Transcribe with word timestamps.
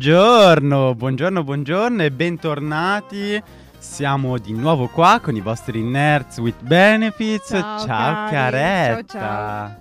Buongiorno, 0.00 0.94
buongiorno, 0.94 1.42
buongiorno 1.42 2.02
e 2.02 2.10
bentornati. 2.10 3.42
Siamo 3.78 4.36
di 4.36 4.52
nuovo 4.52 4.88
qua 4.88 5.20
con 5.22 5.34
i 5.36 5.40
vostri 5.40 5.80
Nerds 5.82 6.36
with 6.36 6.60
Benefits. 6.60 7.48
Ciao, 7.48 7.86
cari. 7.86 8.28
Chiaretta. 8.28 9.04
Ciao, 9.06 9.20
ciao. 9.20 9.76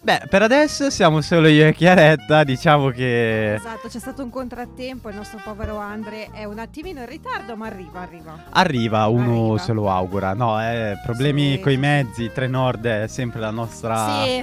Beh, 0.00 0.22
per 0.30 0.40
adesso 0.40 0.88
siamo 0.88 1.20
solo 1.20 1.48
io 1.48 1.66
e 1.66 1.74
Chiaretta. 1.74 2.44
Diciamo 2.44 2.88
che 2.88 3.56
Esatto, 3.56 3.88
c'è 3.88 3.98
stato 3.98 4.22
un 4.22 4.30
contrattempo, 4.30 5.10
il 5.10 5.16
nostro 5.16 5.38
povero 5.44 5.76
Andre 5.76 6.30
è 6.32 6.44
un 6.44 6.58
attimino 6.58 7.00
in 7.00 7.06
ritardo, 7.06 7.54
ma 7.54 7.66
arriva, 7.66 8.00
arriva. 8.00 8.44
arriva, 8.48 9.06
uno 9.08 9.48
Arriva. 9.50 9.58
se 9.58 9.72
lo 9.74 9.90
augura. 9.90 10.32
No, 10.32 10.58
eh, 10.62 10.94
problemi 11.04 11.56
Sì. 11.56 11.60
coi 11.60 11.76
mezzi. 11.76 12.30
Trenord 12.32 12.86
è 12.86 13.06
sempre 13.06 13.38
la 13.40 13.50
nostra 13.50 14.22
Sì, 14.24 14.42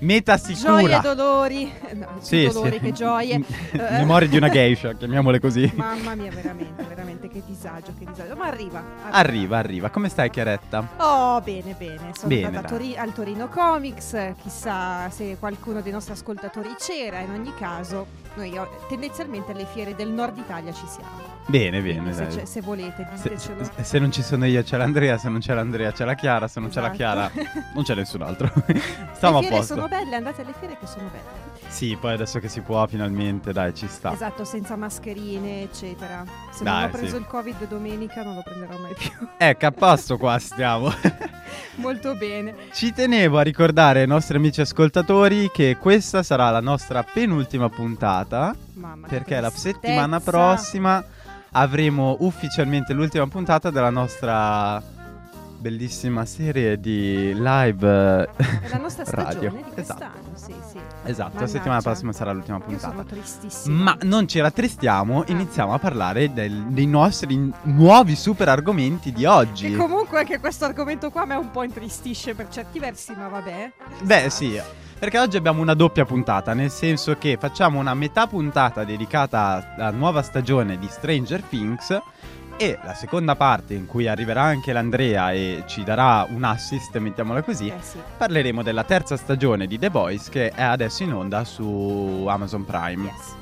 meta 0.00 0.36
gioie 0.36 0.54
sicura. 0.54 0.98
e 0.98 1.00
dolori. 1.00 1.72
No, 1.94 2.06
Sì, 2.20 2.46
dolori 2.46 2.72
sì. 2.72 2.78
che 2.80 2.92
gioie. 2.92 3.34
Eh, 3.72 3.78
Memoria 3.92 4.28
di 4.28 4.36
una 4.36 4.48
geisha, 4.48 4.92
chiamiamole 4.98 5.40
così. 5.40 5.70
Mamma 5.74 6.14
mia, 6.14 6.30
veramente, 6.30 6.82
veramente 6.84 7.28
che 7.28 7.42
disagio, 7.46 7.92
che 7.98 8.04
disagio. 8.04 8.36
Ma 8.36 8.46
arriva. 8.46 8.82
Arriva, 9.10 9.58
arriva. 9.58 9.90
Come 9.90 10.08
stai, 10.08 10.30
Chiaretta? 10.30 10.86
Oh, 10.98 11.40
bene, 11.40 11.74
bene. 11.78 12.10
Sono 12.14 12.28
Bene, 12.28 12.46
andata. 12.46 12.68
Tori- 12.68 12.96
al 12.96 13.12
Torino 13.12 13.48
Comics. 13.48 14.16
Chissà 14.42 15.08
se 15.10 15.36
qualcuno 15.38 15.80
dei 15.80 15.92
nostri 15.92 16.12
ascoltatori 16.12 16.74
c'era. 16.78 17.20
In 17.20 17.30
ogni 17.30 17.52
caso, 17.58 18.06
noi 18.34 18.58
tendenzialmente 18.88 19.52
alle 19.52 19.66
fiere 19.72 19.94
del 19.94 20.08
nord 20.08 20.36
Italia 20.38 20.72
ci 20.72 20.86
siamo. 20.86 21.35
Bene, 21.48 21.80
bene. 21.80 22.12
Se, 22.12 22.44
se 22.44 22.60
volete, 22.60 23.06
Se, 23.14 23.28
ditecelo. 23.28 23.64
se- 23.76 23.84
se 23.84 23.98
non 24.00 24.10
ci 24.10 24.22
sono 24.22 24.46
io 24.46 24.62
c'è 24.64 24.76
l'Andrea, 24.76 25.16
se 25.16 25.28
non 25.28 25.38
c'è 25.38 25.54
l'Andrea 25.54 25.92
c'è 25.92 26.04
la 26.04 26.14
Chiara, 26.14 26.48
se 26.48 26.58
non 26.58 26.70
c'è 26.70 26.80
la 26.80 26.92
Esatto. 26.92 26.96
Chiara 26.96 27.30
non 27.72 27.84
c'è 27.84 27.94
nessun 27.94 28.22
altro. 28.22 28.50
Stiamo 29.14 29.40
le 29.40 29.46
fiere 29.46 29.62
sono 29.62 29.86
belle, 29.86 30.16
andate 30.16 30.42
alle 30.42 30.54
fiere 30.58 30.76
che 30.78 30.86
sono 30.86 31.08
belle. 31.08 31.44
Sì, 31.68 31.96
poi 32.00 32.14
adesso 32.14 32.38
che 32.40 32.48
si 32.48 32.60
può 32.62 32.84
finalmente, 32.86 33.52
dai, 33.52 33.74
ci 33.74 33.86
sta. 33.88 34.12
Esatto, 34.12 34.44
senza 34.44 34.76
mascherine, 34.76 35.62
eccetera. 35.62 36.24
Se 36.50 36.64
Dai, 36.64 36.74
non 36.80 36.84
ho 36.84 36.92
preso 36.92 37.14
sì. 37.16 37.20
il 37.20 37.26
Covid 37.26 37.68
domenica 37.68 38.22
non 38.22 38.34
lo 38.36 38.42
prenderò 38.42 38.78
mai 38.78 38.94
più. 38.94 39.10
Ecco, 39.36 39.66
a 39.66 39.72
posto 39.72 40.16
qua 40.16 40.38
stiamo. 40.38 40.92
Molto 41.76 42.14
bene. 42.14 42.54
Ci 42.72 42.92
tenevo 42.92 43.38
a 43.38 43.42
ricordare 43.42 44.00
ai 44.00 44.06
nostri 44.06 44.36
amici 44.36 44.60
ascoltatori 44.60 45.50
che 45.52 45.76
questa 45.78 46.22
sarà 46.22 46.50
la 46.50 46.60
nostra 46.60 47.02
penultima 47.04 47.68
puntata, 47.68 48.54
Mamma 48.74 49.06
che 49.06 49.14
perché 49.16 49.40
la 49.40 49.50
settimana 49.50 50.20
prossima 50.20 51.04
avremo 51.52 52.16
ufficialmente 52.20 52.92
l'ultima 52.92 53.26
puntata 53.26 53.70
della 53.70 53.90
nostra 53.90 54.94
bellissima 55.58 56.24
serie 56.26 56.78
di 56.78 57.32
live 57.34 58.28
È 58.36 58.68
la 58.68 58.76
nostra 58.76 59.04
radio. 59.08 59.50
stagione 59.50 59.62
di 59.62 59.80
Esatto. 59.80 60.10
quest'anno, 60.10 60.36
sì, 60.36 60.54
sì. 60.70 60.78
Esatto, 61.04 61.40
la 61.40 61.46
settimana 61.46 61.80
prossima 61.80 62.12
sarà 62.12 62.32
l'ultima 62.32 62.60
puntata. 62.60 63.04
Ma 63.68 63.96
non 64.02 64.28
ci 64.28 64.38
rattristiamo, 64.40 65.24
iniziamo 65.28 65.72
a 65.72 65.78
parlare 65.78 66.32
del- 66.32 66.64
dei 66.68 66.86
nostri 66.86 67.52
nuovi 67.62 68.14
super 68.16 68.48
argomenti 68.48 69.12
di 69.12 69.24
oggi. 69.24 69.72
E 69.72 69.76
comunque 69.76 70.18
anche 70.18 70.38
questo 70.40 70.66
argomento 70.66 71.10
qua 71.10 71.22
a 71.22 71.26
me 71.26 71.34
un 71.36 71.50
po' 71.50 71.62
intristisce 71.62 72.34
per 72.34 72.48
certi 72.48 72.78
versi, 72.78 73.14
ma 73.16 73.28
vabbè. 73.28 73.72
Beh, 74.02 74.30
sì, 74.30 74.60
perché 74.98 75.18
oggi 75.18 75.36
abbiamo 75.36 75.60
una 75.60 75.74
doppia 75.74 76.04
puntata, 76.04 76.54
nel 76.54 76.70
senso 76.70 77.16
che 77.16 77.36
facciamo 77.38 77.78
una 77.78 77.94
metà 77.94 78.26
puntata 78.26 78.84
dedicata 78.84 79.74
alla 79.76 79.90
nuova 79.90 80.22
stagione 80.22 80.78
di 80.78 80.88
Stranger 80.88 81.42
Things 81.42 81.98
e 82.58 82.78
la 82.82 82.94
seconda 82.94 83.36
parte 83.36 83.74
in 83.74 83.84
cui 83.86 84.08
arriverà 84.08 84.42
anche 84.42 84.72
l'Andrea 84.72 85.32
e 85.32 85.64
ci 85.66 85.84
darà 85.84 86.26
un 86.30 86.42
assist, 86.44 86.96
mettiamola 86.96 87.42
così. 87.42 87.68
Eh 87.68 87.76
sì. 87.82 87.98
Parleremo 88.16 88.62
della 88.62 88.84
terza 88.84 89.16
stagione 89.18 89.66
di 89.66 89.78
The 89.78 89.90
Boys 89.90 90.30
che 90.30 90.48
è 90.50 90.62
adesso 90.62 91.02
in 91.02 91.12
onda 91.12 91.44
su 91.44 92.24
Amazon 92.26 92.64
Prime. 92.64 93.04
Yes. 93.04 93.34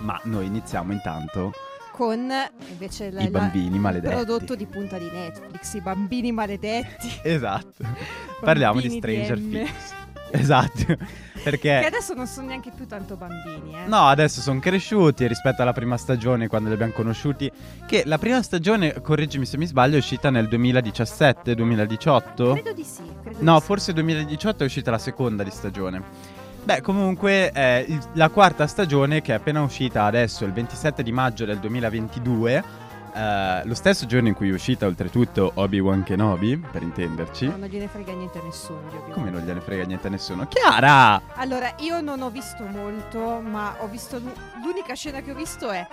Ma 0.00 0.18
noi 0.24 0.46
iniziamo 0.46 0.92
intanto 0.92 1.52
Con 1.92 2.28
invece 2.68 3.12
la- 3.12 3.20
i 3.22 3.30
la- 3.30 3.38
bambini 3.38 3.76
il 3.76 3.80
maledetti. 3.80 4.14
prodotto 4.14 4.54
di 4.56 4.66
punta 4.66 4.98
di 4.98 5.08
Netflix, 5.10 5.72
i 5.74 5.80
bambini 5.80 6.32
maledetti. 6.32 7.20
Esatto. 7.22 7.84
Parliamo 8.42 8.80
di 8.80 8.88
Bambini 8.88 9.00
Stranger 9.24 9.38
DM. 9.38 9.50
Things. 9.52 9.94
Esatto. 10.36 10.84
Che 10.84 10.98
Perché 11.42 11.84
adesso 11.86 12.12
non 12.14 12.26
sono 12.26 12.48
neanche 12.48 12.72
più 12.74 12.86
tanto 12.88 13.14
bambini, 13.14 13.72
eh. 13.74 13.86
No, 13.86 14.08
adesso 14.08 14.40
sono 14.40 14.58
cresciuti 14.58 15.26
rispetto 15.28 15.62
alla 15.62 15.72
prima 15.72 15.96
stagione 15.96 16.48
quando 16.48 16.68
li 16.68 16.74
abbiamo 16.74 16.92
conosciuti. 16.92 17.48
Che 17.86 18.02
la 18.04 18.18
prima 18.18 18.42
stagione, 18.42 19.00
correggimi 19.00 19.46
se 19.46 19.56
mi 19.56 19.66
sbaglio, 19.66 19.94
è 19.94 19.98
uscita 19.98 20.28
nel 20.30 20.48
2017-2018. 20.48 22.52
Credo 22.52 22.72
di 22.72 22.84
sì. 22.84 23.02
credo 23.22 23.38
No, 23.40 23.54
di 23.54 23.60
sì. 23.60 23.66
forse 23.66 23.92
2018 23.92 24.62
è 24.62 24.66
uscita 24.66 24.90
la 24.90 24.98
seconda 24.98 25.42
di 25.44 25.50
stagione. 25.50 26.02
Beh, 26.64 26.80
comunque, 26.80 27.52
eh, 27.52 27.84
il- 27.86 28.02
la 28.14 28.28
quarta 28.28 28.66
stagione, 28.66 29.22
che 29.22 29.32
è 29.32 29.36
appena 29.36 29.62
uscita 29.62 30.02
adesso, 30.04 30.44
il 30.44 30.52
27 30.52 31.04
di 31.04 31.12
maggio 31.12 31.44
del 31.44 31.58
2022, 31.58 32.64
eh, 33.16 33.62
lo 33.64 33.74
stesso 33.74 34.04
giorno 34.06 34.28
in 34.28 34.34
cui 34.34 34.50
è 34.50 34.52
uscita, 34.52 34.86
oltretutto, 34.86 35.52
Obi-Wan 35.54 36.02
Kenobi, 36.02 36.56
per 36.58 36.82
intenderci. 36.82 37.46
No, 37.46 37.56
non 37.56 37.68
gliene 37.68 37.88
frega 37.88 38.12
niente 38.12 38.38
a 38.38 38.42
nessuno. 38.42 38.80
Come 39.12 39.30
non 39.30 39.42
gliene 39.42 39.60
frega 39.60 39.84
niente 39.84 40.06
a 40.06 40.10
nessuno? 40.10 40.46
Chiara! 40.48 41.20
Allora, 41.34 41.74
io 41.78 42.00
non 42.00 42.20
ho 42.22 42.30
visto 42.30 42.64
molto, 42.64 43.40
ma 43.40 43.76
ho 43.80 43.86
visto 43.88 44.18
l'u- 44.18 44.32
l'unica 44.62 44.94
scena 44.94 45.20
che 45.20 45.30
ho 45.30 45.34
visto 45.34 45.70
è 45.70 45.86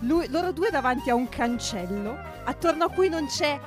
lui- 0.00 0.28
loro 0.30 0.52
due 0.52 0.70
davanti 0.70 1.10
a 1.10 1.14
un 1.14 1.28
cancello, 1.28 2.16
attorno 2.44 2.84
a 2.84 2.88
cui 2.90 3.08
non 3.08 3.26
c'è 3.26 3.58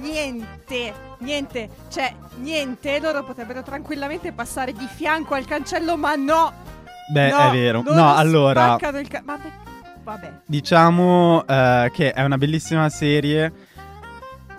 niente, 0.00 0.92
niente, 1.18 1.68
c'è 1.90 2.14
niente. 2.36 3.00
Loro 3.00 3.24
potrebbero 3.24 3.62
tranquillamente 3.62 4.32
passare 4.32 4.72
di 4.72 4.86
fianco 4.86 5.34
al 5.34 5.44
cancello, 5.44 5.96
ma 5.96 6.14
no! 6.14 6.52
Beh, 7.10 7.30
no, 7.30 7.38
è 7.38 7.50
vero. 7.50 7.82
No, 7.82 8.14
allora... 8.14 8.76
spaccano 8.76 8.98
il 8.98 9.08
ca- 9.08 9.22
vabbè. 10.08 10.32
Diciamo 10.46 11.44
eh, 11.46 11.90
che 11.92 12.12
è 12.12 12.22
una 12.22 12.38
bellissima 12.38 12.88
serie 12.88 13.52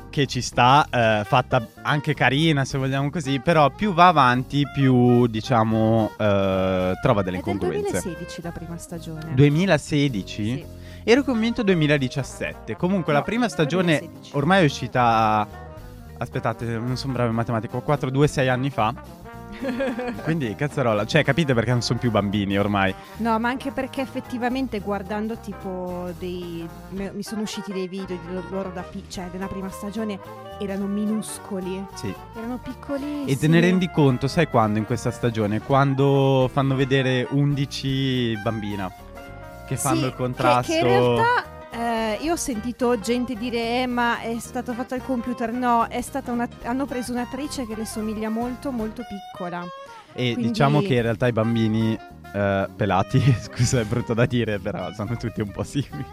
che 0.09 0.25
ci 0.25 0.41
sta, 0.41 0.87
eh, 0.89 1.23
fatta 1.23 1.67
anche 1.83 2.13
carina 2.13 2.65
se 2.65 2.77
vogliamo 2.77 3.09
così, 3.09 3.39
però 3.39 3.69
più 3.69 3.93
va 3.93 4.07
avanti 4.07 4.63
più 4.73 5.27
diciamo 5.27 6.11
eh, 6.17 6.93
trova 7.01 7.21
delle 7.21 7.37
È 7.37 7.41
del 7.43 7.53
incongruenze. 7.53 8.01
2016 8.01 8.41
la 8.41 8.51
prima 8.51 8.77
stagione. 8.77 9.33
2016? 9.33 10.43
Sì. 10.43 10.65
Ero 11.03 11.23
convinto 11.23 11.63
2017. 11.63 12.75
Comunque 12.75 13.13
la 13.13 13.19
No, 13.19 13.25
prima 13.25 13.47
stagione 13.49 13.97
2016. 13.99 14.35
ormai 14.35 14.61
è 14.61 14.65
uscita 14.65 15.47
Aspettate, 16.21 16.65
non 16.65 16.97
sono 16.97 17.13
bravo 17.13 17.29
in 17.29 17.35
matematica, 17.35 17.79
4 17.79 18.09
2 18.09 18.27
6 18.27 18.49
anni 18.49 18.69
fa. 18.69 18.93
Quindi 20.23 20.55
cazzarola, 20.55 21.05
cioè 21.05 21.23
capite 21.23 21.53
perché 21.53 21.71
non 21.71 21.81
sono 21.81 21.99
più 21.99 22.11
bambini 22.11 22.57
ormai. 22.57 22.93
No, 23.17 23.37
ma 23.39 23.49
anche 23.49 23.71
perché 23.71 24.01
effettivamente 24.01 24.79
guardando 24.79 25.37
tipo 25.37 26.09
dei... 26.17 26.67
mi 26.89 27.23
sono 27.23 27.41
usciti 27.41 27.71
dei 27.73 27.87
video 27.87 28.17
di 28.25 28.33
lo- 28.33 28.43
loro 28.49 28.71
da 28.73 28.81
pi- 28.81 29.03
cioè 29.07 29.25
della 29.31 29.47
prima 29.47 29.69
stagione 29.69 30.19
erano 30.59 30.85
minuscoli, 30.85 31.85
Sì. 31.95 32.13
erano 32.35 32.57
piccolissimi. 32.61 33.25
E 33.31 33.37
te 33.37 33.47
ne 33.47 33.59
rendi 33.59 33.89
conto, 33.91 34.27
sai 34.27 34.47
quando 34.47 34.77
in 34.79 34.85
questa 34.85 35.11
stagione? 35.11 35.61
Quando 35.61 36.49
fanno 36.51 36.75
vedere 36.75 37.27
11 37.29 38.37
bambina 38.43 38.91
che 39.67 39.75
Sì, 39.75 39.81
fanno 39.81 40.05
il 40.05 40.11
che- 40.11 40.15
contrasto. 40.15 40.71
Che, 40.71 40.77
in 40.79 40.83
realtà 40.85 41.23
eh, 41.71 42.17
io 42.21 42.33
ho 42.33 42.37
sentito 42.37 42.99
gente 42.99 43.35
dire 43.35 43.81
eh, 43.81 43.85
ma 43.87 44.19
è 44.21 44.37
stato 44.39 44.73
fatto 44.73 44.95
al 44.95 45.03
computer. 45.03 45.51
No, 45.51 45.87
è 45.87 46.01
stata 46.01 46.31
una... 46.31 46.47
hanno 46.63 46.85
preso 46.85 47.11
un'attrice 47.11 47.65
che 47.67 47.75
le 47.75 47.85
somiglia 47.85 48.29
molto 48.29 48.71
molto 48.71 49.03
piccola. 49.03 49.63
e 50.13 50.33
quindi- 50.33 50.47
diciamo 50.47 50.81
che 50.81 50.95
in 50.95 51.01
realtà 51.03 51.27
i 51.27 51.31
bambini 51.31 51.97
eh, 52.33 52.67
pelati, 52.75 53.19
scusa 53.39 53.79
è 53.79 53.83
brutto 53.85 54.13
da 54.13 54.25
dire, 54.25 54.59
però 54.59 54.91
sono 54.93 55.15
tutti 55.17 55.41
un 55.41 55.51
po' 55.51 55.63
simili. 55.63 56.05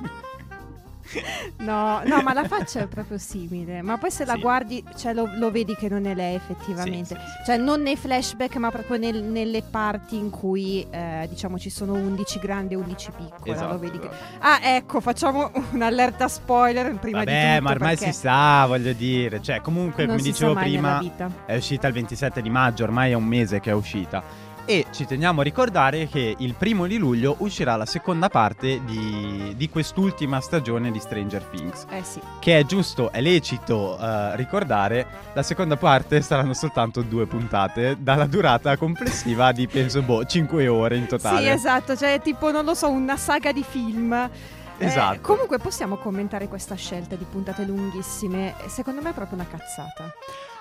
No, 1.59 2.03
no, 2.05 2.23
ma 2.23 2.33
la 2.33 2.45
faccia 2.45 2.81
è 2.81 2.87
proprio 2.87 3.19
simile. 3.19 3.83
Ma 3.83 3.97
poi 3.99 4.11
se 4.11 4.25
la 4.25 4.35
Sì. 4.35 4.41
guardi, 4.41 4.85
cioè, 4.97 5.15
lo, 5.15 5.29
lo 5.37 5.51
vedi 5.51 5.75
che 5.75 5.89
non 5.89 6.07
è 6.07 6.15
lei 6.15 6.35
effettivamente. 6.35 7.15
Sì, 7.15 7.21
sì. 7.21 7.45
Cioè, 7.47 7.57
non 7.57 7.83
nei 7.83 7.97
flashback, 7.97 8.57
ma 8.57 8.71
proprio 8.71 8.97
nel- 8.99 9.23
nelle 9.23 9.63
parti 9.63 10.17
in 10.17 10.31
cui, 10.31 10.87
eh, 10.91 11.27
diciamo, 11.29 11.59
ci 11.59 11.71
sono 11.71 11.95
11 11.95 12.39
grandi 12.39 12.75
e 12.75 12.77
11 12.77 13.11
piccole. 13.17 13.53
Esatto, 13.55 13.83
esatto. 13.83 14.11
Ah, 14.41 14.59
ecco, 14.63 15.01
facciamo 15.01 15.51
un'allerta 15.73 16.29
spoiler 16.29 16.95
prima 16.99 17.21
di 17.21 17.25
Vabbè, 17.27 17.49
tutto. 17.53 17.63
ma 17.63 17.71
ormai 17.71 17.97
perché 17.97 18.13
si 18.13 18.19
sa, 18.21 18.67
voglio 18.67 18.93
dire. 18.93 19.41
Cioè, 19.41 19.61
comunque, 19.61 20.05
non 20.07 20.17
come 20.17 20.29
dicevo 20.29 20.55
prima, 20.55 21.03
è 21.47 21.57
uscita 21.57 21.87
il 21.87 21.93
27 21.95 22.43
di 22.43 22.51
maggio, 22.51 22.85
ormai 22.85 23.13
è 23.13 23.15
un 23.15 23.25
mese 23.25 23.61
che 23.61 23.71
è 23.71 23.75
uscita. 23.75 24.23
E 24.69 24.87
ci 24.91 25.07
teniamo 25.07 25.43
a 25.43 25.45
ricordare 25.45 26.09
che 26.09 26.35
il 26.37 26.55
primo 26.55 26.89
di 26.89 26.99
luglio 26.99 27.37
uscirà 27.39 27.77
la 27.77 27.87
seconda 27.87 28.29
parte 28.29 28.83
di, 28.85 29.55
di 29.57 29.69
quest'ultima 29.69 30.41
stagione 30.41 30.91
di 30.91 30.99
Stranger 30.99 31.45
Things. 31.45 31.87
Eh 31.89 32.03
sì. 32.03 32.21
Che 32.41 32.59
è 32.59 32.65
giusto, 32.65 33.13
è 33.13 33.21
lecito 33.21 33.97
eh, 33.97 34.35
ricordare, 34.35 35.07
la 35.35 35.45
seconda 35.45 35.77
parte 35.77 36.21
saranno 36.21 36.53
soltanto 36.53 37.03
due 37.03 37.27
puntate, 37.27 37.97
dalla 38.01 38.27
durata 38.27 38.77
complessiva 38.77 39.53
di 39.53 39.69
penso, 39.69 40.03
boh, 40.03 40.25
5 40.25 40.67
ore 40.67 40.97
in 40.97 41.07
totale. 41.07 41.43
Sì, 41.43 41.49
esatto, 41.49 41.95
cioè 41.97 42.21
tipo, 42.21 42.51
non 42.51 42.65
lo 42.65 42.75
so, 42.75 42.91
una 42.91 43.17
saga 43.17 43.53
di 43.53 43.63
film. 43.63 44.13
Eh, 44.79 44.85
Esatto. 44.85 45.21
comunque 45.23 45.59
possiamo 45.59 45.97
commentare 45.97 46.49
questa 46.49 46.75
scelta 46.75 47.15
di 47.15 47.25
puntate 47.31 47.65
lunghissime. 47.65 48.55
Secondo 48.67 49.01
me 49.01 49.11
è 49.11 49.13
proprio 49.15 49.39
una 49.39 49.47
cazzata. 49.49 50.13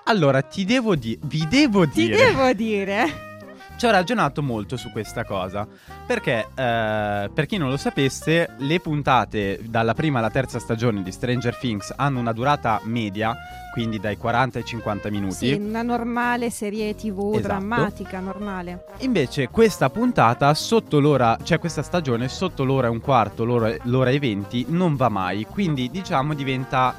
Allora, 0.06 0.42
ti 0.44 0.63
devo 0.63 0.96
dire, 0.96 1.19
vi 1.24 1.46
devo 1.50 1.88
Ti 1.88 2.06
dire 2.06 2.16
devo 2.18 2.54
dire. 2.54 3.34
Ci 3.77 3.86
ho 3.86 3.92
ragionato 3.92 4.42
molto 4.42 4.77
su 4.77 4.89
questa 4.92 5.25
cosa 5.25 5.68
perché, 6.06 6.48
eh, 6.56 7.30
per 7.33 7.45
chi 7.45 7.57
non 7.57 7.69
lo 7.69 7.77
sapesse, 7.77 8.51
le 8.57 8.80
puntate 8.80 9.60
dalla 9.63 9.94
prima 9.94 10.19
alla 10.19 10.30
terza 10.30 10.60
stagione 10.60 11.04
di 11.04 11.12
Stranger 11.12 11.57
Things 11.57 11.94
hanno 11.95 12.19
una 12.19 12.31
durata 12.31 12.80
media, 12.83 13.36
quindi 13.74 14.00
dai 14.00 14.16
40 14.18 14.60
ai 14.60 14.66
50 14.66 15.10
minuti. 15.10 15.36
Sì, 15.36 15.54
una 15.54 15.81
normale 15.81 16.50
serie 16.51 16.95
tv 16.95 17.31
Esatto. 17.33 17.39
drammatica, 17.42 18.19
normale. 18.22 18.86
Invece 19.00 19.50
questa 19.50 19.89
puntata 19.89 20.54
sotto 20.54 21.00
l'ora, 21.01 21.38
cioè 21.44 21.60
questa 21.60 21.83
stagione 21.83 22.30
sotto 22.30 22.63
l'ora 22.63 22.88
e 22.88 22.92
un 22.92 23.01
quarto, 23.01 23.44
l'ora, 23.44 23.75
l'ora 23.83 24.10
e 24.10 24.19
20 24.19 24.68
non 24.69 24.95
va 24.95 25.10
mai, 25.10 25.45
quindi 25.50 25.89
diciamo 25.89 26.33
diventa 26.33 26.95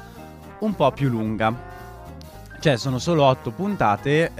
un 0.59 0.75
po' 0.75 0.91
più 0.91 1.09
lunga. 1.09 1.75
Cioè 2.59 2.75
sono 2.77 2.97
solo 2.99 3.23
8 3.23 3.51
puntate, 3.51 4.31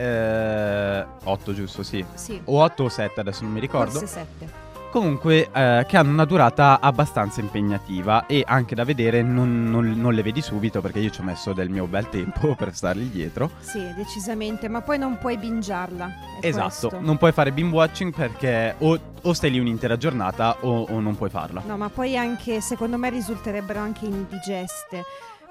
8 1.24 1.54
giusto 1.54 1.84
sì, 1.84 2.04
Sì, 2.14 2.40
o 2.46 2.62
8 2.62 2.84
o 2.84 2.90
7 2.90 3.20
adesso 3.20 3.44
non 3.44 3.52
mi 3.54 3.60
ricordo. 3.60 4.00
forse 4.00 4.08
sette. 4.08 4.66
Comunque 4.90 5.50
eh, 5.52 5.86
che 5.88 5.98
hanno 5.98 6.12
una 6.12 6.24
durata 6.26 6.80
abbastanza 6.82 7.42
impegnativa 7.42 8.26
e 8.26 8.44
anche 8.48 8.74
da 8.74 8.86
vedere 8.86 9.22
non, 9.22 9.66
non- 9.70 9.92
non 10.00 10.14
le 10.14 10.24
vedi 10.24 10.42
subito 10.42 10.80
perché 10.82 11.00
io 11.00 11.10
ci 11.10 11.20
ho 11.20 11.24
messo 11.26 11.52
del 11.52 11.70
mio 11.70 11.86
bel 11.88 12.10
tempo 12.10 12.56
per 12.58 12.74
stargli 12.74 13.04
dietro. 13.12 13.52
Sì, 13.60 13.94
decisamente, 13.96 14.70
ma 14.70 14.82
poi 14.82 14.98
non 14.98 15.18
puoi 15.20 15.38
bingiarla. 15.38 16.10
Esatto, 16.42 16.88
questo. 16.88 17.00
non 17.02 17.18
puoi 17.18 17.34
fare 17.34 17.52
binge 17.52 17.76
watching 17.76 18.14
perché 18.14 18.76
o, 18.80 18.98
o 19.22 19.34
stai 19.34 19.52
lì 19.52 19.60
un'intera 19.60 19.98
giornata 19.98 20.56
o, 20.62 20.84
o 20.90 21.00
non 21.02 21.16
puoi 21.18 21.30
farla. 21.30 21.62
No, 21.66 21.76
ma 21.78 21.90
poi 21.90 22.18
anche, 22.18 22.62
secondo 22.62 22.98
me, 22.98 23.10
risulterebbero 23.10 23.80
anche 23.80 24.06
indigeste, 24.06 25.04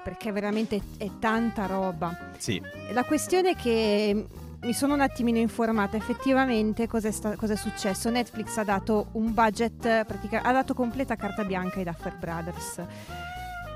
perché 0.07 0.31
veramente 0.31 0.79
è 0.97 1.09
tanta 1.19 1.65
roba. 1.65 2.17
Sì, 2.37 2.61
La 2.93 3.03
questione 3.03 3.49
è 3.49 3.55
che 3.57 4.25
mi 4.61 4.71
sono 4.71 4.93
un 4.93 5.01
attimino 5.01 5.37
informata, 5.37 5.97
effettivamente 5.97 6.87
cos'è, 6.87 7.11
sta- 7.11 7.35
cos'è 7.35 7.57
successo. 7.57 8.09
Netflix 8.09 8.55
ha 8.55 8.63
dato 8.63 9.07
un 9.13 9.33
budget, 9.33 10.05
pratica- 10.05 10.43
ha 10.43 10.51
dato 10.53 10.73
completa 10.73 11.17
carta 11.17 11.43
bianca 11.43 11.79
ai 11.79 11.83
Duffer 11.83 12.15
Brothers. 12.17 12.81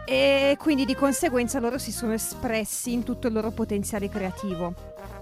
E 0.05 0.55
quindi 0.57 0.85
di 0.85 0.95
conseguenza 0.95 1.59
loro 1.59 1.77
si 1.77 1.91
sono 1.91 2.13
espressi 2.13 2.93
in 2.93 3.03
tutto 3.03 3.27
il 3.27 3.33
loro 3.33 3.51
potenziale 3.51 4.07
creativo. 4.07 4.73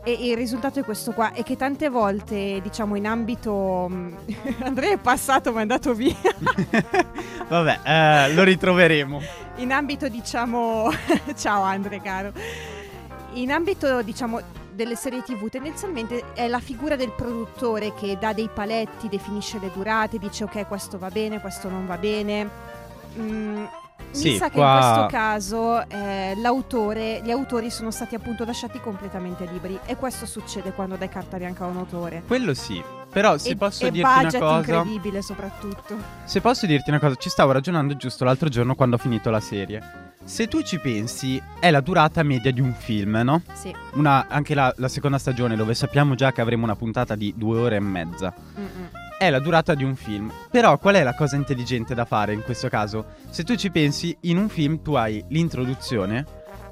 E 0.04 0.12
il 0.12 0.36
risultato 0.36 0.80
è 0.80 0.84
questo 0.84 1.12
qua, 1.12 1.34
è 1.34 1.42
che 1.42 1.56
tante 1.56 1.90
volte, 1.90 2.60
diciamo, 2.62 2.96
in 2.96 3.08
ambito... 3.08 3.88
mm, 3.90 4.14
Andrea 4.62 4.92
è 4.92 4.98
passato 5.00 5.52
ma 5.54 5.58
è 5.58 5.62
andato 5.62 5.96
via. 5.96 6.14
vabbè, 7.50 7.80
eh, 7.84 8.34
lo 8.36 8.44
ritroveremo. 8.44 9.48
In 9.60 9.72
ambito 9.72 10.10
diciamo 10.10 10.90
ciao 11.36 11.62
Andre 11.62 12.02
caro. 12.02 12.34
In 13.34 13.52
ambito 13.52 14.02
diciamo 14.02 14.42
delle 14.74 14.96
serie 14.96 15.22
tv 15.22 15.50
tendenzialmente 15.50 16.34
è 16.34 16.48
la 16.48 16.60
figura 16.60 16.96
del 16.96 17.12
produttore 17.12 17.94
che 17.94 18.18
dà 18.20 18.34
dei 18.34 18.50
paletti 18.52 19.10
definisce 19.10 19.60
le 19.60 19.70
durate 19.74 20.18
dice 20.18 20.46
ok 20.46 20.66
questo 20.68 20.98
va 20.98 21.10
bene 21.10 21.42
questo 21.42 21.70
non 21.70 21.86
va 21.86 21.98
bene 21.98 22.78
Mm, 23.18 23.66
Sì, 24.12 24.32
mi 24.32 24.38
sa 24.38 24.50
che 24.50 24.56
qua- 24.56 24.72
in 24.74 24.80
questo 24.80 25.06
caso 25.08 25.88
eh, 25.88 26.34
l'autore 26.38 27.22
gli 27.24 27.32
autori 27.32 27.70
sono 27.70 27.92
stati 27.92 28.16
appunto 28.16 28.44
lasciati 28.44 28.80
completamente 28.80 29.46
liberi 29.46 29.80
e 29.86 29.96
questo 29.96 30.26
succede 30.26 30.72
quando 30.72 30.96
dai 30.96 31.10
carta 31.10 31.38
bianca 31.38 31.66
a 31.66 31.68
un 31.68 31.78
autore 31.78 32.24
Quello 32.26 32.54
sì. 32.54 32.82
Però 33.12 33.38
se 33.38 33.50
e, 33.50 33.56
posso 33.56 33.86
e 33.86 33.92
dirti 33.92 34.20
una 34.20 34.32
cosa, 34.38 34.58
incredibile 34.58 35.22
soprattutto 35.22 35.96
se 36.26 36.42
posso 36.42 36.66
dirti 36.66 36.90
una 36.90 37.00
cosa, 37.00 37.16
ci 37.16 37.30
stavo 37.30 37.52
ragionando 37.52 37.96
giusto 37.96 38.24
l'altro 38.24 38.50
giorno 38.50 38.76
quando 38.76 38.96
ho 38.96 39.00
finito 39.00 39.30
la 39.30 39.40
serie. 39.40 40.08
Se 40.24 40.48
tu 40.48 40.62
ci 40.62 40.78
pensi, 40.80 41.42
è 41.60 41.72
la 41.72 41.82
durata 41.82 42.22
media 42.22 42.52
di 42.52 42.62
un 42.62 42.74
film, 42.74 43.20
no? 43.24 43.42
sì 43.54 43.74
Una, 43.94 44.28
anche 44.28 44.54
la, 44.54 44.72
la 44.78 44.88
seconda 44.88 45.18
stagione, 45.18 45.56
dove 45.56 45.74
sappiamo 45.74 46.14
già 46.14 46.32
che 46.32 46.42
avremo 46.42 46.66
una 46.66 46.76
puntata 46.76 47.16
di 47.16 47.34
due 47.36 47.58
ore 47.58 47.78
e 47.78 47.80
mezza. 47.80 48.32
Mm-mm. 48.60 48.90
È 49.20 49.30
la 49.30 49.40
durata 49.40 49.76
di 49.76 49.84
un 49.84 49.98
film. 49.98 50.32
Però 50.50 50.78
qual 50.78 50.96
è 50.96 51.04
la 51.04 51.14
cosa 51.14 51.36
intelligente 51.36 51.94
da 51.94 52.06
fare 52.06 52.32
in 52.32 52.42
questo 52.42 52.70
caso? 52.70 53.06
Se 53.30 53.44
tu 53.44 53.56
ci 53.56 53.70
pensi, 53.70 54.16
in 54.22 54.38
un 54.38 54.48
film 54.48 54.82
tu 54.82 54.94
hai 54.94 55.22
l'introduzione 55.28 56.26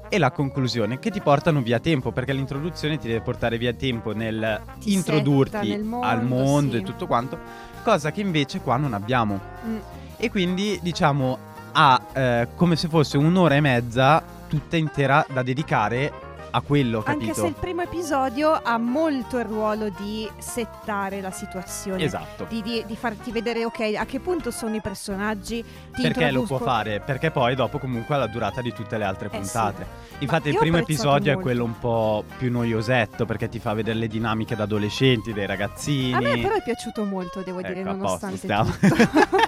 e 0.08 0.16
la 0.16 0.30
conclusione 0.30 0.98
che 0.98 1.10
ti 1.10 1.20
portano 1.20 1.60
via 1.60 1.78
tempo, 1.78 2.10
perché 2.10 2.32
l'introduzione 2.32 2.96
ti 2.96 3.06
deve 3.06 3.20
portare 3.20 3.58
via 3.58 3.74
tempo 3.74 4.14
nel 4.14 4.62
Ti 4.80 4.94
introdurti 4.94 5.68
nel 5.68 5.84
mondo, 5.84 6.06
al 6.06 6.24
mondo 6.24 6.76
sì. 6.76 6.78
e 6.78 6.82
tutto 6.84 7.06
quanto, 7.06 7.38
cosa 7.82 8.10
che 8.12 8.22
invece 8.22 8.60
qua 8.60 8.78
non 8.78 8.94
abbiamo. 8.94 9.38
Mm. 9.66 9.76
E 10.16 10.30
quindi 10.30 10.78
diciamo 10.80 11.38
ha 11.72 12.02
eh, 12.14 12.48
come 12.54 12.76
se 12.76 12.88
fosse 12.88 13.18
un'ora 13.18 13.56
e 13.56 13.60
mezza 13.60 14.24
tutta 14.48 14.78
intera 14.78 15.26
da 15.30 15.42
dedicare 15.42 16.27
a 16.50 16.60
quello, 16.60 17.02
capito? 17.02 17.24
Anche 17.30 17.40
se 17.40 17.46
il 17.46 17.54
primo 17.54 17.82
episodio 17.82 18.58
ha 18.62 18.78
molto 18.78 19.38
il 19.38 19.44
ruolo 19.44 19.88
di 19.90 20.28
settare 20.38 21.20
la 21.20 21.30
situazione. 21.30 22.02
Esatto. 22.02 22.46
Di, 22.48 22.62
di- 22.62 22.84
di 22.86 22.96
farti 22.96 23.30
vedere, 23.30 23.64
ok, 23.64 23.94
a 23.96 24.04
che 24.06 24.20
punto 24.20 24.50
sono 24.50 24.74
i 24.74 24.80
personaggi. 24.80 25.64
Perché 25.90 26.30
lo 26.30 26.42
può 26.42 26.58
fare? 26.58 27.00
Perché 27.00 27.30
poi 27.30 27.54
dopo 27.54 27.78
comunque 27.78 28.14
ha 28.14 28.18
la 28.18 28.26
durata 28.26 28.60
di 28.60 28.72
tutte 28.72 28.96
le 28.98 29.04
altre 29.04 29.26
Eh 29.26 29.38
puntate. 29.38 29.86
sì. 30.08 30.22
Infatti 30.22 30.48
Ma 30.48 30.54
il 30.54 30.58
primo 30.60 30.76
episodio 30.78 31.30
è 31.30 31.34
molto. 31.34 31.40
quello 31.48 31.64
un 31.64 31.78
po' 31.78 32.24
più 32.38 32.50
noiosetto 32.50 33.24
perché 33.24 33.48
ti 33.48 33.58
fa 33.58 33.72
vedere 33.74 33.98
le 33.98 34.08
dinamiche 34.08 34.56
da 34.56 34.64
adolescenti, 34.64 35.32
dei 35.32 35.46
ragazzini. 35.46 36.12
A 36.14 36.20
me 36.20 36.38
però 36.38 36.54
è 36.54 36.62
piaciuto 36.62 37.04
molto, 37.04 37.40
devo 37.42 37.60
dire, 37.62 37.80
Ecco, 37.80 37.96
posto, 37.96 38.26
nonostante 38.26 38.36
stiamo. 38.36 38.70
tutto. 38.70 39.36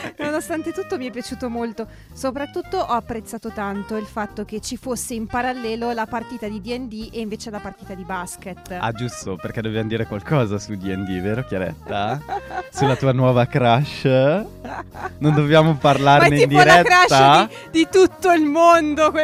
nonostante 0.18 0.72
tutto 0.72 0.96
mi 0.96 1.06
è 1.06 1.10
piaciuto 1.10 1.48
molto. 1.48 1.86
Soprattutto 2.12 2.78
ho 2.78 2.92
apprezzato 2.92 3.50
tanto 3.50 3.96
il 3.96 4.06
fatto 4.06 4.44
che 4.44 4.60
ci 4.60 4.76
fosse 4.76 5.14
in 5.14 5.26
parallelo 5.26 5.92
la 5.92 6.06
partita 6.06 6.48
di 6.48 6.60
D&D 6.60 7.10
e 7.12 7.20
invece 7.20 7.50
la 7.50 7.60
partita 7.60 7.94
di 7.94 8.04
basket. 8.04 8.76
Ah 8.78 8.92
giusto, 8.92 9.36
perché 9.36 9.60
dobbiamo 9.60 9.88
dire 9.88 10.06
qualcosa 10.06 10.58
su 10.58 10.74
D&D, 10.74 11.20
vero 11.20 11.44
Chiaretta? 11.44 12.20
Sulla 12.70 12.96
tua 12.96 13.12
nuova 13.12 13.46
crush? 13.46 14.04
Non 14.04 15.34
dobbiamo 15.34 15.72
Ma 15.72 15.78
parlarne 15.78 16.28
è 16.36 16.42
in 16.42 16.48
tipo 16.48 16.62
la 16.62 16.82
diretta? 16.82 17.06
crush 17.06 17.70
di, 17.70 17.78
di 17.84 17.88
tutto 17.90 18.32
il 18.32 18.44
mondo. 18.44 19.12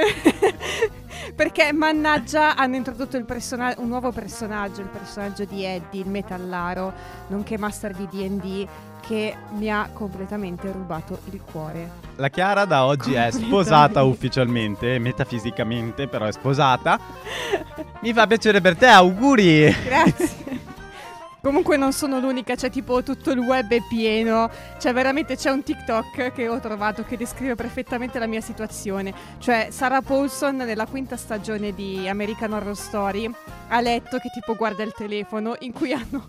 Perché 1.35 1.73
mannaggia 1.73 2.57
hanno 2.57 2.77
introdotto 2.77 3.23
persona- 3.25 3.75
un 3.79 3.89
nuovo 3.89 4.11
personaggio, 4.13 4.81
il 4.81 4.89
personaggio 4.89 5.45
di 5.45 5.65
Eddie, 5.65 6.03
il 6.03 6.09
metallaro, 6.09 6.93
nonché 7.29 7.57
master 7.57 7.95
di 7.95 8.07
D&D, 8.11 8.67
che 9.07 9.35
mi 9.51 9.71
ha 9.71 9.91
completamente 9.93 10.71
rubato 10.71 11.19
il 11.31 11.41
cuore. 11.43 11.91
La 12.17 12.29
Chiara 12.29 12.65
da 12.65 12.85
oggi 12.85 13.15
è 13.15 13.31
sposata 13.31 14.03
ufficialmente, 14.03 14.99
metafisicamente 14.99 16.07
però 16.07 16.27
è 16.27 16.33
sposata. 16.33 16.99
Mi 18.01 18.13
fa 18.13 18.27
piacere 18.27 18.61
per 18.61 18.77
te, 18.77 18.87
auguri! 18.87 19.75
Grazie. 19.85 20.71
Comunque 21.43 21.77
non 21.77 21.93
sono 21.93 22.21
l'unica, 22.21 22.55
c'è 22.55 22.71
tipo 22.71 23.03
tutto 23.03 23.33
il 23.33 23.41
web 23.41 23.69
è 23.73 23.83
pieno, 23.89 24.49
cioè 24.79 24.93
veramente 24.93 25.35
c'è 25.35 25.51
un 25.51 25.65
TikTok 25.65 26.33
che 26.33 26.49
ho 26.49 26.61
trovato 26.61 27.03
che 27.03 27.17
descrive 27.17 27.57
perfettamente 27.57 28.21
la 28.21 28.29
mia 28.29 28.41
situazione, 28.41 29.13
cioè 29.39 29.67
Sarah 29.71 30.03
Paulson 30.03 30.59
nella 30.59 30.87
quinta 30.87 31.17
stagione 31.17 31.75
di 31.75 32.09
American 32.09 32.53
Horror 32.53 32.77
Story 32.77 33.29
ha 33.69 33.81
letto 33.81 34.19
che 34.19 34.29
tipo 34.33 34.55
guarda 34.55 34.85
il 34.85 34.93
telefono 34.97 35.57
in 35.59 35.73
cui 35.73 35.93
hanno 35.93 36.27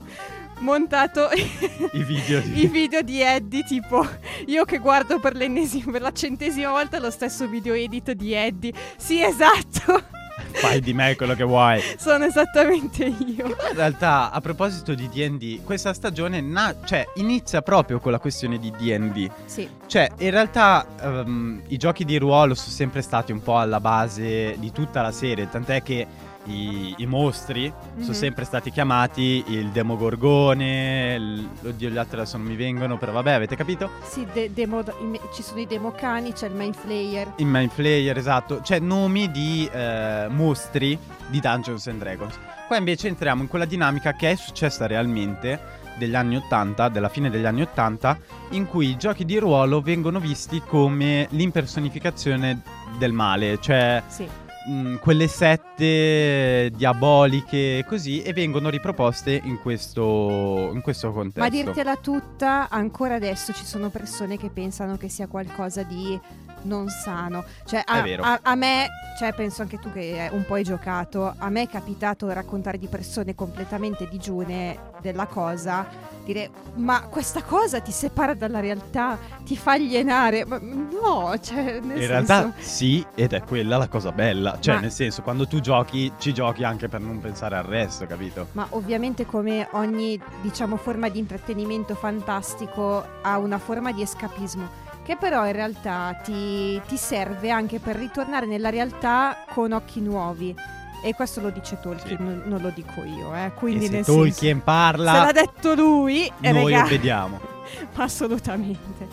montato 0.60 1.30
I 1.34 2.04
video 2.04 2.40
di... 2.40 2.64
i 2.64 2.68
video 2.68 3.02
di 3.02 3.22
Eddie 3.22 3.64
tipo 3.64 4.08
io 4.48 4.66
che 4.66 4.78
guardo 4.78 5.20
per 5.20 5.36
l'ennesima 5.36 5.92
per 5.92 6.02
la 6.02 6.12
centesima 6.12 6.70
volta 6.72 7.00
lo 7.00 7.12
stesso 7.12 7.48
video 7.48 7.74
edit 7.74 8.12
di 8.12 8.34
Eddie 8.34 8.74
sì 8.98 9.22
esatto 9.22 10.22
Fai 10.56 10.80
di 10.82 10.94
me 10.94 11.16
quello 11.16 11.34
che 11.36 11.44
vuoi. 11.44 11.82
sono 11.98 12.26
esattamente 12.26 13.06
io 13.06 13.48
In 13.48 13.76
realtà, 13.76 14.32
a 14.32 14.40
proposito 14.40 14.94
di 14.94 15.10
D&D, 15.10 15.64
questa 15.64 15.94
stagione 15.94 16.42
na- 16.42 16.76
cioè, 16.86 17.06
inizia 17.16 17.62
proprio 17.62 18.00
con 18.00 18.12
la 18.12 18.20
questione 18.20 18.60
di 18.60 18.72
D&D. 18.72 19.30
sì 19.46 19.68
Cioè, 19.88 20.10
in 20.20 20.30
realtà 20.32 20.86
ehm, 21.02 21.62
i 21.68 21.78
giochi 21.78 22.04
di 22.06 22.18
ruolo 22.18 22.54
sono 22.56 22.70
sempre 22.72 23.02
stati 23.02 23.32
un 23.32 23.42
po' 23.42 23.58
alla 23.58 23.80
base 23.80 24.56
di 24.60 24.72
tutta 24.72 25.02
la 25.02 25.12
serie, 25.12 25.50
tant'è 25.50 25.82
che 25.82 26.06
i, 26.46 26.94
i 26.98 27.06
mostri 27.06 27.72
sono 27.96 28.06
Mhm. 28.08 28.14
sempre 28.14 28.44
stati 28.46 28.72
chiamati 28.72 29.44
il 29.48 29.70
Demogorgone, 29.70 31.16
il- 31.16 31.50
oddio 31.66 31.90
gli 31.90 31.98
altri 31.98 32.18
adesso 32.18 32.38
non 32.38 32.46
mi 32.48 32.56
vengono, 32.56 32.98
però 32.98 33.12
vabbè, 33.12 33.32
avete 33.32 33.56
capito? 33.56 33.90
Sì, 34.04 34.26
de- 34.34 34.52
demo- 34.54 34.80
i 34.82 35.20
ci 35.34 35.44
sono 35.44 35.60
i 35.60 35.68
democani, 35.68 36.34
c'è 36.34 36.48
il 36.48 36.56
main 36.56 36.74
player. 36.80 37.34
Il 37.38 37.46
main 37.46 37.70
player, 37.74 38.18
esatto, 38.18 38.62
cioè 38.62 38.80
nomi 38.80 39.32
di 39.32 39.70
eh, 39.72 40.28
mostri 40.30 40.98
di 41.28 41.40
Dungeons 41.40 41.88
and 41.88 42.00
Dragons. 42.00 42.38
Qua 42.68 42.78
invece 42.78 43.08
entriamo 43.08 43.42
in 43.42 43.48
quella 43.48 43.66
dinamica 43.66 44.14
che 44.14 44.32
è 44.32 44.36
successa 44.36 44.88
realmente 44.88 45.82
degli 45.98 46.16
anni 46.16 46.36
80, 46.38 46.90
della 46.90 47.10
fine 47.10 47.30
degli 47.30 47.46
anni 47.46 47.62
80, 47.62 48.18
in 48.52 48.66
cui 48.66 48.90
i 48.90 48.98
giochi 48.98 49.26
di 49.26 49.38
ruolo 49.38 49.80
vengono 49.82 50.20
visti 50.20 50.62
come 50.66 51.28
l'impersonificazione 51.32 52.62
del 52.98 53.12
male, 53.14 53.60
cioè 53.62 54.02
Sì. 54.08 54.28
Mh, 54.66 54.96
quelle 54.96 55.28
sette 55.28 56.72
diaboliche 56.76 57.84
così 57.88 58.22
e 58.22 58.34
vengono 58.34 58.70
riproposte 58.70 59.40
in 59.44 59.60
questo, 59.62 60.72
in 60.74 60.82
questo 60.82 61.12
contesto. 61.12 61.40
Ma 61.40 61.50
dirtela 61.50 61.96
tutta, 61.98 62.70
ancora 62.70 63.16
adesso 63.16 63.54
ci 63.54 63.66
sono 63.66 63.90
persone 63.90 64.38
che 64.38 64.50
pensano 64.50 64.98
che 64.98 65.10
sia 65.10 65.28
qualcosa 65.28 65.84
di 65.84 66.20
non 66.64 66.90
sano. 66.90 67.44
Cioè, 67.66 67.82
a, 67.86 68.04
a- 68.20 68.40
a 68.42 68.56
me, 68.56 68.88
cioè, 69.20 69.34
penso 69.34 69.62
anche 69.62 69.80
tu 69.80 69.92
che 69.92 70.30
un 70.32 70.46
po' 70.46 70.56
hai 70.56 70.64
giocato, 70.64 71.34
a 71.38 71.50
me 71.50 71.64
è 71.64 71.68
capitato 71.70 72.32
raccontare 72.32 72.78
di 72.78 72.88
persone 72.88 73.36
completamente 73.36 74.08
digiune 74.10 74.92
della 75.02 75.26
cosa, 75.26 75.86
dire 76.24 76.50
ma 76.76 77.02
questa 77.10 77.44
cosa 77.44 77.82
ti 77.82 77.92
separa 77.92 78.34
dalla 78.34 78.60
realtà, 78.62 79.18
ti 79.44 79.58
fa 79.58 79.74
alienare. 79.74 80.46
Ma 80.46 80.60
no, 80.60 81.38
cioè, 81.42 81.80
nel 81.82 81.84
In 81.84 81.90
senso... 81.90 82.08
realtà 82.08 82.54
sì, 82.60 83.06
ed 83.16 83.34
è 83.34 83.42
quella 83.44 83.78
la 83.78 83.88
cosa 83.88 84.12
bella. 84.12 84.58
Cioè, 84.60 84.76
Ma- 84.76 84.80
nel 84.82 84.92
senso, 84.92 85.22
quando 85.22 85.48
tu 85.48 85.60
giochi, 85.60 86.12
ci 86.18 86.34
giochi 86.34 86.64
anche 86.64 86.88
per 86.88 87.02
non 87.02 87.20
pensare 87.20 87.56
al 87.58 87.64
resto, 87.64 88.06
capito? 88.06 88.48
Ma 88.54 88.66
ovviamente 88.70 89.26
come 89.26 89.68
ogni 89.74 90.20
diciamo 90.42 90.78
forma 90.78 91.10
di 91.10 91.20
intrattenimento 91.20 91.96
fantastico 91.96 93.06
ha 93.22 93.38
una 93.38 93.58
forma 93.58 93.92
di 93.92 94.02
escapismo 94.02 94.82
che 95.04 95.18
però 95.18 95.46
in 95.46 95.52
realtà 95.54 96.20
ti, 96.24 96.82
ti 96.88 96.98
serve 96.98 97.50
anche 97.50 97.80
per 97.80 97.96
ritornare 97.96 98.46
nella 98.46 98.70
realtà 98.70 99.46
con 99.54 99.72
occhi 99.72 100.00
nuovi. 100.02 100.56
E 101.04 101.14
questo 101.14 101.42
lo 101.42 101.50
dice 101.50 101.78
Tolkien, 101.82 102.18
Sì. 102.18 102.24
non, 102.24 102.44
non 102.46 102.62
lo 102.62 102.70
dico 102.70 103.04
io, 103.04 103.36
eh. 103.36 103.52
Quindi 103.56 103.86
e 103.86 103.90
se 103.90 104.04
Tolkien 104.04 104.34
senso, 104.34 104.46
se 104.48 104.56
parla, 104.64 105.24
l'ha 105.26 105.32
detto 105.34 105.74
lui, 105.76 106.32
eh, 106.40 106.52
noi 106.54 106.72
raga, 106.72 106.86
obbediamo. 106.86 107.40
assolutamente. 107.96 109.08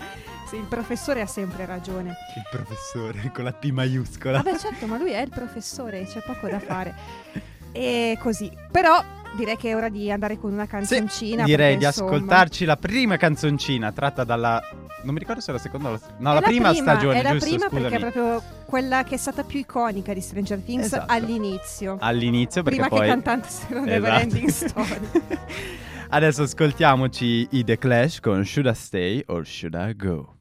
Sì, 0.46 0.56
il 0.56 0.66
professore 0.68 1.20
ha 1.20 1.26
sempre 1.26 1.66
ragione. 1.66 2.10
Il 2.36 2.46
professore 2.50 3.30
con 3.32 3.44
la 3.44 3.52
P 3.52 3.70
maiuscola. 3.70 4.42
Vabbè, 4.42 4.56
certo, 4.58 4.86
ma 4.86 4.98
lui 4.98 5.10
è 5.12 5.20
il 5.20 5.30
professore, 5.30 6.04
c'è 6.04 6.20
poco 6.22 6.48
da 6.48 6.60
fare. 6.60 6.94
E 7.72 8.16
così. 8.20 8.50
Però 8.70 9.02
direi 9.36 9.56
che 9.56 9.70
è 9.70 9.76
ora 9.76 9.88
di 9.88 10.10
andare 10.10 10.38
con 10.38 10.52
una 10.52 10.64
Sì, 10.64 10.70
canzoncina. 10.70 11.44
direi 11.44 11.74
perché, 11.74 11.78
di 11.78 11.84
insomma, 11.84 12.10
ascoltarci 12.10 12.64
la 12.64 12.76
prima 12.76 13.16
canzoncina 13.16 13.92
tratta 13.92 14.24
dalla. 14.24 14.60
Non 15.02 15.14
mi 15.14 15.20
ricordo 15.20 15.40
se 15.40 15.50
è 15.50 15.54
la 15.54 15.60
seconda 15.60 15.88
o 15.88 15.92
la. 15.92 16.00
No, 16.18 16.30
È 16.32 16.34
la 16.34 16.40
prima, 16.42 16.74
stagione, 16.74 17.20
È 17.20 17.22
la 17.22 17.30
giusto? 17.32 17.46
prima 17.48 17.66
scusami. 17.68 17.80
perché 17.88 17.96
è 17.96 18.10
proprio 18.10 18.42
quella 18.66 19.02
che 19.04 19.14
è 19.14 19.18
stata 19.18 19.44
più 19.44 19.60
iconica 19.60 20.12
di 20.12 20.20
Stranger 20.20 20.58
Things 20.60 20.86
Esatto. 20.86 21.12
all'inizio. 21.12 21.96
All'inizio, 22.00 22.62
perché 22.62 22.80
prima 22.80 22.88
poi. 22.94 23.00
che 23.00 23.06
cantassero 23.06 23.74
Esatto. 23.84 23.84
Never 23.90 24.12
Ending 24.12 24.48
Story. 24.48 25.08
Adesso 26.12 26.42
ascoltiamoci 26.42 27.46
i 27.52 27.64
The 27.64 27.78
Clash 27.78 28.20
con 28.20 28.44
Should 28.44 28.68
I 28.68 28.74
Stay 28.74 29.22
or 29.28 29.46
Should 29.46 29.74
I 29.74 29.94
Go? 29.96 30.34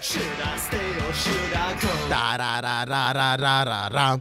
Should 0.00 0.22
I 0.44 0.58
stay 0.58 0.96
or 1.08 1.14
should 1.14 1.51
I 1.51 1.51
Tarararararara. 2.08 4.20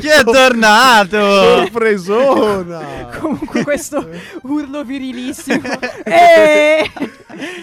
Chi 0.00 0.06
è 0.06 0.22
tornato? 0.24 1.18
Sorpresona! 1.18 3.08
Comunque 3.18 3.64
questo 3.64 4.08
urlo 4.42 4.84
virilissimo. 4.84 5.68
Eeeh! 6.04 6.90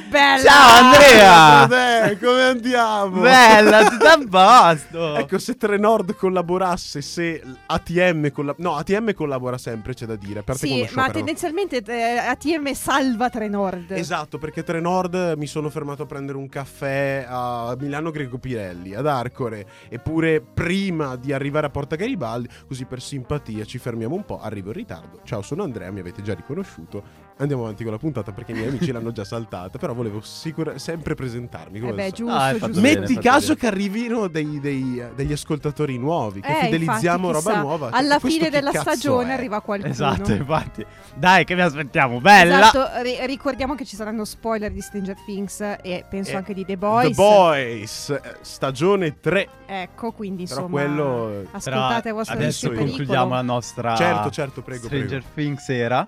Bella! 0.09 0.43
Ciao, 0.49 0.83
Andrea! 0.83 1.65
Dai, 1.67 2.17
come 2.19 2.41
andiamo? 2.43 3.21
Bella, 3.21 3.89
tutto 3.89 4.05
a 4.05 4.19
posto! 4.29 5.15
Ecco, 5.27 5.37
se 5.39 5.55
Trenord 5.57 6.15
collaborasse, 6.15 7.01
se 7.01 7.41
ATM 7.65 8.31
colla- 8.31 8.55
No, 8.57 8.75
ATM 8.75 9.13
collabora 9.13 9.57
sempre, 9.57 9.93
c'è 9.93 10.05
da 10.05 10.15
dire. 10.15 10.39
A 10.39 10.43
parte 10.43 10.67
quando 10.67 10.87
Sì, 10.87 10.95
ma 10.95 11.09
tendenzialmente 11.09 11.81
eh, 11.85 12.17
ATM 12.17 12.71
salva 12.73 13.29
Trenord. 13.29 13.91
Esatto, 13.91 14.37
perché 14.37 14.63
Trenord 14.63 15.33
mi 15.37 15.47
sono 15.47 15.69
fermato 15.69 16.03
a 16.03 16.05
prendere 16.05 16.37
un 16.37 16.47
caffè 16.49 17.25
a 17.27 17.75
Milano 17.79 18.11
Greco 18.11 18.37
Pirelli, 18.37 18.93
ad 18.93 19.07
Arcore, 19.07 19.65
eppure 19.89 20.41
prima 20.41 21.15
di 21.15 21.33
arrivare 21.33 21.65
a 21.67 21.69
Porta 21.69 21.95
Garibaldi, 21.95 22.47
così 22.67 22.85
per 22.85 23.01
simpatia 23.01 23.65
ci 23.65 23.77
fermiamo 23.77 24.15
un 24.15 24.25
po', 24.25 24.39
arrivo 24.39 24.69
in 24.69 24.75
ritardo. 24.75 25.21
Ciao, 25.23 25.41
sono 25.41 25.63
Andrea, 25.63 25.91
mi 25.91 25.99
avete 25.99 26.21
già 26.21 26.33
riconosciuto. 26.33 27.25
Andiamo 27.39 27.63
avanti 27.65 27.83
con 27.83 27.91
la 27.91 27.99
puntata 27.99 28.31
perché 28.31 28.51
i 28.51 28.55
miei 28.55 28.67
amici 28.69 28.91
l'hanno 28.91 29.11
già 29.11 29.23
saltata, 29.23 29.77
però 29.77 29.93
volevo 29.93 30.21
sicura- 30.21 30.79
sempre 30.79 31.13
presentarmi. 31.13 31.79
come 31.79 31.91
Eh 31.91 31.95
beh, 31.95 32.11
giusto, 32.11 32.33
Ah, 32.35 32.51
giusto. 32.51 32.67
bene. 32.81 32.99
Metti 33.01 33.17
caso 33.19 33.47
bene. 33.53 33.59
che 33.59 33.67
arrivino 33.67 34.27
dei- 34.27 34.59
dei- 34.59 35.03
degli 35.15 35.31
ascoltatori 35.33 35.99
nuovi, 35.99 36.41
che 36.41 36.49
Eh, 36.61 36.63
fidelizziamo 36.63 37.27
infatti, 37.27 37.45
roba 37.47 37.61
nuova. 37.61 37.89
Alla 37.91 38.17
fine 38.17 38.49
della 38.49 38.71
stagione 38.71 39.29
è? 39.29 39.33
arriva 39.33 39.61
qualcuno. 39.61 39.91
Esatto, 39.91 40.31
infatti. 40.33 40.83
Dai, 41.13 41.43
che 41.45 41.53
vi 41.53 41.61
aspettiamo? 41.61 42.19
Bella! 42.19 42.69
Esatto, 42.69 43.01
ri- 43.03 43.23
ricordiamo 43.27 43.75
che 43.75 43.85
ci 43.85 43.95
saranno 43.95 44.25
spoiler 44.25 44.71
di 44.71 44.81
Stranger 44.81 45.17
Things 45.23 45.61
e 45.83 46.05
penso 46.09 46.31
Eh, 46.31 46.35
anche 46.37 46.55
di 46.55 46.65
The 46.65 46.75
Boys. 46.77 47.09
The 47.09 47.13
Boys, 47.13 48.09
eh, 48.09 48.21
stagione 48.41 49.19
3. 49.19 49.47
Ecco, 49.67 50.11
quindi 50.11 50.45
Però 50.47 50.61
insomma 50.61 50.81
quello- 50.81 51.43
ascoltate 51.51 52.01
Però 52.01 52.15
vostro 52.15 52.33
adesso 52.35 52.71
concludiamo 52.71 53.35
la 53.35 53.41
nostra 53.43 53.95
Certo, 53.95 54.31
certo, 54.31 54.61
prego, 54.63 54.87
Stranger 54.87 55.07
prego. 55.21 55.25
Things 55.35 55.69
era 55.69 56.07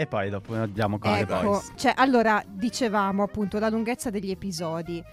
e 0.00 0.06
poi 0.06 0.30
dopo 0.30 0.54
andiamo 0.54 0.98
con 0.98 1.14
Ecco, 1.14 1.40
Boys. 1.42 1.72
cioè, 1.76 1.92
allora 1.94 2.42
dicevamo 2.46 3.22
appunto 3.22 3.58
la 3.58 3.68
lunghezza 3.68 4.08
degli 4.08 4.30
episodi 4.30 5.04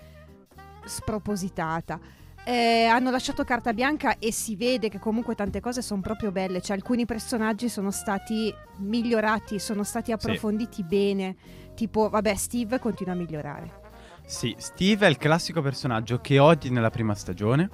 spropositata. 0.86 2.00
Eh, 2.46 2.86
hanno 2.86 3.12
lasciato 3.12 3.44
carta 3.44 3.74
bianca 3.74 4.18
e 4.18 4.32
si 4.32 4.56
vede 4.56 4.88
che 4.88 4.98
comunque 4.98 5.36
tante 5.36 5.60
cose 5.60 5.82
sono 5.82 6.00
proprio 6.00 6.32
belle, 6.32 6.62
cioè 6.62 6.78
alcuni 6.78 7.06
personaggi 7.06 7.68
sono 7.68 7.92
stati 7.92 8.54
migliorati, 8.78 9.60
sono 9.60 9.84
stati 9.84 10.14
approfonditi 10.14 10.84
bene, 10.86 11.36
tipo 11.76 12.08
vabbè 12.08 12.34
Steve 12.36 12.80
continua 12.80 13.14
a 13.14 13.18
migliorare. 13.18 13.82
Sì, 14.26 14.56
Steve 14.58 15.06
è 15.06 15.10
il 15.10 15.18
classico 15.18 15.62
personaggio 15.62 16.22
che 16.22 16.40
odi 16.40 16.70
nella 16.70 16.92
prima 16.92 17.14
stagione, 17.14 17.70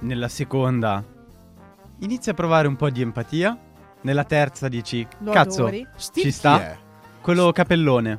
nella 0.00 0.28
seconda 0.28 1.04
inizi 1.98 2.30
a 2.30 2.34
provare 2.34 2.68
un 2.68 2.76
po' 2.76 2.90
di 2.90 3.00
empatia, 3.00 3.58
nella 4.04 4.24
terza 4.24 4.68
dici 4.68 5.06
Lo 5.18 5.32
cazzo, 5.32 5.62
adori? 5.62 5.86
Ci 5.98 6.22
chi 6.22 6.30
sta? 6.30 6.60
è? 6.62 6.76
quello 7.20 7.52
capellone, 7.52 8.18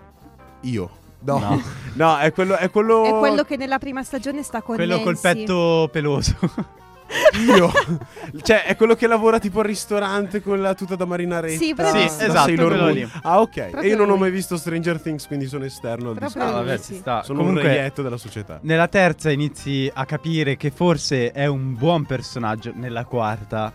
Io. 0.62 0.90
No. 1.22 1.40
No. 1.40 1.62
no, 1.96 2.18
è 2.20 2.32
quello 2.34 2.56
è 2.56 2.70
quello 2.70 3.06
È 3.06 3.18
quello 3.18 3.44
che 3.44 3.58
nella 3.58 3.80
prima 3.80 4.04
stagione 4.04 4.44
sta 4.44 4.62
con 4.62 4.76
quello 4.76 4.98
col 5.02 5.18
Nancy. 5.22 5.22
petto 5.40 5.90
peloso. 5.92 6.36
io. 7.56 7.72
cioè, 8.42 8.64
è 8.66 8.76
quello 8.76 8.96
che 8.96 9.06
lavora 9.08 9.38
tipo 9.40 9.60
al 9.60 9.66
ristorante 9.66 10.42
con 10.42 10.60
la 10.62 10.74
tuta 10.74 10.96
da 10.96 11.06
marinaretta. 11.06 11.58
Sì, 11.64 11.74
bravissimo. 11.74 12.10
Sì, 12.10 12.24
esatto, 12.26 12.46
Sailor 12.48 12.68
quello 12.68 12.82
Moon. 12.84 12.94
lì. 12.94 13.10
Ah, 13.22 13.42
ok. 13.42 13.58
E 13.58 13.68
Proprio 13.70 13.92
io 13.92 13.98
non 13.98 14.08
ho 14.08 14.12
lui. 14.12 14.20
mai 14.22 14.32
visto 14.32 14.58
Stranger 14.58 15.00
Things, 15.02 15.28
quindi 15.28 15.46
sono 15.48 15.66
esterno 15.66 16.10
al 16.10 16.16
Proprio 16.16 16.28
discorso. 16.42 16.48
Ah, 16.58 16.60
lui, 16.62 16.68
vabbè, 16.68 16.82
sì. 16.82 16.94
ci 16.94 17.00
sta. 17.00 17.24
Sono 17.24 17.40
Comunque, 17.40 17.62
un 17.62 17.68
reietto 17.68 18.02
della 18.02 18.18
società. 18.18 18.60
nella 18.64 18.88
terza 18.88 19.30
inizi 19.32 19.90
a 19.94 20.06
capire 20.06 20.58
che 20.58 20.72
forse 20.72 21.32
è 21.32 21.46
un 21.46 21.76
buon 21.76 22.06
personaggio, 22.06 22.72
nella 22.76 23.06
quarta 23.06 23.72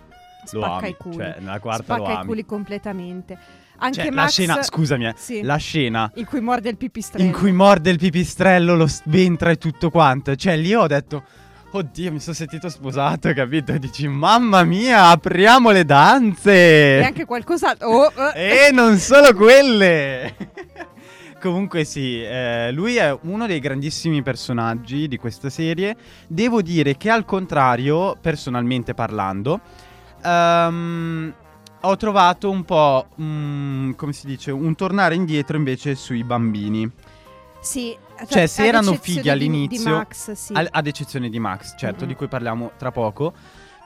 lo 0.53 0.61
Spacca 0.63 0.77
ami, 0.79 0.89
i 0.91 0.95
culi. 0.97 1.17
cioè 1.17 1.37
nella 1.39 1.59
quarta 1.61 1.83
Spacca 1.83 2.01
lo 2.03 2.09
i 2.09 2.15
ami. 2.15 2.27
culi 2.27 2.45
completamente. 2.47 3.39
Anche 3.83 4.01
Cioè, 4.03 4.11
la 4.11 4.21
Max 4.23 4.31
scena, 4.31 4.63
scusami, 4.63 5.07
eh, 5.07 5.15
Sì. 5.17 5.43
la 5.43 5.57
scena 5.57 6.11
in 6.17 6.27
cui 6.27 6.41
morde 6.41 6.69
il 6.69 6.77
pipistrello. 6.77 7.25
in 7.25 7.33
cui 7.33 7.51
morde 7.53 7.91
il 7.91 7.97
pipistrello, 7.99 8.77
lo 8.77 8.87
sventra 8.87 9.51
e 9.51 9.57
tutto 9.57 9.91
quanto. 9.91 10.35
Cioè, 10.37 10.55
lì 10.59 10.75
ho 10.75 10.87
detto, 10.87 11.23
oddio, 11.71 12.13
mi 12.13 12.21
sono 12.21 12.35
sentito 12.35 12.69
sposato, 12.69 13.33
capito? 13.33 13.73
E 13.73 13.79
dici, 13.79 14.07
mamma 14.07 14.65
mia, 14.65 15.07
apriamo 15.07 15.71
le 15.71 15.87
danze! 15.87 16.99
E 16.99 17.03
anche 17.05 17.25
qualcos'altro. 17.25 17.89
Oh, 17.89 18.13
eh. 18.35 18.69
E 18.69 18.71
non 18.73 18.99
solo 18.99 19.33
quelle! 19.33 20.35
Comunque 21.41 21.85
sì, 21.85 22.23
eh, 22.23 22.71
lui 22.73 22.97
è 22.97 23.17
uno 23.23 23.47
dei 23.47 23.61
grandissimi 23.61 24.23
personaggi 24.23 25.09
di 25.09 25.17
questa 25.17 25.49
serie. 25.49 25.97
Devo 26.27 26.61
dire 26.61 26.99
che 26.99 27.09
al 27.09 27.25
contrario, 27.25 28.15
personalmente 28.21 28.93
parlando, 28.93 29.61
ehm, 30.23 31.35
ho 31.83 31.97
trovato 31.97 32.51
un 32.51 32.65
po', 32.65 33.07
mm, 33.21 33.93
come 33.93 34.13
si 34.13 34.27
dice, 34.27 34.51
un 34.51 34.75
tornare 34.75 35.15
indietro 35.15 35.57
invece 35.57 35.95
sui 35.95 36.25
bambini. 36.25 36.91
Sì, 37.61 37.97
Cioè, 38.29 38.47
se 38.47 38.63
ad 38.63 38.69
erano 38.69 38.99
di- 39.03 39.31
all'inizio, 39.31 39.85
di 39.85 39.91
Max, 39.91 40.33
sì. 40.33 40.53
Al- 40.55 40.69
ad 40.71 40.87
eccezione 40.87 41.29
di 41.31 41.39
Max, 41.39 41.75
certo, 41.79 42.03
Mhm. 42.05 42.09
di 42.11 42.15
cui 42.17 42.29
parliamo 42.29 42.73
tra 42.77 42.91
poco. 42.91 43.33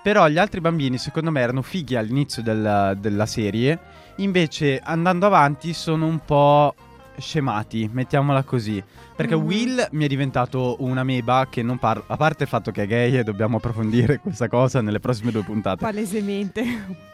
Però 0.02 0.28
gli 0.28 0.38
altri 0.38 0.60
bambini, 0.60 0.98
secondo 0.98 1.30
me, 1.30 1.40
erano 1.40 1.62
fighi 1.62 1.96
all'inizio 1.96 2.42
del- 2.42 2.96
della 3.00 3.26
serie. 3.26 3.78
Invece, 4.16 4.80
andando 4.82 5.26
avanti, 5.26 5.72
sono 5.72 6.06
un 6.06 6.18
po' 6.24 6.74
scemati, 7.16 7.88
mettiamola 7.92 8.42
così. 8.42 8.82
Perché 9.16 9.36
Mhm. 9.36 9.42
Will 9.44 9.88
mi 9.92 10.04
è 10.04 10.08
diventato 10.08 10.76
una 10.80 11.04
meba 11.04 11.46
che 11.48 11.62
non 11.62 11.78
parla. 11.78 12.02
A 12.08 12.16
parte 12.16 12.42
il 12.44 12.48
fatto 12.48 12.70
che 12.72 12.82
è 12.82 12.86
gay 12.86 13.16
e 13.16 13.22
dobbiamo 13.22 13.58
approfondire 13.58 14.18
questa 14.18 14.48
cosa 14.48 14.80
nelle 14.80 14.98
prossime 14.98 15.30
due 15.30 15.42
puntate. 15.42 15.84
Palesemente. 15.84 16.64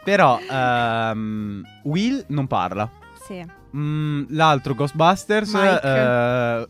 Però, 0.03 0.39
ehm, 0.49 1.61
Will 1.83 2.23
non 2.29 2.47
parla. 2.47 2.89
sì. 3.25 3.45
Mm, 3.75 4.23
l'altro 4.29 4.73
Ghostbusters, 4.75 5.53
Mike. 5.53 5.81
eh, 5.81 6.67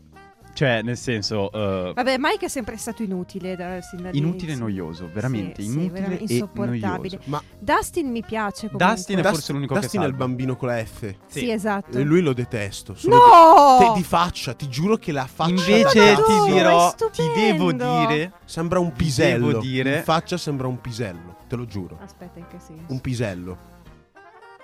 cioè, 0.54 0.82
nel 0.82 0.96
senso. 0.96 1.50
eh, 1.52 1.92
Vabbè, 1.94 2.16
Mike 2.18 2.46
è 2.46 2.48
sempre 2.48 2.76
stato 2.76 3.02
inutile 3.02 3.56
da, 3.56 3.80
sin. 3.80 4.08
Inutile 4.12 4.52
e 4.52 4.56
noioso, 4.56 5.08
veramente 5.12 5.62
Sì, 5.62 5.68
sì, 5.68 5.74
inutile 5.74 5.92
veramente 6.00 6.24
e 6.24 6.34
insopportabile. 6.34 7.18
Ma 7.24 7.42
Dustin 7.58 8.10
mi 8.10 8.22
piace 8.22 8.68
comunque. 8.70 8.94
Dustin 8.94 9.18
è 9.18 9.22
Dust- 9.22 9.34
forse 9.34 9.52
l'unico 9.52 9.74
Dustin 9.74 10.00
che 10.00 10.06
è 10.06 10.08
il 10.10 10.14
bambino 10.14 10.56
con 10.56 10.68
la 10.68 10.84
F. 10.84 11.14
Sì, 11.26 11.50
esatto. 11.50 11.98
E 11.98 12.02
lui 12.02 12.20
lo 12.20 12.32
detesto. 12.32 12.94
Sono 12.94 13.16
No! 13.16 13.78
Te 13.78 13.98
di 13.98 14.04
faccia, 14.04 14.54
ti 14.54 14.68
giuro 14.68 14.96
che 14.96 15.12
la 15.12 15.26
faccia 15.26 15.50
Invece 15.50 16.14
ti 16.16 16.50
dirò, 16.52 16.94
ti 16.94 17.22
devo 17.34 17.72
dire, 17.72 18.32
sembra 18.44 18.78
un 18.78 18.92
pisello. 18.92 19.46
devo 19.48 19.60
dire- 19.60 19.96
In 19.98 20.02
faccia 20.02 20.36
sembra 20.36 20.66
un 20.66 20.80
pisello, 20.80 21.36
te 21.48 21.56
lo 21.56 21.64
giuro. 21.66 21.98
Aspetta, 22.02 22.38
in 22.38 22.46
che 22.48 22.58
senso? 22.58 22.84
Un 22.88 23.00
pisello. 23.00 23.58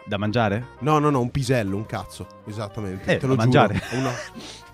Da 0.07 0.17
mangiare? 0.17 0.69
No, 0.81 0.99
no, 0.99 1.11
no, 1.11 1.21
un 1.21 1.31
pisello, 1.31 1.77
un 1.77 1.85
cazzo. 1.87 2.27
Esattamente. 2.47 3.15
Eh, 3.15 3.17
te 3.19 3.27
lo 3.27 3.35
da 3.35 3.45
giuro. 3.45 3.59
mangiare. 3.61 3.83
Uno- 3.93 4.11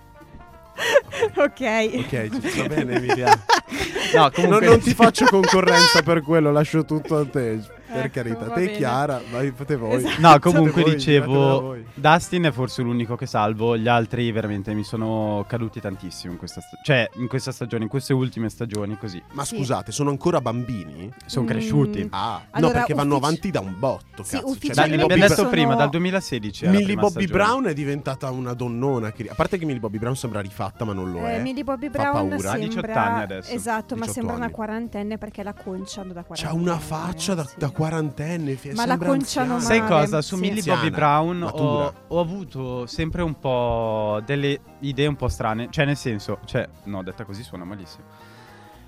ok. 1.37 1.61
Ok, 2.00 2.50
sta 2.50 2.69
bene, 2.69 2.97
Emilia. 2.97 3.38
No, 4.14 4.21
non, 4.21 4.30
comunque 4.33 4.66
non 4.66 4.78
ti 4.80 4.94
faccio 4.94 5.25
concorrenza 5.26 6.02
per 6.02 6.23
quello, 6.23 6.52
lascio 6.52 6.85
tutto 6.85 7.16
a 7.16 7.25
te. 7.26 7.61
Per 7.87 8.06
Ecco, 8.06 8.14
carità, 8.14 8.47
te 8.50 8.64
bene. 8.64 8.76
Chiara, 8.76 9.21
vai, 9.30 9.52
fate 9.54 9.76
voi. 9.76 9.97
Esatto. 9.97 10.21
No, 10.21 10.38
comunque 10.40 10.83
voi, 10.83 10.94
dicevo. 10.94 11.76
Dustin 11.94 12.44
è 12.44 12.50
forse 12.50 12.83
l'unico 12.83 13.14
che 13.14 13.26
salvo, 13.26 13.76
gli 13.76 13.87
altri 13.87 14.33
veramente 14.33 14.75
mi 14.75 14.83
sono 14.83 15.44
caduti 15.47 15.80
tantissimo 15.80 16.33
in 16.33 16.38
questa 16.38 16.61
stagione, 16.61 16.83
cioè 16.85 17.21
in 17.21 17.28
questa 17.28 17.52
stagione, 17.52 17.85
in 17.85 17.88
queste 17.88 18.12
ultime 18.12 18.49
stagioni 18.49 18.97
così. 18.99 19.23
Ma 19.33 19.44
Sì. 19.44 19.56
scusate, 19.56 19.92
sono 19.92 20.11
ancora 20.11 20.40
bambini? 20.40 21.09
Sono 21.26 21.44
Mm, 21.44 21.49
cresciuti. 21.49 22.09
Ah, 22.11 22.40
no, 22.40 22.47
Allora, 22.52 22.73
perché 22.73 22.94
vanno 22.94 23.14
uffici- 23.16 23.26
avanti 23.26 23.50
da 23.52 23.61
un 23.61 23.75
botto, 23.78 24.23
Sì, 24.25 24.37
cazzo. 24.40 24.56
Cioè, 24.75 24.88
Millie 24.88 25.06
detto 25.06 25.35
sono- 25.35 25.49
prima, 25.50 25.75
dal 25.76 25.90
2016 25.90 26.64
è 26.64 26.66
la 26.68 26.73
Millie 26.78 26.94
Bobby 26.97 27.11
stagione. 27.26 27.33
Brown 27.44 27.64
è 27.66 27.75
diventata 27.75 28.30
una 28.30 28.54
donnona. 28.54 29.12
che- 29.12 29.28
A 29.28 29.35
parte 29.35 29.56
che 29.59 29.66
Millie 29.66 29.80
Bobby 29.80 29.99
Brown 29.99 30.16
sembra 30.16 30.40
rifatta, 30.40 30.85
ma 30.85 30.92
non 30.94 31.12
lo 31.12 31.18
Eh, 31.26 31.37
è. 31.37 31.40
Millie 31.40 31.62
Bobby 31.62 31.90
Fa 31.90 31.99
Brown 31.99 32.28
paura. 32.30 32.35
Ha 32.35 32.38
sembra 32.40 32.59
18 32.66 32.99
anni 32.99 33.23
adesso. 33.23 33.52
Esatto, 33.64 33.94
ma 33.94 34.00
18 34.04 34.12
sembra 34.12 34.35
una 34.35 34.44
anni. 34.44 34.52
quarantenne 34.54 35.16
perché 35.16 35.42
la 35.42 35.54
conciano 35.54 36.12
da 36.12 36.21
C'ha 36.21 36.26
quarantenne. 36.26 36.61
una 36.62 36.78
faccia 36.78 37.33
da, 37.35 37.44
sì. 37.47 37.54
da 37.56 37.71
quarantenne. 37.71 38.54
fi- 38.56 38.73
Ma 38.73 38.85
la 38.85 38.99
conciano 38.99 39.54
anziana. 39.54 39.61
Sai 39.61 39.78
male, 39.80 40.04
cosa? 40.04 40.21
Su 40.23 40.35
sì. 40.35 40.40
Millie 40.42 40.56
Anziana, 40.59 40.80
Bobby 40.80 40.90
Brown 40.94 41.42
ho, 41.42 41.94
ho 42.09 42.21
avuto 42.21 42.87
sempre 42.87 43.23
un 43.23 43.38
po' 43.38 44.21
delle 44.26 44.61
idee 44.80 45.06
un 45.06 45.16
po' 45.16 45.28
strane. 45.28 45.68
Cioè, 45.71 45.87
nel 45.87 45.97
senso, 45.97 46.40
cioè, 46.44 46.68
no, 46.85 47.02
detta 47.02 47.25
così 47.25 47.42
suona 47.42 47.64
malissimo. 47.64 48.04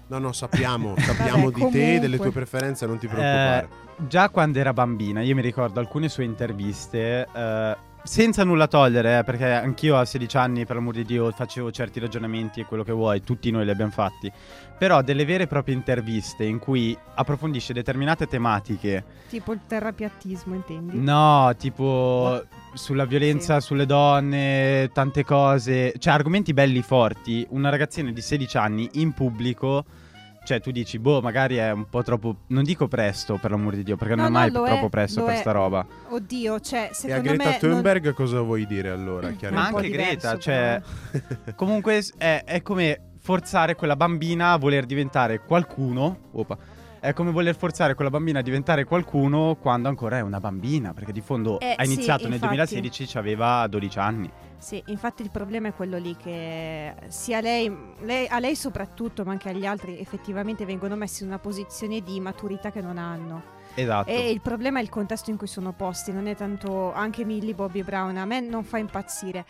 No, 0.09 0.18
no, 0.18 0.33
sappiamo, 0.33 0.95
sappiamo 1.00 1.50
Vabbè, 1.50 1.64
di 1.64 1.71
te 1.71 1.95
e 1.95 1.99
delle 1.99 2.16
comunque. 2.16 2.18
tue 2.18 2.30
preferenze, 2.33 2.87
non 2.87 2.99
ti 2.99 3.06
preoccupare. 3.06 3.68
Eh, 3.99 4.06
già 4.09 4.28
quando 4.28 4.59
era 4.59 4.73
bambina, 4.75 5.23
io 5.23 5.35
mi 5.35 5.40
ricordo 5.42 5.80
alcune 5.80 6.09
sue 6.11 6.25
interviste. 6.25 7.26
eh, 7.35 7.76
senza 8.06 8.44
nulla 8.44 8.68
togliere, 8.68 9.18
eh, 9.18 9.25
perché 9.25 9.52
anch'io 9.52 9.98
a 9.98 10.04
16 10.04 10.36
anni, 10.36 10.64
per 10.64 10.76
l'amor 10.76 10.94
di 10.94 11.04
Dio, 11.04 11.30
facevo 11.32 11.70
certi 11.72 12.00
ragionamenti 12.00 12.60
e 12.60 12.64
quello 12.64 12.84
che 12.84 12.92
vuoi, 12.92 13.22
tutti 13.22 13.50
noi 13.50 13.64
li 13.64 13.70
abbiamo 13.70 13.90
fatti. 13.90 14.32
Però 14.78 15.02
delle 15.02 15.25
vere 15.25 15.44
e 15.44 15.46
proprie 15.46 15.75
interviste 15.75 16.44
in 16.44 16.58
cui 16.58 16.96
approfondisce 17.14 17.72
determinate 17.72 18.26
tematiche 18.26 19.04
Tipo 19.28 19.52
il 19.52 19.60
terrapiattismo, 19.66 20.54
intendi? 20.54 20.98
No, 21.00 21.52
tipo 21.58 22.44
sulla 22.75 23.06
violenza 23.06 23.58
sulle 23.58 23.86
donne, 23.86 24.90
tante 24.92 25.25
cose, 25.25 25.94
cioè 25.98 26.12
argomenti 26.12 26.52
belli 26.52 26.82
forti. 26.82 27.44
Una 27.50 27.70
ragazzina 27.70 28.10
di 28.10 28.20
16 28.20 28.56
anni 28.56 28.88
in 28.94 29.12
pubblico, 29.12 29.84
cioè 30.46 30.60
tu 30.60 30.70
dici, 30.70 30.98
boh, 31.00 31.20
magari 31.20 31.56
è 31.56 31.72
un 31.72 31.88
po' 31.88 32.02
troppo, 32.02 32.36
non 32.48 32.62
dico 32.62 32.86
presto 32.86 33.36
per 33.40 33.50
l'amor 33.50 33.74
di 33.74 33.82
Dio, 33.82 33.96
perché 33.96 34.14
No, 34.14 34.22
non 34.22 34.36
è 34.36 34.48
no, 34.48 34.60
mai 34.62 34.68
è, 34.68 34.70
troppo 34.70 34.88
presto 34.88 35.24
per 35.24 35.34
è. 35.34 35.36
sta 35.38 35.50
roba. 35.50 35.84
Oddio, 36.08 36.60
cioè, 36.60 36.82
E 36.84 36.88
a 36.90 36.94
secondo 36.94 37.22
Greta 37.22 37.44
me... 37.44 37.58
non- 37.60 37.70
Thunberg 37.72 38.14
cosa 38.14 38.40
vuoi 38.40 38.64
dire 38.66 38.90
allora? 38.90 39.28
Ma 39.28 39.34
chiaramente? 39.34 39.66
un 39.66 39.70
po' 39.72 39.76
anche 39.78 39.90
diverso, 39.90 40.12
Greta, 40.28 40.38
cioè, 40.38 40.82
però. 41.10 41.52
comunque 41.56 42.00
è, 42.16 42.42
è 42.46 42.62
come 42.62 43.00
forzare 43.18 43.74
quella 43.74 43.96
bambina 43.96 44.52
a 44.52 44.56
voler 44.56 44.86
diventare 44.86 45.40
qualcuno. 45.40 46.28
Opa. 46.32 46.56
È 46.98 47.12
come 47.12 47.30
voler 47.30 47.54
forzare 47.54 47.94
quella 47.94 48.10
bambina 48.10 48.38
a 48.38 48.42
diventare 48.42 48.84
qualcuno 48.84 49.56
quando 49.60 49.88
ancora 49.88 50.16
è 50.18 50.20
una 50.22 50.40
bambina, 50.40 50.92
perché 50.94 51.12
di 51.12 51.20
fondo 51.20 51.61
Eh, 51.61 51.74
ha 51.76 51.85
sì, 51.85 51.92
iniziato 51.92 52.24
nel 52.24 52.35
infatti. 52.35 52.54
2016, 52.54 53.18
aveva 53.18 53.66
12 53.66 53.98
anni. 53.98 54.30
Sì, 54.59 54.82
infatti 54.87 55.22
il 55.22 55.30
problema 55.30 55.68
è 55.68 55.74
quello 55.74 55.98
lì 55.98 56.16
che 56.16 56.94
sia 57.09 57.40
lei, 57.40 57.70
lei- 58.00 58.26
a 58.26 58.38
lei 58.40 58.56
soprattutto, 58.56 59.22
ma 59.24 59.32
anche 59.32 59.50
agli 59.50 59.66
altri, 59.66 59.98
effettivamente 60.00 60.64
vengono 60.64 60.96
messi 60.96 61.22
in 61.22 61.28
una 61.28 61.38
posizione 61.38 62.00
di 62.00 62.18
maturità 62.18 62.70
che 62.72 62.80
non 62.80 62.96
hanno. 62.98 63.54
Esatto. 63.74 64.09
E 64.11 64.30
il 64.30 64.40
problema 64.40 64.78
è 64.78 64.82
il 64.82 64.88
contesto 64.88 65.30
in 65.30 65.37
cui 65.37 65.46
sono 65.46 65.72
posti, 65.72 66.12
non 66.12 66.26
è 66.26 66.35
tanto 66.35 66.92
anche 66.94 67.24
Millie 67.24 67.54
Bobby 67.54 67.82
Brown, 67.82 68.16
a 68.16 68.24
me 68.24 68.40
non 68.40 68.64
fa 68.64 68.78
impazzire. 68.78 69.44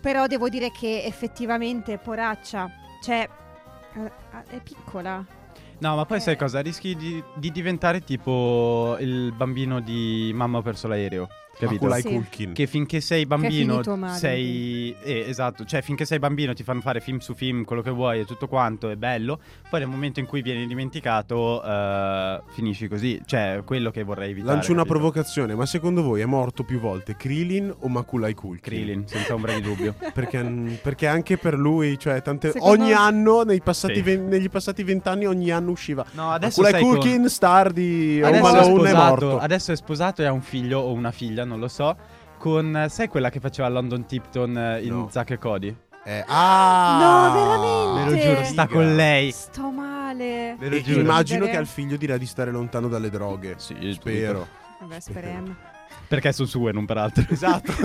Però 0.00 0.26
devo 0.26 0.48
dire 0.48 0.72
che 0.72 1.04
effettivamente, 1.04 1.96
poraccia, 1.98 2.68
cioè, 3.00 3.28
eh, 3.94 4.12
è 4.48 4.60
piccola. 4.60 5.24
No, 5.82 5.96
ma 5.96 6.04
poi 6.04 6.18
Eh. 6.18 6.20
sai 6.20 6.36
cosa? 6.36 6.60
Rischi 6.60 6.94
di, 6.94 7.20
di 7.34 7.50
diventare 7.50 8.02
tipo 8.04 8.96
il 9.00 9.32
bambino 9.34 9.80
di 9.80 10.30
Mamma 10.32 10.58
ho 10.58 10.62
perso 10.62 10.86
l'aereo. 10.86 11.26
Capito? 11.58 11.92
Sì. 11.94 12.02
Culkin. 12.02 12.52
Che 12.52 12.66
finché 12.66 13.00
sei 13.00 13.24
bambino 13.26 13.80
male, 13.96 14.16
sei. 14.18 14.94
Eh, 15.02 15.26
esatto, 15.28 15.64
cioè 15.64 15.80
finché 15.82 16.04
sei 16.04 16.18
bambino 16.18 16.52
ti 16.54 16.62
fanno 16.64 16.80
fare 16.80 17.00
film 17.00 17.18
su 17.18 17.34
film, 17.34 17.64
quello 17.64 17.82
che 17.82 17.90
vuoi 17.90 18.20
e 18.20 18.24
tutto 18.24 18.48
quanto, 18.48 18.90
è 18.90 18.96
bello. 18.96 19.38
Poi 19.70 19.80
nel 19.80 19.88
momento 19.88 20.18
in 20.20 20.26
cui 20.26 20.42
vieni 20.42 20.66
dimenticato, 20.66 21.62
eh, 21.62 22.40
finisci 22.52 22.88
così. 22.88 23.20
Cioè, 23.24 23.62
quello 23.64 23.90
che 23.90 24.02
vorrei 24.02 24.30
evitare. 24.30 24.54
Lancio 24.54 24.72
una 24.72 24.82
capito? 24.82 24.98
provocazione, 24.98 25.54
ma 25.54 25.66
secondo 25.66 26.02
voi 26.02 26.20
è 26.20 26.24
morto 26.26 26.64
più 26.64 26.80
volte 26.80 27.16
Krillin 27.16 27.72
o 27.80 27.88
Maculay 27.88 28.34
Culkin? 28.34 28.60
Krillin, 28.60 29.06
senza 29.06 29.34
ombra 29.34 29.52
di 29.54 29.60
dubbio. 29.60 29.94
Perché, 30.12 30.78
perché 30.82 31.06
anche 31.06 31.36
per 31.38 31.54
lui, 31.56 31.98
cioè, 31.98 32.20
tante, 32.22 32.50
Secondo- 32.52 32.82
ogni 32.82 32.92
anno, 32.92 33.42
nei 33.42 33.60
passati 33.60 33.94
Sì. 33.94 34.02
ven- 34.02 34.28
negli 34.28 34.48
passati 34.50 34.82
vent'anni, 34.82 35.26
ogni 35.26 35.50
anno 35.50 35.70
usciva. 35.70 36.04
No, 36.12 36.30
adesso 36.30 36.60
Maculay 36.60 36.72
sai 36.72 36.90
con- 36.90 36.98
Culkin, 37.00 37.28
star 37.28 37.72
di 37.72 38.20
Home 38.22 38.38
Alone, 38.38 38.90
è 38.90 38.94
morto. 38.94 39.38
adesso 39.38 39.72
è 39.72 39.76
sposato 39.76 40.22
e 40.22 40.26
ha 40.26 40.32
un 40.32 40.42
figlio 40.42 40.80
o 40.80 40.92
una 40.92 41.10
figlia, 41.12 41.41
non 41.44 41.58
lo 41.60 41.68
so. 41.68 41.96
Con, 42.38 42.86
sai 42.88 43.08
quella 43.08 43.30
che 43.30 43.38
faceva 43.40 43.68
London 43.68 44.04
Tipton 44.06 44.56
eh, 44.58 44.80
in 44.82 44.88
No. 44.90 45.08
Zack 45.10 45.30
e 45.30 45.38
Cody? 45.38 45.76
Eh, 46.04 46.24
ah! 46.26 46.98
No, 46.98 47.32
Ve 47.32 47.40
veramente? 48.04 48.10
lo 48.10 48.16
giuro, 48.34 48.44
sta 48.44 48.62
Figa. 48.66 48.74
con 48.74 48.94
lei. 48.96 49.30
Sto 49.30 49.70
male. 49.70 50.56
Ve 50.58 50.68
lo 50.68 50.80
giuro. 50.82 51.00
immagino 51.00 51.46
che 51.46 51.56
al 51.56 51.66
figlio 51.68 51.96
dirà 51.96 52.16
di 52.16 52.26
stare 52.26 52.50
lontano 52.50 52.88
dalle 52.88 53.08
droghe. 53.10 53.54
Sì, 53.58 53.76
Spero. 53.94 54.48
Vabbè, 54.80 54.98
speriamo. 54.98 55.54
Perché 56.08 56.32
sono 56.32 56.48
sue, 56.48 56.72
non 56.72 56.84
peraltro. 56.84 57.24
Esatto. 57.28 57.72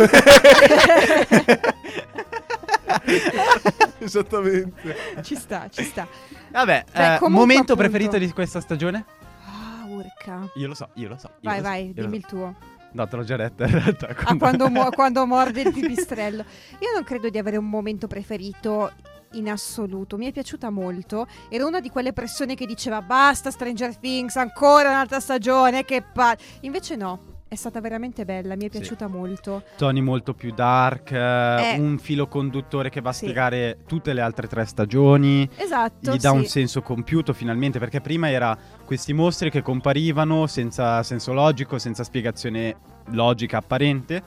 Esattamente. 4.00 4.96
ci 5.22 5.36
sta, 5.36 5.68
ci 5.70 5.84
sta. 5.84 6.08
Vabbè, 6.52 6.86
Beh, 6.92 7.16
eh, 7.16 7.20
momento 7.30 7.74
appunto- 7.74 7.76
preferito 7.76 8.18
di 8.18 8.32
questa 8.32 8.60
stagione? 8.62 9.06
Ah, 9.46 9.86
urca. 9.88 10.50
Io 10.56 10.68
lo 10.68 10.74
so, 10.74 10.90
io 10.96 11.10
lo 11.10 11.18
so. 11.18 11.28
io 11.40 11.50
Vai, 11.50 11.58
lo 11.58 11.64
so, 11.64 11.70
vai, 11.70 11.88
lo 11.96 12.02
dimmi 12.02 12.10
so. 12.10 12.16
il 12.16 12.26
tuo. 12.26 12.56
No, 12.98 13.08
te 13.08 13.16
l'ho 13.16 13.24
già 13.24 13.36
detta 13.36 13.64
in 13.66 13.72
realtà. 13.74 14.08
Ah, 14.24 14.36
quando, 14.36 14.70
mu- 14.70 14.90
quando 14.90 15.24
morde 15.28 15.62
il 15.62 15.72
pipistrello. 15.72 16.44
Io 16.80 16.92
non 16.96 17.04
credo 17.04 17.30
di 17.30 17.38
avere 17.38 17.56
un 17.56 17.70
momento 17.70 18.08
preferito 18.08 18.92
in 19.34 19.52
assoluto. 19.52 20.18
Mi 20.18 20.26
è 20.26 20.32
piaciuta 20.32 20.72
molto. 20.72 21.28
Era 21.48 21.68
una 21.68 21.80
di 21.80 21.90
quelle 21.92 22.12
persone 22.12 22.56
che 22.56 22.66
diceva 22.66 23.04
basta 23.04 23.52
Stranger 23.52 23.98
Things, 23.98 24.36
ancora 24.36 24.90
un'altra 24.90 25.20
stagione, 25.20 25.86
che 25.86 26.02
pa-". 26.02 26.36
Invece 26.62 26.96
no. 26.96 27.37
È 27.50 27.56
stata 27.56 27.80
veramente 27.80 28.26
bella, 28.26 28.56
mi 28.56 28.64
è 28.66 28.70
Sì. 28.70 28.80
piaciuta 28.80 29.08
molto. 29.08 29.64
Toni 29.78 30.02
molto 30.02 30.34
più 30.34 30.52
dark, 30.54 31.12
eh, 31.12 31.76
Eh. 31.76 31.80
un 31.80 31.98
filo 31.98 32.28
conduttore 32.28 32.90
che 32.90 33.00
va 33.00 33.12
a 33.12 33.14
Sì. 33.14 33.20
spiegare 33.24 33.78
tutte 33.88 34.12
le 34.12 34.20
altre 34.20 34.48
tre 34.48 34.66
stagioni. 34.66 35.48
Esatto. 35.56 36.14
Gli 36.14 36.18
dà 36.18 36.32
un 36.32 36.44
sì. 36.44 36.50
senso 36.50 36.82
compiuto 36.82 37.32
finalmente, 37.32 37.80
perché 37.80 38.02
prima 38.02 38.30
era 38.30 38.58
questi 38.84 39.14
mostri 39.14 39.50
che 39.50 39.62
comparivano 39.62 40.46
senza 40.48 41.02
senso 41.04 41.32
logico, 41.32 41.80
senza 41.80 42.04
spiegazione 42.04 42.76
logica 43.12 43.58
apparente. 43.60 44.22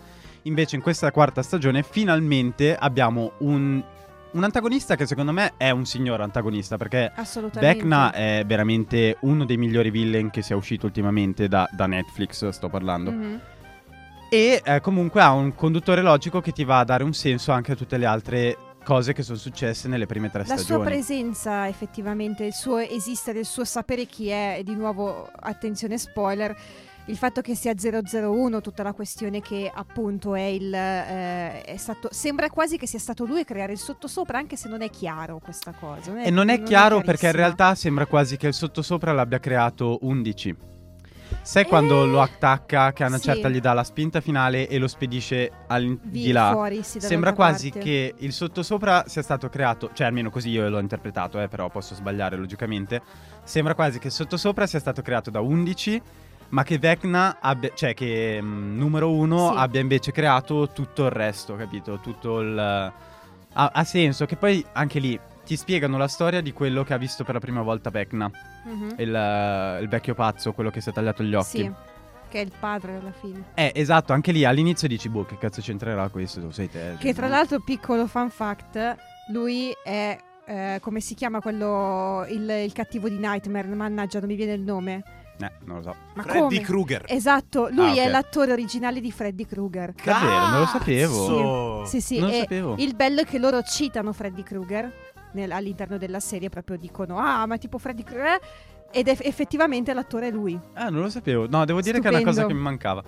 Invece 0.44 0.76
in 0.76 0.82
questa 0.82 1.10
quarta 1.10 1.42
stagione 1.42 1.82
finalmente 1.82 2.74
abbiamo 2.74 3.32
un, 3.40 3.84
un 4.32 4.44
antagonista 4.44 4.96
che 4.96 5.06
secondo 5.06 5.32
me 5.32 5.54
è 5.56 5.70
un 5.70 5.84
signor 5.84 6.20
antagonista, 6.20 6.76
perché. 6.76 7.12
Vecna 7.54 8.12
è 8.12 8.44
veramente 8.46 9.16
uno 9.20 9.44
dei 9.44 9.56
migliori 9.56 9.90
villain 9.90 10.30
che 10.30 10.42
sia 10.42 10.56
uscito 10.56 10.86
ultimamente 10.86 11.48
da, 11.48 11.68
da 11.72 11.86
Netflix, 11.86 12.48
sto 12.48 12.68
parlando. 12.68 13.10
Mhm. 13.10 13.40
E 14.32 14.62
eh, 14.64 14.80
comunque 14.80 15.20
ha 15.20 15.32
un 15.32 15.54
conduttore 15.54 16.02
logico 16.02 16.40
che 16.40 16.52
ti 16.52 16.62
va 16.62 16.78
a 16.78 16.84
dare 16.84 17.02
un 17.02 17.12
senso 17.12 17.50
anche 17.50 17.72
a 17.72 17.74
tutte 17.74 17.96
le 17.96 18.06
altre 18.06 18.56
cose 18.84 19.12
che 19.12 19.22
sono 19.22 19.36
successe 19.36 19.88
nelle 19.88 20.06
prime 20.06 20.30
tre 20.30 20.40
La 20.40 20.44
sua 20.46 20.56
stagioni. 20.56 20.84
presenza, 20.84 21.68
effettivamente, 21.68 22.44
il 22.44 22.52
suo 22.52 22.78
esistere, 22.78 23.40
il 23.40 23.44
suo 23.44 23.64
sapere 23.64 24.06
chi 24.06 24.28
è, 24.28 24.56
e 24.58 24.62
di 24.62 24.74
nuovo, 24.74 25.28
attenzione 25.40 25.98
spoiler, 25.98 26.56
il 27.10 27.16
fatto 27.16 27.40
che 27.40 27.54
sia 27.54 27.74
001, 27.74 28.60
tutta 28.60 28.82
la 28.82 28.92
questione 28.92 29.40
che 29.40 29.70
appunto 29.72 30.34
è 30.34 30.42
il... 30.42 30.72
eh, 30.72 31.62
è 31.62 31.76
stato, 31.76 32.08
sembra 32.12 32.48
quasi 32.48 32.76
che 32.78 32.86
sia 32.86 32.98
stato 33.00 33.24
lui 33.24 33.40
a 33.40 33.44
creare 33.44 33.72
il 33.72 33.78
sottosopra, 33.78 34.38
anche 34.38 34.56
se 34.56 34.68
non 34.68 34.80
è 34.80 34.88
chiaro 34.90 35.38
questa 35.42 35.72
cosa. 35.72 36.22
E 36.22 36.30
non 36.30 36.48
è 36.48 36.62
chiaro 36.62 37.00
perché 37.02 37.26
in 37.26 37.32
realtà 37.32 37.74
sembra 37.74 38.06
quasi 38.06 38.36
che 38.36 38.46
il 38.46 38.54
sottosopra 38.54 39.12
l'abbia 39.12 39.40
creato 39.40 39.98
11. 40.02 40.68
Sai 41.42 41.64
quando 41.64 42.02
Eh, 42.04 42.06
lo 42.08 42.20
attacca, 42.20 42.92
che 42.92 43.04
a 43.04 43.06
una 43.06 43.16
sì. 43.18 43.24
certa 43.24 43.48
gli 43.48 43.60
dà 43.60 43.72
la 43.72 43.84
spinta 43.84 44.20
finale 44.20 44.66
e 44.68 44.78
lo 44.78 44.88
spedisce 44.88 45.50
al- 45.68 45.96
Vi- 46.02 46.22
di 46.24 46.32
là? 46.32 46.50
fuori, 46.52 46.82
sì, 46.82 47.00
Sembra 47.00 47.32
quasi 47.34 47.70
parte. 47.70 47.84
che 47.84 48.14
il 48.18 48.32
sottosopra 48.32 49.04
sia 49.06 49.22
stato 49.22 49.48
creato, 49.48 49.90
cioè 49.92 50.08
almeno 50.08 50.28
così 50.30 50.50
io 50.50 50.68
l'ho 50.68 50.80
interpretato, 50.80 51.40
eh, 51.40 51.46
però 51.48 51.68
posso 51.68 51.94
sbagliare 51.94 52.36
logicamente. 52.36 53.00
Sembra 53.44 53.74
quasi 53.74 53.98
che 54.00 54.08
il 54.08 54.12
sottosopra 54.12 54.66
sia 54.66 54.80
stato 54.80 55.02
creato 55.02 55.30
da 55.30 55.40
11, 55.40 56.02
ma 56.50 56.62
che 56.62 56.78
Vecna 56.78 57.38
abbia, 57.40 57.70
cioè 57.74 57.94
che 57.94 58.38
mm, 58.40 58.76
numero 58.78 59.10
1 59.12 59.50
Sì. 59.52 59.58
abbia 59.58 59.80
invece 59.80 60.12
creato 60.12 60.68
tutto 60.72 61.04
il 61.04 61.10
resto, 61.10 61.56
capito? 61.56 61.98
Tutto 62.00 62.40
il 62.40 62.58
ha, 62.58 63.70
ha 63.72 63.84
senso 63.84 64.26
che 64.26 64.36
poi 64.36 64.64
anche 64.72 64.98
lì 65.00 65.18
ti 65.44 65.56
spiegano 65.56 65.98
la 65.98 66.06
storia 66.06 66.40
di 66.40 66.52
quello 66.52 66.84
che 66.84 66.94
ha 66.94 66.98
visto 66.98 67.24
per 67.24 67.34
la 67.34 67.40
prima 67.40 67.62
volta 67.62 67.90
Vecna, 67.90 68.30
Mhm. 68.64 68.94
il, 68.98 69.78
il 69.82 69.88
vecchio 69.88 70.14
pazzo, 70.14 70.52
quello 70.52 70.70
che 70.70 70.80
si 70.80 70.90
è 70.90 70.92
tagliato 70.92 71.22
gli 71.22 71.34
occhi. 71.34 71.58
Sì. 71.62 71.72
che 72.28 72.40
è 72.40 72.44
il 72.44 72.52
padre 72.60 72.96
alla 73.00 73.10
fine. 73.10 73.42
Eh, 73.54 73.72
esatto, 73.74 74.12
anche 74.12 74.30
lì 74.30 74.44
all'inizio 74.44 74.86
dici, 74.86 75.08
boh, 75.08 75.24
che 75.24 75.36
cazzo 75.36 75.60
c'entrerà 75.60 76.08
questo? 76.10 76.40
Tu 76.40 76.50
sei 76.50 76.70
te. 76.70 76.94
Che 76.96 77.12
tra 77.12 77.26
l'altro, 77.26 77.58
piccolo 77.58 78.06
fun 78.06 78.30
fact, 78.30 78.96
lui 79.32 79.74
è, 79.82 80.16
eh, 80.46 80.78
come 80.80 81.00
si 81.00 81.14
chiama 81.14 81.40
quello, 81.40 82.24
il, 82.28 82.48
il 82.48 82.72
cattivo 82.72 83.08
di 83.08 83.18
Nightmare, 83.18 83.66
mannaggia, 83.66 84.20
non 84.20 84.28
mi 84.28 84.36
viene 84.36 84.52
il 84.52 84.60
nome. 84.62 85.02
Eh, 85.40 85.50
non 85.64 85.76
lo 85.76 85.82
so. 85.82 85.94
Ma 86.14 86.22
Freddy 86.22 86.38
come? 86.40 86.60
Krueger. 86.60 87.04
Esatto, 87.08 87.68
lui 87.70 87.98
Ah, 87.98 88.02
è 88.02 88.06
ok. 88.06 88.10
l'attore 88.12 88.52
originale 88.52 89.00
di 89.00 89.10
Freddy 89.10 89.46
Krueger. 89.46 89.92
Davvero, 90.04 90.48
non 90.48 90.60
lo 90.60 90.66
sapevo. 90.66 91.26
Cazzo! 91.26 91.84
Sì, 91.86 92.00
sì, 92.00 92.18
non 92.18 92.28
lo 92.30 92.34
sapevo. 92.36 92.74
il 92.78 92.94
bello 92.94 93.20
è 93.22 93.24
che 93.24 93.38
loro 93.38 93.62
citano 93.62 94.12
Freddy 94.12 94.42
Krueger 94.42 94.92
nel- 95.32 95.52
all'interno 95.52 95.96
della 95.98 96.20
serie, 96.20 96.48
proprio 96.48 96.76
dicono, 96.76 97.18
ah, 97.18 97.46
ma 97.46 97.56
tipo 97.58 97.78
Freddy 97.78 98.02
Krueger... 98.04 98.38
Ed 98.92 99.06
eff- 99.06 99.24
effettivamente 99.24 99.94
l'attore 99.94 100.26
è 100.26 100.30
lui. 100.32 100.58
Ah, 100.74 100.88
non 100.88 101.02
lo 101.02 101.08
sapevo. 101.10 101.46
No, 101.48 101.64
devo 101.64 101.80
dire 101.80 102.00
che 102.00 102.08
è 102.08 102.10
una 102.10 102.22
cosa 102.22 102.40
Stupendo. 102.40 102.48
che 102.48 102.54
mi 102.54 102.60
mancava. 102.60 103.02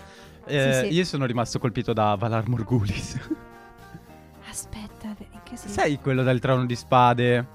Eh, 0.47 0.73
Sì, 0.75 0.87
sì. 0.87 0.95
Io 0.95 1.05
sono 1.05 1.25
rimasto 1.27 1.59
colpito 1.59 1.92
da 1.92 2.14
Valar 2.14 2.47
Morgulis. 2.49 3.18
Aspetta, 4.49 5.07
in 5.07 5.40
che 5.42 5.57
senso? 5.57 5.68
Sai 5.81 5.99
quello 5.99 6.23
del 6.23 6.38
trono 6.38 6.66
di 6.66 6.77
spade? 6.77 7.47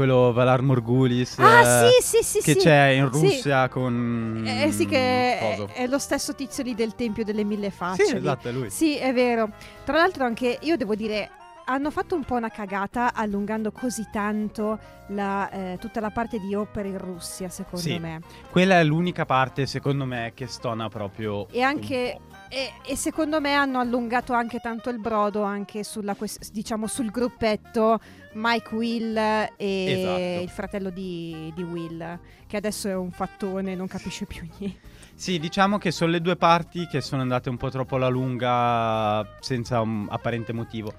Quello 0.00 0.32
Valar 0.32 0.62
Morgulis. 0.62 1.36
Ah, 1.40 1.84
eh, 1.84 2.00
sì, 2.00 2.22
sì, 2.22 2.22
sì, 2.22 2.38
Che 2.42 2.52
sì. 2.52 2.58
c'è 2.60 2.84
in 2.86 3.10
Sì. 3.12 3.20
Russia 3.20 3.68
con. 3.68 4.42
Eh, 4.46 4.72
sì, 4.72 4.86
che 4.86 5.38
è, 5.38 5.56
Coso. 5.58 5.68
è 5.74 5.86
lo 5.86 5.98
stesso 5.98 6.34
tizio 6.34 6.62
lì 6.62 6.74
del 6.74 6.94
Tempio 6.94 7.22
delle 7.22 7.44
Mille 7.44 7.68
Facce. 7.70 8.06
Sì, 8.06 8.16
esatto, 8.16 8.48
è 8.48 8.52
lui. 8.52 8.70
Sì, 8.70 8.96
è 8.96 9.12
vero. 9.12 9.50
Tra 9.84 9.98
l'altro 9.98 10.24
anche 10.24 10.56
io 10.62 10.78
devo 10.78 10.94
dire 10.94 11.28
hanno 11.66 11.90
fatto 11.90 12.14
un 12.14 12.24
po' 12.24 12.36
una 12.36 12.48
cagata 12.48 13.12
allungando 13.12 13.72
così 13.72 14.08
tanto 14.10 14.78
la, 15.08 15.50
eh, 15.50 15.76
tutta 15.78 16.00
la 16.00 16.10
parte 16.10 16.38
di 16.40 16.54
opera 16.54 16.88
in 16.88 16.96
Russia, 16.96 17.50
secondo 17.50 17.84
Sì. 17.84 17.98
me. 17.98 18.22
Quella 18.50 18.78
è 18.80 18.84
l'unica 18.84 19.26
parte, 19.26 19.66
secondo 19.66 20.06
me, 20.06 20.32
che 20.34 20.46
stona 20.46 20.88
proprio. 20.88 21.46
E 21.50 21.60
anche. 21.60 22.18
E, 22.50 22.72
e 22.84 22.96
secondo 22.96 23.40
me 23.40 23.54
hanno 23.54 23.78
allungato 23.78 24.32
anche 24.34 24.58
tanto 24.58 24.90
il 24.90 24.98
brodo 24.98 25.42
anche 25.42 25.84
sulla 25.84 26.14
diciamo 26.52 26.86
sul 26.88 27.10
gruppetto 27.10 27.98
Mike 28.32 28.74
Will 28.74 29.16
e 29.16 29.48
Esatto. 29.56 30.42
il 30.42 30.48
fratello 30.50 30.90
di, 30.90 31.52
di 31.54 31.62
Will, 31.62 32.18
che 32.46 32.56
adesso 32.56 32.88
è 32.88 32.94
un 32.94 33.10
fattone, 33.12 33.74
non 33.74 33.86
capisce 33.86 34.26
più 34.26 34.46
niente. 34.58 34.88
Sì, 35.14 35.38
diciamo 35.38 35.78
che 35.78 35.90
sono 35.90 36.10
le 36.12 36.20
due 36.20 36.36
parti 36.36 36.86
che 36.86 37.00
sono 37.00 37.22
andate 37.22 37.48
un 37.50 37.56
po' 37.56 37.70
troppo 37.70 37.96
alla 37.96 38.08
lunga 38.08 39.26
senza 39.40 39.80
un 39.80 40.06
apparente 40.10 40.52
motivo. 40.52 40.92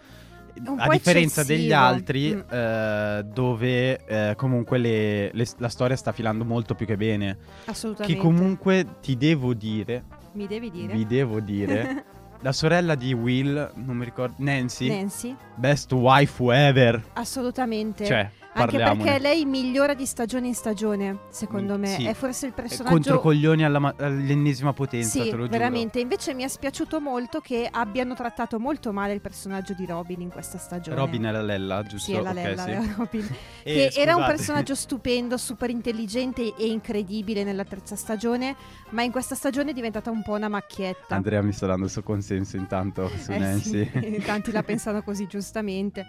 un 0.68 0.78
A 0.80 0.90
differenza 0.90 1.42
eccessivo. 1.42 1.60
degli 1.62 1.72
altri, 1.72 2.36
Mm. 2.36 2.40
eh, 2.52 3.24
dove 3.24 4.06
eh, 4.06 4.34
comunque 4.36 4.78
le- 4.78 5.32
le- 5.34 5.48
la 5.58 5.70
storia 5.70 5.96
sta 5.96 6.12
filando 6.12 6.44
molto 6.44 6.76
più 6.76 6.86
che 6.86 6.98
bene. 6.98 7.38
Assolutamente. 7.66 8.14
Che 8.14 8.22
comunque 8.22 8.86
ti 9.02 9.16
devo 9.16 9.54
dire, 9.54 10.04
Mi 10.34 10.48
devi 10.48 10.72
dire? 10.72 10.94
vi 10.94 11.06
devo 11.06 11.40
dire, 11.40 12.06
la 12.42 12.52
sorella 12.52 12.96
di 12.96 13.14
Will, 13.14 13.72
non 13.76 13.98
mi 13.98 14.06
ricordo, 14.06 14.36
Nancy, 14.38 14.88
Nancy? 14.88 15.36
best 15.56 15.92
wife 15.92 16.44
ever. 16.54 17.04
Assolutamente. 17.14 18.06
Cioè, 18.06 18.30
Anche 18.54 18.78
perché 18.78 19.18
lei 19.20 19.46
migliora 19.46 19.94
di 19.94 20.06
stagione 20.06 20.48
in 20.48 20.56
stagione, 20.56 21.20
secondo 21.30 21.78
Mm, 21.78 21.80
me. 21.82 21.88
sì. 21.88 22.06
È 22.06 22.14
forse 22.14 22.48
il 22.48 22.52
personaggio... 22.54 22.94
Controcoglioni 22.94 23.64
alla 23.64 23.80
ma- 23.80 23.96
all'ennesima 23.98 24.74
potenza, 24.74 25.10
Sì, 25.10 25.30
te 25.30 25.36
lo 25.38 25.46
giuro. 25.46 25.48
veramente. 25.48 26.00
Invece 26.02 26.34
mi 26.34 26.44
è 26.44 26.50
spiaciuto 26.50 27.00
molto 27.00 27.40
che 27.40 27.68
abbiano 27.72 28.14
trattato 28.14 28.60
molto 28.60 28.92
male 28.92 29.14
il 29.14 29.22
personaggio 29.22 29.74
di 29.74 29.86
Robin 29.86 30.20
in 30.20 30.30
questa 30.30 30.58
stagione. 30.58 30.98
Robin 30.98 31.24
è 31.24 31.32
la 31.32 31.42
Lella, 31.42 31.82
giusto? 31.84 32.12
Sì, 32.12 32.18
è 32.18 32.22
la 32.22 32.34
Lella, 32.34 32.64
sì. 32.64 32.70
è 32.72 32.82
Robin. 32.98 33.28
Eh, 33.64 33.90
che 33.94 34.00
era 34.00 34.16
un 34.18 34.26
personaggio 34.26 34.76
stupendo, 34.76 35.38
super 35.38 35.70
intelligente 35.70 36.54
e 36.56 36.66
incredibile 36.68 37.46
nella 37.46 37.64
terza 37.64 37.96
stagione, 37.96 38.56
ma 38.90 39.02
in 39.04 39.12
questa 39.12 39.34
stagione 39.36 39.72
è 39.72 39.74
diventata 39.74 40.12
un 40.12 40.22
po' 40.24 40.34
una 40.34 40.50
macchietta. 40.50 41.16
Andrea 41.16 41.42
mi 41.42 41.54
sta 41.54 41.68
dando 41.68 41.86
il 41.86 41.92
suo 41.92 42.04
consenso 42.04 42.58
intanto 42.58 43.10
su 43.18 43.32
Eh 43.32 43.38
Nancy. 43.38 43.90
sì, 43.94 44.22
tanti 44.26 44.52
la 44.52 44.62
pensano 44.64 45.02
così 45.04 45.26
giustamente. 45.26 46.06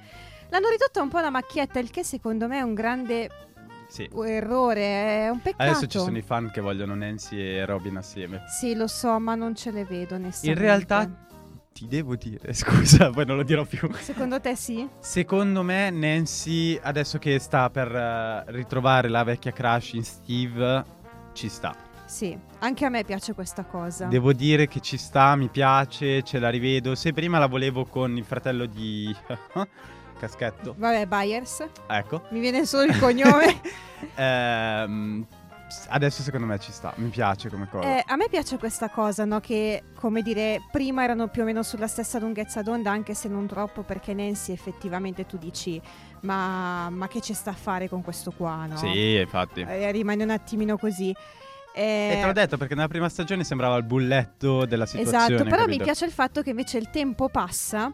L'hanno 0.52 0.68
ridotta 0.68 1.00
un 1.00 1.08
po' 1.08 1.16
una 1.16 1.30
macchietta, 1.30 1.78
il 1.78 1.88
che 1.90 2.04
secondo 2.04 2.46
me 2.46 2.58
è 2.58 2.60
un 2.60 2.74
grande 2.74 3.30
Sì. 3.88 4.06
errore, 4.26 5.24
è 5.24 5.28
un 5.30 5.40
peccato. 5.40 5.62
Adesso 5.62 5.86
ci 5.86 5.96
sono 5.98 6.18
i 6.18 6.20
fan 6.20 6.50
che 6.50 6.60
vogliono 6.60 6.94
Nancy 6.94 7.38
e 7.40 7.64
Robin 7.64 7.96
assieme. 7.96 8.42
Sì, 8.48 8.74
lo 8.74 8.86
so, 8.86 9.18
ma 9.18 9.34
non 9.34 9.54
ce 9.54 9.70
le 9.70 9.86
vedo 9.86 10.14
In 10.14 10.24
onestamente. 10.24 10.60
realtà 10.62 11.10
ti 11.72 11.86
devo 11.88 12.16
dire, 12.16 12.52
scusa, 12.52 13.08
poi 13.08 13.24
non 13.24 13.36
lo 13.36 13.44
dirò 13.44 13.64
più. 13.64 13.90
Secondo 13.94 14.42
te 14.42 14.54
sì? 14.54 14.86
Secondo 14.98 15.62
me 15.62 15.88
Nancy, 15.88 16.78
adesso 16.82 17.16
che 17.18 17.38
sta 17.38 17.70
per 17.70 17.90
eh, 17.90 18.44
ritrovare 18.52 19.08
la 19.08 19.24
vecchia 19.24 19.52
crush 19.52 19.94
in 19.94 20.04
Steve, 20.04 20.84
ci 21.32 21.48
sta. 21.48 21.74
Sì, 22.04 22.38
anche 22.58 22.84
a 22.84 22.90
me 22.90 23.04
piace 23.04 23.32
questa 23.32 23.64
cosa. 23.64 24.04
Devo 24.04 24.34
dire 24.34 24.68
che 24.68 24.80
ci 24.80 24.98
sta, 24.98 25.34
mi 25.34 25.48
piace, 25.48 26.22
ce 26.22 26.38
la 26.38 26.50
rivedo. 26.50 26.94
Se 26.94 27.14
prima 27.14 27.38
la 27.38 27.46
volevo 27.46 27.86
con 27.86 28.18
il 28.18 28.24
fratello 28.26 28.66
di... 28.66 29.10
Caschetto. 30.26 30.74
Vabbè, 30.78 31.06
Byers, 31.06 31.66
Ecco. 31.88 32.22
mi 32.30 32.38
viene 32.38 32.64
solo 32.64 32.84
il 32.84 32.96
cognome. 32.98 33.60
Ehm, 34.16 35.24
adesso 35.90 36.22
secondo 36.22 36.44
me 36.46 36.58
ci 36.58 36.72
sta, 36.72 36.92
mi 36.96 37.08
piace 37.08 37.48
come 37.48 37.68
cosa. 37.68 37.86
Eh, 37.98 38.02
a 38.06 38.16
me 38.16 38.26
piace 38.28 38.56
questa 38.58 38.88
cosa, 38.88 39.24
no? 39.24 39.38
Che, 39.40 39.82
come 39.94 40.22
dire, 40.22 40.60
prima 40.72 41.02
erano 41.04 41.28
più 41.28 41.42
o 41.42 41.44
meno 41.44 41.62
sulla 41.62 41.86
stessa 41.86 42.18
lunghezza 42.18 42.62
d'onda, 42.62 42.90
anche 42.90 43.14
se 43.14 43.28
non 43.28 43.46
troppo, 43.46 43.82
perché 43.82 44.12
Nancy 44.12 44.52
effettivamente 44.52 45.24
tu 45.24 45.38
dici, 45.38 45.80
ma, 46.22 46.90
ma 46.90 47.06
che 47.08 47.20
ci 47.20 47.32
sta 47.32 47.50
a 47.50 47.54
fare 47.54 47.88
con 47.88 48.02
questo 48.02 48.32
qua, 48.32 48.66
no? 48.66 48.76
Sì, 48.76 49.14
infatti. 49.16 49.60
Eh, 49.60 49.90
rimane 49.92 50.22
un 50.24 50.30
attimino 50.30 50.76
così. 50.76 51.14
Eh, 51.74 52.10
E 52.14 52.18
te 52.20 52.26
l'ho 52.26 52.32
detto 52.32 52.56
perché 52.56 52.74
nella 52.74 52.88
prima 52.88 53.08
stagione 53.08 53.44
sembrava 53.44 53.76
il 53.76 53.84
bulletto 53.84 54.66
della 54.66 54.84
situazione. 54.84 55.26
Esatto, 55.26 55.44
però 55.44 55.62
mi 55.62 55.78
capito? 55.78 55.84
piace 55.84 56.04
il 56.06 56.10
fatto 56.12 56.42
che 56.42 56.50
invece 56.50 56.76
il 56.78 56.90
tempo 56.90 57.28
passa 57.28 57.90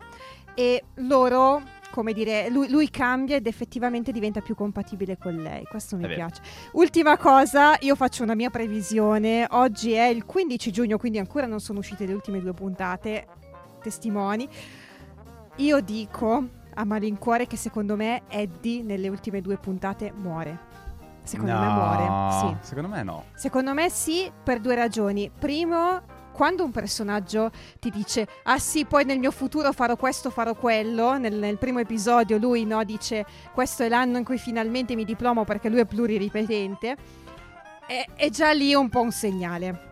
e 0.54 0.82
loro, 0.96 1.62
come 1.90 2.12
dire, 2.12 2.48
lui, 2.50 2.68
lui 2.68 2.90
cambia 2.90 3.36
ed 3.36 3.46
effettivamente 3.46 4.12
diventa 4.12 4.40
più 4.40 4.54
compatibile 4.54 5.16
con 5.18 5.34
lei. 5.34 5.64
Questo 5.64 5.96
mi 5.96 6.06
piace. 6.06 6.40
Ultima 6.72 7.16
cosa, 7.16 7.76
io 7.80 7.94
faccio 7.96 8.22
una 8.22 8.34
mia 8.34 8.50
previsione. 8.50 9.46
Oggi 9.50 9.92
è 9.92 10.06
il 10.06 10.24
15 10.24 10.70
giugno, 10.70 10.98
quindi 10.98 11.18
ancora 11.18 11.46
non 11.46 11.60
sono 11.60 11.78
uscite 11.80 12.06
le 12.06 12.12
ultime 12.12 12.40
due 12.40 12.52
puntate. 12.52 13.26
Testimoni. 13.82 14.48
Io 15.56 15.80
dico 15.80 16.44
a 16.74 16.84
malincuore 16.84 17.46
che 17.46 17.56
secondo 17.56 17.96
me 17.96 18.22
Eddie 18.28 18.82
nelle 18.82 19.08
ultime 19.08 19.40
due 19.40 19.56
puntate 19.56 20.12
muore. 20.14 20.66
Secondo 21.24 21.52
me 21.52 21.66
No, 21.66 21.72
muore, 21.72 22.56
sì. 22.60 22.68
Secondo 22.68 22.88
me 22.88 23.02
no. 23.02 23.24
Secondo 23.34 23.74
me 23.74 23.90
sì, 23.90 24.30
per 24.42 24.60
due 24.60 24.74
ragioni. 24.74 25.30
Primo, 25.36 26.00
quando 26.38 26.62
un 26.62 26.70
personaggio 26.70 27.50
ti 27.80 27.90
dice 27.90 28.28
ah 28.44 28.60
sì, 28.60 28.84
poi 28.84 29.04
nel 29.04 29.18
mio 29.18 29.32
futuro 29.32 29.72
farò 29.72 29.96
questo, 29.96 30.30
farò 30.30 30.54
quello, 30.54 31.18
nel, 31.18 31.34
nel 31.34 31.58
primo 31.58 31.80
episodio 31.80 32.38
lui 32.38 32.64
no, 32.64 32.84
dice 32.84 33.26
questo 33.52 33.82
è 33.82 33.88
l'anno 33.88 34.18
in 34.18 34.24
cui 34.24 34.38
finalmente 34.38 34.94
mi 34.94 35.04
diplomo 35.04 35.42
perché 35.42 35.68
lui 35.68 35.80
è 35.80 35.84
pluriripetente, 35.84 36.96
è, 37.88 38.06
è 38.14 38.30
già 38.30 38.52
lì 38.52 38.72
un 38.72 38.88
po' 38.88 39.00
un 39.00 39.10
segnale. 39.10 39.86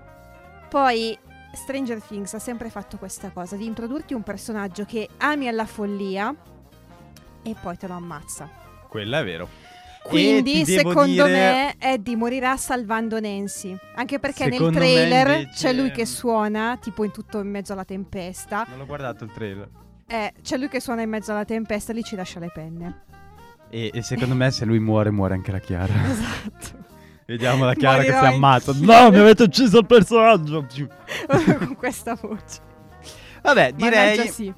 Poi 0.68 1.18
Stranger 1.52 2.00
Things 2.00 2.32
ha 2.34 2.38
sempre 2.38 2.70
fatto 2.70 2.96
questa 2.96 3.30
cosa, 3.30 3.56
di 3.56 3.66
introdurti 3.66 4.14
un 4.14 4.22
personaggio 4.22 4.84
che 4.84 5.08
ami 5.16 5.48
alla 5.48 5.66
follia 5.66 6.32
e 7.42 7.56
poi 7.60 7.76
te 7.76 7.88
lo 7.88 7.94
ammazza. 7.94 8.48
Quella 8.88 9.18
è 9.18 9.24
vero. 9.24 9.65
Quindi, 10.08 10.64
secondo 10.64 11.04
dire- 11.04 11.26
me, 11.28 11.74
Eddie 11.78 12.16
morirà 12.16 12.56
salvando 12.56 13.18
Nancy. 13.20 13.76
Anche 13.96 14.18
perché 14.18 14.44
nel 14.44 14.54
Secondo 14.54 14.78
me, 14.78 14.84
trailer 14.86 15.26
invece- 15.28 15.50
c'è 15.54 15.72
lui 15.72 15.90
che 15.90 16.06
suona, 16.06 16.78
tipo 16.80 17.04
in 17.04 17.10
tutto 17.12 17.40
in 17.40 17.48
mezzo 17.50 17.72
alla 17.72 17.84
tempesta. 17.84 18.64
Non 18.68 18.78
l'ho 18.78 18.86
guardato 18.86 19.24
il 19.24 19.30
trailer. 19.32 19.68
Eh, 20.06 20.32
c'è 20.42 20.56
lui 20.56 20.68
che 20.68 20.80
suona 20.80 21.02
in 21.02 21.08
mezzo 21.10 21.32
alla 21.32 21.44
tempesta, 21.44 21.92
lì 21.92 22.02
ci 22.02 22.14
lascia 22.16 22.38
le 22.38 22.50
penne. 22.52 23.00
E, 23.70 23.90
e 23.92 24.02
secondo 24.02 24.34
me 24.36 24.50
se 24.52 24.64
lui 24.64 24.78
muore, 24.78 25.10
muore 25.10 25.34
anche 25.34 25.50
la 25.50 25.58
Chiara. 25.58 25.92
Esatto. 26.08 26.84
Vediamo 27.26 27.64
la 27.64 27.74
Chiara 27.74 28.02
che 28.02 28.10
si 28.10 28.12
Morirò 28.14 28.34
ammazza. 28.34 28.72
No, 28.78 29.10
mi 29.10 29.18
avete 29.18 29.42
ucciso 29.42 29.78
il 29.80 29.86
personaggio. 29.86 30.64
Con 31.58 31.74
questa 31.76 32.14
voce. 32.20 32.60
Vabbè, 33.42 33.72
direi, 33.72 34.16
Mannaggia, 34.16 34.30
sì. 34.32 34.52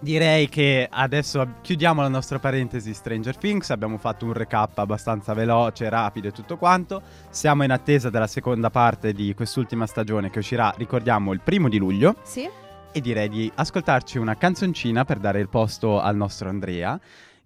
Direi 0.00 0.48
che 0.48 0.86
adesso 0.90 1.56
chiudiamo 1.62 2.02
la 2.02 2.08
nostra 2.08 2.38
parentesi 2.38 2.92
Stranger 2.92 3.36
Things. 3.36 3.70
Abbiamo 3.70 3.98
fatto 3.98 4.24
un 4.24 4.32
recap 4.32 4.78
abbastanza 4.78 5.34
veloce, 5.34 5.88
rapido 5.88 6.28
e 6.28 6.32
tutto 6.32 6.56
quanto. 6.56 7.02
Siamo 7.30 7.64
in 7.64 7.70
attesa 7.70 8.10
della 8.10 8.26
seconda 8.26 8.70
parte 8.70 9.12
di 9.12 9.34
quest'ultima 9.34 9.86
stagione 9.86 10.30
che 10.30 10.38
uscirà, 10.38 10.72
ricordiamo, 10.76 11.32
il 11.32 11.40
primo 11.40 11.68
di 11.68 11.78
luglio. 11.78 12.16
Sì? 12.22 12.48
e 12.96 13.00
direi 13.02 13.28
di 13.28 13.52
ascoltarci 13.54 14.16
una 14.16 14.38
canzoncina 14.38 15.04
per 15.04 15.18
dare 15.18 15.38
il 15.38 15.50
posto 15.50 16.00
al 16.00 16.16
nostro 16.16 16.48
Andrea. 16.48 16.98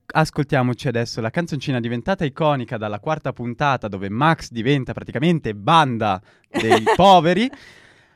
Ascoltiamoci 0.07 0.87
adesso 0.87 1.21
la 1.21 1.31
canzoncina 1.31 1.81
diventata 1.81 2.25
iconica 2.25 2.77
dalla 2.77 3.01
quarta 3.01 3.33
puntata 3.33 3.89
dove 3.89 4.09
Max 4.09 4.51
diventa 4.53 4.93
praticamente 4.93 5.53
banda 5.53 6.23
dei 6.49 6.85
poveri. 6.95 7.51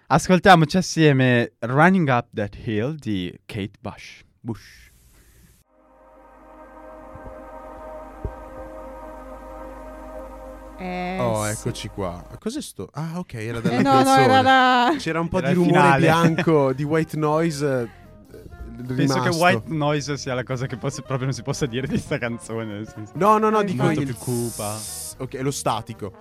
Ascoltiamoci 0.06 0.76
assieme 0.76 1.52
Running 1.60 2.08
Up 2.08 2.28
That 2.34 2.56
Hill 2.64 2.94
di 2.96 3.32
Kate 3.46 3.78
Bush. 3.80 4.22
Bush. 4.40 4.90
Eh, 10.76 11.18
Oh, 11.20 11.44
sì. 11.44 11.50
eccoci 11.52 11.88
qua. 11.88 12.22
Cos'è 12.38 12.60
sto? 12.60 12.88
Ah, 12.92 13.18
ok, 13.18 13.34
era 13.34 13.60
della 13.60 13.78
Eh, 13.78 13.82
no, 13.82 13.90
no, 13.92 13.96
canzone. 14.02 14.22
era 14.24 14.42
la... 14.42 14.94
C'era 14.98 15.20
un 15.20 15.28
po' 15.28 15.38
Era 15.38 15.48
di 15.48 15.54
rumore 15.54 15.72
finale. 15.72 16.00
bianco 16.00 16.72
di 16.72 16.82
white 16.82 17.16
noise. 17.16 17.64
eh, 17.82 18.02
Penso 18.86 18.94
rimasto. 19.14 19.22
che 19.22 19.28
white 19.36 19.62
noise 19.72 20.16
sia 20.16 20.34
la 20.34 20.42
cosa 20.42 20.66
che 20.66 20.76
possa- 20.76 21.00
proprio 21.02 21.26
non 21.26 21.32
si 21.34 21.42
possa 21.42 21.64
dire 21.66 21.86
di 21.86 21.96
sta 21.96 22.18
canzone. 22.18 22.64
nel 22.64 22.88
senso. 22.88 23.12
No, 23.14 23.38
no, 23.38 23.48
no, 23.50 23.62
dico 23.62 23.84
molto 23.84 24.00
il 24.00 24.06
più 24.06 24.16
cupa. 24.16 24.76
Ok, 25.18 25.34
lo 25.40 25.52
statico. 25.52 26.12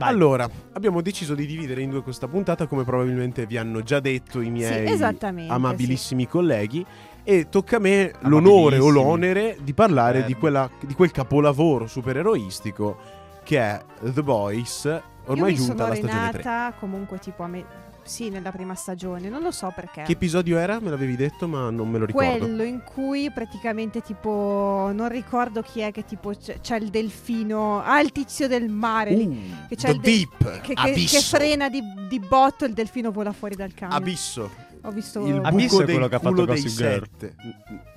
Vai. 0.00 0.08
Allora, 0.08 0.48
abbiamo 0.72 1.02
deciso 1.02 1.34
di 1.34 1.44
dividere 1.44 1.82
in 1.82 1.90
due 1.90 2.02
questa 2.02 2.26
puntata, 2.26 2.66
come 2.66 2.84
probabilmente 2.84 3.44
vi 3.44 3.58
hanno 3.58 3.82
già 3.82 4.00
detto 4.00 4.40
i 4.40 4.48
miei 4.48 4.96
Sì, 4.96 5.04
amabilissimi 5.48 6.26
colleghi. 6.26 6.84
E 7.22 7.48
tocca 7.50 7.76
a 7.76 7.80
me 7.80 8.12
l'onore 8.20 8.78
o 8.78 8.88
l'onere 8.88 9.58
di 9.60 9.74
parlare 9.74 10.18
di, 10.18 10.32
Fermi. 10.32 10.38
quella- 10.38 10.70
di 10.86 10.94
quel 10.94 11.10
capolavoro 11.10 11.86
supereroistico 11.86 12.96
che 13.44 13.58
è 13.60 13.82
The 14.02 14.22
Boys, 14.22 14.84
ormai 15.26 15.36
Io 15.36 15.44
mi 15.44 15.54
giunta 15.54 15.72
sono 15.72 15.84
alla 15.84 15.94
stagione 15.94 16.30
3. 16.30 16.42
renata 16.42 16.76
comunque 16.78 17.18
tipo 17.18 17.42
a 17.42 17.46
me... 17.46 17.64
Sì, 18.02 18.28
nella 18.28 18.50
prima 18.50 18.74
stagione, 18.74 19.28
non 19.28 19.42
lo 19.42 19.50
so 19.50 19.72
perché. 19.74 20.02
Che 20.02 20.12
episodio 20.12 20.58
era? 20.58 20.80
Me 20.80 20.90
l'avevi 20.90 21.16
detto, 21.16 21.46
ma 21.46 21.70
non 21.70 21.88
me 21.88 21.98
lo 21.98 22.06
ricordo. 22.06 22.38
Quello 22.38 22.62
in 22.64 22.82
cui 22.82 23.30
praticamente 23.30 24.00
tipo 24.00 24.90
non 24.92 25.08
ricordo 25.08 25.62
chi 25.62 25.80
è 25.80 25.92
che 25.92 26.04
tipo 26.04 26.30
c'è, 26.30 26.60
c'è 26.60 26.76
il 26.76 26.88
delfino, 26.88 27.80
ah 27.82 28.00
il 28.00 28.10
tizio 28.12 28.48
del 28.48 28.68
mare 28.68 29.14
lì, 29.14 29.26
Uh, 29.26 29.68
che 29.68 29.76
c'è 29.76 29.88
The 29.90 29.94
il 29.94 30.00
de- 30.00 30.10
Deep, 30.10 30.60
che, 30.62 30.74
che- 30.74 30.92
che 30.92 31.20
frena 31.20 31.68
di, 31.68 31.80
di 32.08 32.18
botto 32.18 32.64
il 32.64 32.72
delfino 32.72 33.10
vola 33.10 33.32
fuori 33.32 33.54
dal 33.54 33.72
camion. 33.74 33.96
Abisso. 34.00 34.50
Ho 34.82 34.90
visto 34.90 35.24
Il 35.26 35.40
Abisso 35.42 35.76
buco 35.76 35.82
è 35.82 35.92
quello 35.92 36.08
che 36.08 36.14
ha 36.14 36.18
fatto 36.20 36.44
Gossip 36.46 36.76
Girl. 36.76 37.08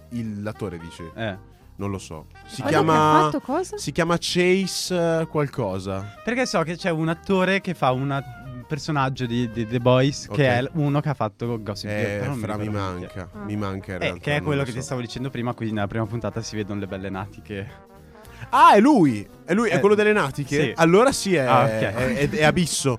Il 0.10 0.44
l'attore 0.44 0.78
dice. 0.78 1.12
Eh. 1.16 1.52
Non 1.76 1.90
lo 1.90 1.98
so. 1.98 2.28
Si 2.46 2.62
Quello 2.62 2.70
chiama 2.84 3.22
fatto 3.24 3.40
cosa? 3.40 3.78
Si 3.78 3.92
chiama 3.92 4.16
Chase 4.20 4.94
eh, 5.22 5.26
qualcosa. 5.28 6.14
Perché 6.24 6.46
so 6.46 6.62
che 6.62 6.76
c'è 6.76 6.92
un 6.92 7.10
attore 7.10 7.62
che 7.62 7.74
fa 7.74 7.92
una- 7.92 8.22
un 8.43 8.43
personaggio 8.74 9.28
di, 9.28 9.50
di 9.52 9.68
The 9.68 9.80
Boys 9.80 10.26
Ok. 10.30 10.36
che 10.36 10.48
è 10.48 10.68
uno 10.74 11.00
che 11.00 11.10
ha 11.10 11.14
fatto 11.14 11.62
Gossip 11.62 11.90
Girl. 11.90 12.24
Eh, 12.24 12.26
non 12.26 12.38
fra 12.40 12.58
mi 12.58 12.66
è. 12.66 12.70
manca. 12.70 13.30
Ah. 13.32 13.44
Mi 13.44 13.56
manca 13.56 13.92
in 13.92 13.96
Eh, 13.98 14.06
realtà. 14.06 14.20
che 14.20 14.36
è 14.38 14.42
quello 14.42 14.60
lo 14.62 14.66
che 14.66 14.72
so. 14.72 14.78
ti 14.78 14.84
stavo 14.84 15.02
dicendo 15.02 15.30
prima, 15.30 15.54
quindi 15.54 15.76
nella 15.76 15.88
prima 15.88 16.06
puntata 16.08 16.42
si 16.42 16.56
vedono 16.56 16.80
le 16.80 16.88
belle 16.88 17.10
natiche. 17.12 17.92
Ah, 18.50 18.74
è 18.74 18.80
lui! 18.80 19.26
È 19.46 19.54
lui, 19.54 19.70
è 19.70 19.76
Eh, 19.76 19.80
quello 19.80 19.94
delle 19.96 20.12
natiche? 20.14 20.62
sì. 20.62 20.74
Allora 20.76 21.12
sì, 21.12 21.36
è, 21.36 21.40
Ah, 21.46 21.64
ok. 21.64 21.70
è- 21.70 21.94
è- 22.18 22.30
è 22.30 22.44
abisso. 22.44 22.98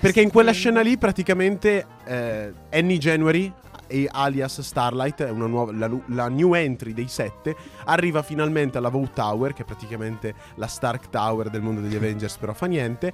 Perché 0.00 0.20
in 0.22 0.30
quella 0.30 0.52
scena 0.52 0.80
lì 0.80 0.96
praticamente 0.96 1.86
eh, 2.04 2.52
Annie 2.70 2.98
January 2.98 3.52
e 3.86 4.08
alias 4.10 4.60
Starlight, 4.62 5.22
è 5.22 5.28
una 5.30 5.46
nuova, 5.46 5.70
la, 5.72 5.90
la 6.06 6.28
new 6.28 6.54
entry 6.54 6.94
dei 6.94 7.08
sette, 7.08 7.54
arriva 7.84 8.22
finalmente 8.22 8.78
alla 8.78 8.88
Vote 8.88 9.10
Tower, 9.12 9.52
che 9.52 9.62
è 9.62 9.64
praticamente 9.66 10.34
la 10.54 10.66
Stark 10.66 11.10
Tower 11.10 11.50
del 11.50 11.60
mondo 11.60 11.80
degli 11.82 11.94
Avengers, 11.94 12.36
però 12.38 12.54
fa 12.54 12.64
niente, 12.66 13.12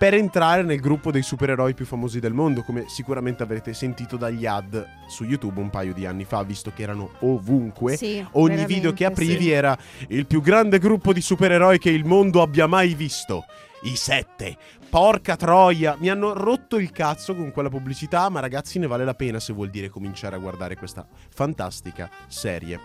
per 0.00 0.14
entrare 0.14 0.62
nel 0.62 0.80
gruppo 0.80 1.10
dei 1.10 1.20
supereroi 1.20 1.74
più 1.74 1.84
famosi 1.84 2.20
del 2.20 2.32
mondo, 2.32 2.62
come 2.62 2.86
sicuramente 2.88 3.42
avrete 3.42 3.74
sentito 3.74 4.16
dagli 4.16 4.46
ad 4.46 4.82
su 5.06 5.24
YouTube 5.24 5.60
un 5.60 5.68
paio 5.68 5.92
di 5.92 6.06
anni 6.06 6.24
fa, 6.24 6.42
visto 6.42 6.72
che 6.74 6.84
erano 6.84 7.10
ovunque. 7.18 7.98
Sì, 7.98 8.24
Ogni 8.32 8.64
video 8.64 8.94
che 8.94 9.04
aprivi 9.04 9.42
sì. 9.42 9.50
era 9.50 9.76
il 10.08 10.26
più 10.26 10.40
grande 10.40 10.78
gruppo 10.78 11.12
di 11.12 11.20
supereroi 11.20 11.78
che 11.78 11.90
il 11.90 12.06
mondo 12.06 12.40
abbia 12.40 12.66
mai 12.66 12.94
visto. 12.94 13.44
I 13.82 13.94
sette. 13.94 14.56
Porca 14.88 15.36
troia. 15.36 15.94
Mi 16.00 16.08
hanno 16.08 16.32
rotto 16.32 16.78
il 16.78 16.92
cazzo 16.92 17.36
con 17.36 17.50
quella 17.50 17.68
pubblicità, 17.68 18.30
ma 18.30 18.40
ragazzi 18.40 18.78
ne 18.78 18.86
vale 18.86 19.04
la 19.04 19.14
pena 19.14 19.38
se 19.38 19.52
vuol 19.52 19.68
dire 19.68 19.90
cominciare 19.90 20.34
a 20.34 20.38
guardare 20.38 20.76
questa 20.76 21.06
fantastica 21.28 22.08
serie. 22.26 22.80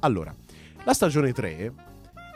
Allora, 0.00 0.34
la 0.82 0.92
stagione 0.92 1.32
3 1.32 1.72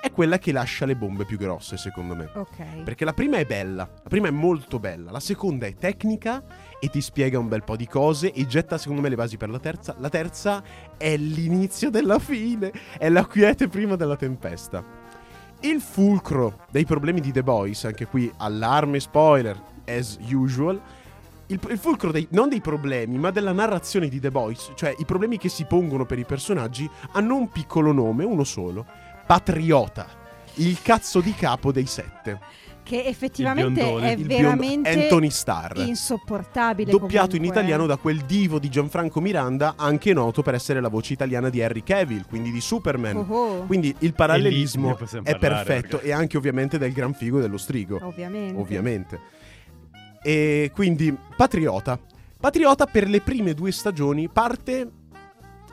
è 0.00 0.10
quella 0.10 0.38
che 0.38 0.50
lascia 0.50 0.86
le 0.86 0.96
bombe 0.96 1.24
più 1.24 1.36
grosse, 1.36 1.76
secondo 1.76 2.14
me. 2.14 2.30
Ok. 2.34 2.82
Perché 2.84 3.04
la 3.04 3.12
prima 3.12 3.36
è 3.36 3.44
bella, 3.44 3.88
la 4.02 4.08
prima 4.08 4.28
è 4.28 4.30
molto 4.30 4.78
bella, 4.78 5.10
la 5.10 5.20
seconda 5.20 5.66
è 5.66 5.74
tecnica 5.74 6.42
e 6.80 6.88
ti 6.88 7.00
spiega 7.00 7.38
un 7.38 7.48
bel 7.48 7.64
po' 7.64 7.76
di 7.76 7.86
cose 7.86 8.32
e 8.32 8.46
getta 8.46 8.78
secondo 8.78 9.02
me 9.02 9.10
le 9.10 9.16
basi 9.16 9.36
per 9.36 9.50
la 9.50 9.58
terza. 9.58 9.94
La 9.98 10.08
terza 10.08 10.62
è 10.96 11.16
l'inizio 11.16 11.90
della 11.90 12.18
fine, 12.18 12.72
è 12.98 13.08
la 13.10 13.26
quiete 13.26 13.68
prima 13.68 13.96
della 13.96 14.16
tempesta. 14.16 14.82
Il 15.60 15.82
fulcro 15.82 16.64
dei 16.70 16.86
problemi 16.86 17.20
di 17.20 17.32
The 17.32 17.42
Boys, 17.42 17.84
anche 17.84 18.06
qui 18.06 18.32
allarme 18.38 18.98
spoiler, 18.98 19.62
as 19.86 20.18
usual. 20.30 20.80
Il, 21.48 21.60
il 21.68 21.78
fulcro 21.78 22.10
dei, 22.10 22.26
non 22.30 22.48
dei 22.48 22.60
problemi, 22.60 23.18
ma 23.18 23.30
della 23.30 23.52
narrazione 23.52 24.08
di 24.08 24.20
The 24.20 24.30
Boys, 24.30 24.72
cioè 24.76 24.94
i 24.98 25.04
problemi 25.04 25.36
che 25.36 25.48
si 25.50 25.64
pongono 25.64 26.06
per 26.06 26.18
i 26.18 26.24
personaggi, 26.24 26.88
hanno 27.12 27.36
un 27.36 27.50
piccolo 27.50 27.92
nome, 27.92 28.24
uno 28.24 28.44
solo: 28.44 28.86
Patriota. 29.30 30.08
Il 30.54 30.82
cazzo 30.82 31.20
di 31.20 31.32
capo 31.34 31.70
dei 31.70 31.86
sette. 31.86 32.40
Che 32.82 33.04
effettivamente 33.04 33.80
biondone. 33.80 34.08
è 34.08 34.10
Il 34.16 34.26
biondo 34.26 34.34
veramente 34.42 34.90
Anthony 34.90 35.30
Starr. 35.30 35.78
insopportabile. 35.78 36.90
Doppiato 36.90 37.36
in 37.36 37.42
comunque, 37.42 37.60
italiano 37.60 37.84
eh. 37.84 37.86
da 37.86 37.96
quel 37.96 38.22
divo 38.22 38.58
di 38.58 38.68
Gianfranco 38.68 39.20
Miranda, 39.20 39.74
anche 39.76 40.12
noto 40.12 40.42
per 40.42 40.54
essere 40.54 40.80
la 40.80 40.88
voce 40.88 41.12
italiana 41.12 41.48
di 41.48 41.62
Harry 41.62 41.84
Cavill, 41.84 42.26
quindi 42.26 42.50
di 42.50 42.60
Superman. 42.60 43.18
Oh, 43.18 43.26
oh, 43.28 43.66
Quindi 43.66 43.90
il 43.90 43.94
E 44.00 44.06
lì 44.06 44.12
parallelismo 44.12 44.96
possiamo 44.96 45.24
è 45.26 45.38
parlare, 45.38 45.64
perfetto 45.64 45.98
perché- 45.98 46.08
e 46.08 46.12
anche 46.12 46.36
ovviamente 46.36 46.76
del 46.76 46.92
gran 46.92 47.14
figo 47.14 47.38
dello 47.38 47.56
strigo. 47.56 48.00
ovviamente. 48.02 48.60
Ovviamente. 48.60 49.20
E 50.24 50.72
quindi 50.74 51.16
Patriota. 51.36 52.00
Patriota 52.36 52.86
per 52.86 53.08
le 53.08 53.20
prime 53.20 53.54
due 53.54 53.70
stagioni 53.70 54.28
parte 54.28 54.90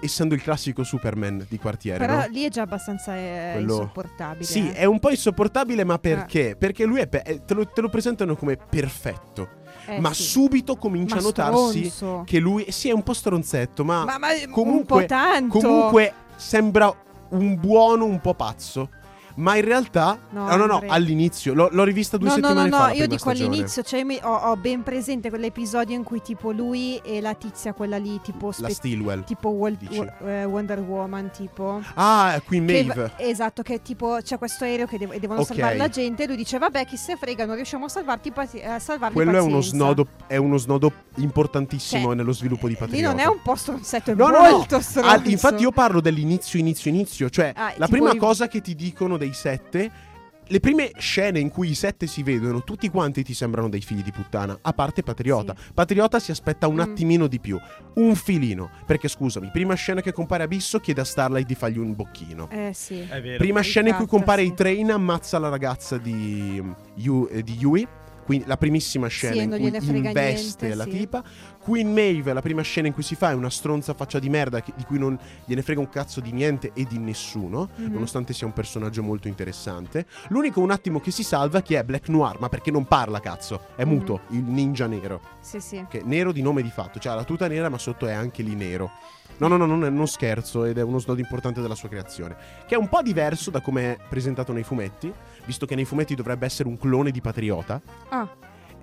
essendo 0.02 0.34
il 0.36 0.42
classico 0.42 0.84
Superman 0.84 1.46
di 1.50 1.58
quartiere, 1.58 1.98
Però 2.00 2.18
no? 2.20 2.26
lì 2.30 2.44
è 2.44 2.50
già 2.50 2.62
abbastanza 2.64 3.16
eh, 3.16 3.52
Quello- 3.54 3.74
insopportabile. 3.74 4.44
Sì, 4.46 4.68
eh. 4.70 4.74
è 4.74 4.86
un 4.86 5.00
po' 5.00 5.10
insopportabile, 5.10 5.84
ma 5.84 5.98
perché? 6.00 6.56
Perché 6.58 6.86
lui 6.86 7.00
è 7.02 7.08
pe- 7.08 7.22
è- 7.24 7.44
te, 7.44 7.54
lo, 7.54 7.68
te 7.68 7.82
lo 7.82 7.90
presentano 7.90 8.36
come 8.36 8.58
perfetto, 8.58 9.50
Eh, 9.88 10.00
ma 10.00 10.14
sì. 10.14 10.24
subito 10.24 10.76
comincia 10.76 11.16
Ma 11.16 11.22
a 11.22 11.24
notarsi 11.24 11.90
stronzo. 11.90 12.24
che 12.26 12.40
lui 12.40 12.66
sì 12.72 12.90
è 12.90 12.94
un 12.94 13.04
po' 13.04 13.14
stronzetto, 13.14 13.84
ma, 13.84 14.04
Ma, 14.06 14.18
ma 14.18 14.28
comunque- 14.52 14.96
un 14.96 15.02
po' 15.02 15.06
tanto. 15.08 15.60
comunque 15.60 16.14
sembra 16.36 16.94
un 17.30 17.60
buono 17.60 18.06
un 18.06 18.20
po' 18.22 18.34
pazzo. 18.34 18.90
Ma 19.38 19.56
in 19.56 19.64
realtà, 19.66 20.18
No, 20.32 20.48
no, 20.50 20.56
no, 20.56 20.66
no, 20.66 20.82
all'inizio, 20.88 21.54
l'ho, 21.54 21.70
l'ho 21.72 21.84
rivista 21.84 22.18
due 22.18 22.28
No, 22.30 22.36
no, 22.36 22.40
no, 22.42 22.48
settimane 22.48 22.70
no, 22.70 22.78
fa. 22.78 22.88
la 22.88 22.94
io 22.94 23.08
dico 23.08 23.20
stagione. 23.30 23.48
all'inizio, 23.56 23.84
cioè 23.84 24.06
ho, 24.24 24.34
ho 24.36 24.56
ben 24.58 24.84
presente 24.84 25.30
quell'episodio 25.30 25.96
in 25.96 26.04
cui 26.04 26.22
tipo 26.22 26.52
lui 26.52 26.98
e 27.04 27.22
la 27.22 27.34
tizia, 27.36 27.74
quella 27.74 27.98
lì, 27.98 28.20
tipo, 28.22 28.48
La 28.48 28.54
spe- 28.54 28.74
Stilwell. 28.74 29.24
tipo 29.24 29.56
dici. 29.78 29.98
Wo- 30.00 30.28
eh, 30.28 30.44
Wonder 30.46 30.80
Woman, 30.80 31.30
tipo. 31.32 31.82
Ah, 31.96 32.42
Queen 32.46 32.66
Che 32.66 32.84
Maeve. 32.84 32.94
va- 33.16 33.24
esatto, 33.24 33.62
che 33.62 33.82
tipo 33.82 34.18
c'è 34.24 34.38
questo 34.38 34.64
aereo 34.64 34.86
che 34.88 34.98
dev- 34.98 35.16
devono 35.18 35.42
Ok. 35.42 35.48
salvare 35.48 35.78
la 35.78 35.88
gente. 35.90 36.24
E 36.24 36.28
lui 36.28 36.36
dice: 36.36 36.58
Vabbè, 36.58 36.86
chi 36.86 36.98
se 36.98 37.16
frega, 37.16 37.46
non 37.46 37.56
riusciamo 37.56 37.86
a 37.86 37.90
salvarti, 37.90 38.32
pazi- 38.32 38.62
a 38.62 38.80
salvarli. 38.80 39.14
Quello 39.14 39.38
è 39.38 39.40
uno, 39.40 39.56
pazienza." 39.58 39.70
snodo, 39.70 40.08
è 40.26 40.38
uno 40.38 40.58
snodo 40.58 40.92
importantissimo 41.18 42.06
Cioè, 42.08 42.16
nello 42.16 42.32
sviluppo 42.32 42.68
di 42.68 42.74
Lì 42.74 42.80
Patriota. 42.80 43.08
non 43.10 43.20
è 43.20 43.26
un 43.26 43.42
po' 43.44 43.56
stronzetto, 43.56 44.12
è 44.12 44.16
No, 44.16 44.28
no, 44.30 44.42
no. 44.42 44.50
molto 44.52 44.80
stronzo. 44.80 45.10
Ah, 45.10 45.22
infatti 45.26 45.62
io 45.64 45.72
parlo 45.72 46.02
dell'inizio, 46.02 46.58
inizio, 46.60 46.90
inizio. 46.90 47.30
Cioè, 47.30 47.54
Ah, 47.56 47.74
la 47.78 47.88
prima 47.88 48.16
cosa 48.16 48.48
che 48.48 48.62
ti 48.62 48.74
dicono 48.76 49.18
dei 49.18 49.27
sette... 49.34 50.06
Le 50.50 50.62
prime 50.62 50.92
scene 50.98 51.42
in 51.42 51.50
cui 51.50 51.72
i 51.72 51.76
sette 51.76 52.08
si 52.08 52.24
vedono, 52.24 52.64
tutti 52.64 52.88
quanti 52.88 53.22
ti 53.22 53.34
sembrano 53.34 53.68
dei 53.68 53.82
figli 53.82 54.02
di 54.02 54.14
puttana, 54.14 54.58
a 54.62 54.72
parte 54.72 55.04
Patriota. 55.04 55.54
Sì. 55.54 55.72
Patriota 55.74 56.20
si 56.22 56.32
aspetta 56.32 56.70
un 56.70 56.76
Mm. 56.76 56.80
attimino 56.80 57.28
di 57.28 57.38
più, 57.42 57.60
un 57.96 58.16
filino. 58.16 58.70
Perché 58.86 59.10
scusami, 59.10 59.50
prima 59.52 59.74
scena 59.74 60.00
che 60.00 60.14
compare 60.14 60.44
Abisso 60.44 60.80
chiede 60.80 61.02
a 61.02 61.04
Starlight 61.04 61.46
di 61.46 61.54
fargli 61.54 61.80
un 61.80 61.94
bocchino. 61.94 62.50
Eh 62.50 62.72
sì. 62.74 63.02
È 63.02 63.22
vero. 63.22 63.40
Prima 63.40 63.60
scena 63.60 63.90
in 63.90 63.96
cui 63.96 64.06
compare 64.08 64.44
sì. 64.44 64.48
i 64.48 64.54
train 64.54 64.90
ammazza 64.90 65.38
la 65.38 65.50
ragazza 65.50 65.98
di, 65.98 66.64
Yu- 66.96 67.28
eh, 67.30 67.44
di 67.44 67.58
Yui. 67.60 67.86
Quindi 68.28 68.46
la 68.46 68.58
primissima 68.58 69.08
scena 69.08 69.36
Sì, 69.36 69.42
in 69.44 69.50
cui 69.52 69.96
investe 69.96 70.66
niente, 70.68 70.76
la 70.76 70.84
sì. 70.84 70.90
tipa. 70.90 71.24
Queen 71.62 71.94
Maeve, 71.94 72.34
la 72.34 72.42
prima 72.42 72.62
scena 72.62 72.88
in 72.88 72.94
cui 72.94 73.02
si 73.02 73.16
fa 73.16 73.32
è 73.32 73.34
una 73.34 73.50
stronza 73.50 73.94
faccia 73.94 74.20
di 74.20 74.28
merda 74.28 74.62
che- 74.62 74.74
di 74.76 74.84
cui 74.84 75.00
non 75.00 75.18
gliene 75.46 75.62
frega 75.62 75.80
un 75.80 75.88
cazzo 75.88 76.20
di 76.20 76.34
niente 76.34 76.72
e 76.74 76.84
di 76.84 76.98
nessuno, 76.98 77.70
Mhm. 77.74 77.94
nonostante 77.94 78.34
sia 78.34 78.46
un 78.46 78.52
personaggio 78.52 79.02
molto 79.02 79.30
interessante. 79.30 80.06
L'unico 80.28 80.60
un 80.60 80.72
attimo 80.72 81.00
che 81.00 81.10
si 81.12 81.24
salva 81.24 81.62
chi 81.62 81.76
è 81.76 81.86
Black 81.86 82.10
Noir, 82.10 82.38
ma 82.42 82.50
perché 82.50 82.70
non 82.70 82.84
parla 82.86 83.22
cazzo, 83.22 83.62
è 83.78 83.86
Mhm. 83.86 83.90
muto, 83.90 84.20
il 84.32 84.44
ninja 84.44 84.88
nero, 84.88 85.22
Sì, 85.40 85.62
sì. 85.62 85.86
che 85.88 86.00
è 86.00 86.04
nero 86.04 86.34
di 86.34 86.42
nome 86.42 86.62
di 86.62 86.70
fatto, 86.70 87.00
cioè 87.00 87.14
ha 87.14 87.16
la 87.16 87.24
tuta 87.24 87.48
nera 87.48 87.70
ma 87.70 87.78
sotto 87.78 88.08
è 88.08 88.12
anche 88.12 88.44
lì 88.44 88.56
nero. 88.56 88.92
No, 89.40 89.48
no, 89.48 89.58
no, 89.58 89.66
non, 89.66 89.86
è, 89.86 89.90
non 89.90 90.08
scherzo 90.08 90.66
ed 90.66 90.78
è 90.78 90.82
uno 90.82 91.00
snodo 91.00 91.20
importante 91.20 91.62
della 91.62 91.76
sua 91.76 91.90
creazione, 91.90 92.36
che 92.66 92.76
è 92.76 92.78
un 92.78 92.90
po' 92.90 93.02
diverso 93.02 93.52
da 93.52 93.62
come 93.62 93.94
è 93.94 93.98
presentato 94.10 94.52
nei 94.54 94.64
fumetti, 94.64 95.12
visto 95.46 95.66
che 95.66 95.76
nei 95.76 95.86
fumetti 95.86 96.16
dovrebbe 96.16 96.46
essere 96.46 96.68
un 96.70 96.78
clone 96.78 97.12
di 97.12 97.22
Patriota. 97.22 97.80
Ah, 98.10 98.28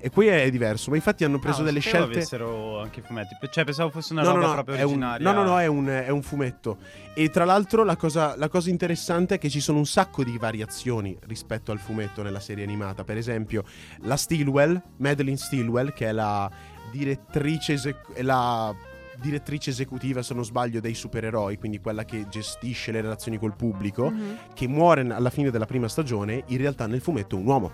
E 0.04 0.10
qui 0.10 0.26
è 0.26 0.50
diverso, 0.50 0.90
ma 0.90 0.96
infatti 0.96 1.24
hanno 1.24 1.38
preso 1.38 1.62
Ah, 1.62 1.64
delle 1.64 1.80
scelte... 1.80 2.16
avessero 2.18 2.78
anche 2.82 3.00
i 3.00 3.02
fumetti. 3.02 3.36
Cioè, 3.50 3.64
pensavo 3.64 3.88
fosse 3.88 4.12
una 4.12 4.20
No, 4.22 4.28
no, 4.32 4.34
roba 4.34 4.46
no, 4.48 4.52
proprio 4.52 4.76
è 4.76 4.82
un, 4.82 4.88
originaria. 5.02 5.32
no, 5.32 5.42
no, 5.42 5.48
no, 5.48 5.58
è 5.58 5.66
un, 5.66 5.86
è 5.86 6.10
un 6.10 6.20
fumetto. 6.22 6.76
E 7.14 7.30
tra 7.30 7.46
l'altro 7.46 7.84
la 7.84 7.96
cosa, 7.96 8.36
la 8.36 8.48
cosa 8.50 8.68
interessante 8.68 9.36
è 9.36 9.38
che 9.38 9.48
ci 9.48 9.60
sono 9.60 9.78
un 9.78 9.86
sacco 9.86 10.22
di 10.22 10.36
variazioni 10.36 11.16
rispetto 11.22 11.72
al 11.72 11.78
fumetto 11.78 12.22
nella 12.22 12.38
serie 12.40 12.64
animata. 12.64 13.02
Per 13.02 13.16
esempio, 13.16 13.64
la 14.02 14.16
Stilwell, 14.16 14.78
Madeline 14.98 15.38
Stilwell, 15.38 15.94
che 15.94 16.08
è 16.08 16.12
la 16.12 16.50
direttrice, 16.92 17.96
la 18.18 18.74
direttrice 19.24 19.70
esecutiva, 19.70 20.22
se 20.22 20.34
non 20.34 20.44
sbaglio, 20.44 20.80
dei 20.80 20.94
supereroi, 20.94 21.56
quindi 21.58 21.80
quella 21.80 22.04
che 22.04 22.28
gestisce 22.28 22.92
le 22.92 23.00
relazioni 23.00 23.38
col 23.38 23.56
pubblico, 23.56 24.10
mhm. 24.10 24.36
che 24.54 24.68
muore 24.68 25.00
alla 25.00 25.30
fine 25.30 25.50
della 25.50 25.66
prima 25.66 25.88
stagione, 25.88 26.44
in 26.48 26.58
realtà 26.58 26.86
nel 26.86 27.00
fumetto 27.00 27.36
è 27.36 27.38
un 27.38 27.46
uomo. 27.46 27.72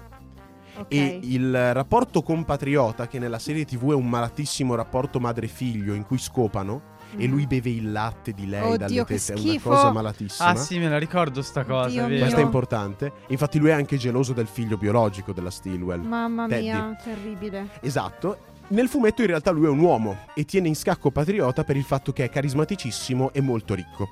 Ok. 0.76 0.86
E 0.88 1.18
il 1.22 1.72
rapporto 1.74 2.22
con 2.22 2.44
Patriota, 2.44 3.08
che 3.08 3.18
nella 3.18 3.38
serie 3.40 3.64
TV 3.64 3.90
è 3.90 3.94
un 3.94 4.08
malatissimo 4.08 4.74
rapporto 4.74 5.18
madre-figlio 5.18 5.94
in 5.94 6.06
cui 6.06 6.18
scopano 6.18 6.98
e 7.16 7.26
Mm. 7.26 7.30
lui 7.30 7.46
beve 7.46 7.70
il 7.70 7.90
latte 7.90 8.32
di 8.32 8.46
lei 8.46 8.62
Oddio, 8.62 8.76
dalle 8.76 9.04
tette, 9.04 9.32
è 9.32 9.36
una 9.36 9.48
schifo. 9.48 9.68
cosa 9.70 9.92
malatissima. 9.92 10.48
Ah 10.48 10.54
sì, 10.56 10.78
me 10.78 10.88
la 10.88 10.98
ricordo 10.98 11.42
sta 11.42 11.64
cosa, 11.64 12.06
Dio 12.06 12.24
è 12.24 12.40
importante. 12.40 13.12
Infatti 13.28 13.58
lui 13.58 13.70
è 13.70 13.72
anche 13.72 13.96
geloso 13.96 14.32
del 14.32 14.46
figlio 14.46 14.76
biologico 14.76 15.32
della 15.32 15.50
Stilwell. 15.50 16.02
Mamma 16.02 16.46
Teddy. 16.46 16.62
mia, 16.62 16.96
terribile. 17.02 17.68
Esatto. 17.80 18.38
Nel 18.70 18.88
fumetto 18.88 19.20
in 19.22 19.26
realtà 19.28 19.50
lui 19.50 19.66
è 19.66 19.68
un 19.68 19.80
uomo 19.80 20.26
e 20.34 20.44
tiene 20.44 20.68
in 20.68 20.76
scacco 20.76 21.10
Patriota 21.10 21.64
per 21.64 21.76
il 21.76 21.82
fatto 21.84 22.12
che 22.12 22.24
è 22.24 22.30
carismaticissimo 22.30 23.32
e 23.32 23.40
molto 23.40 23.74
ricco. 23.74 24.08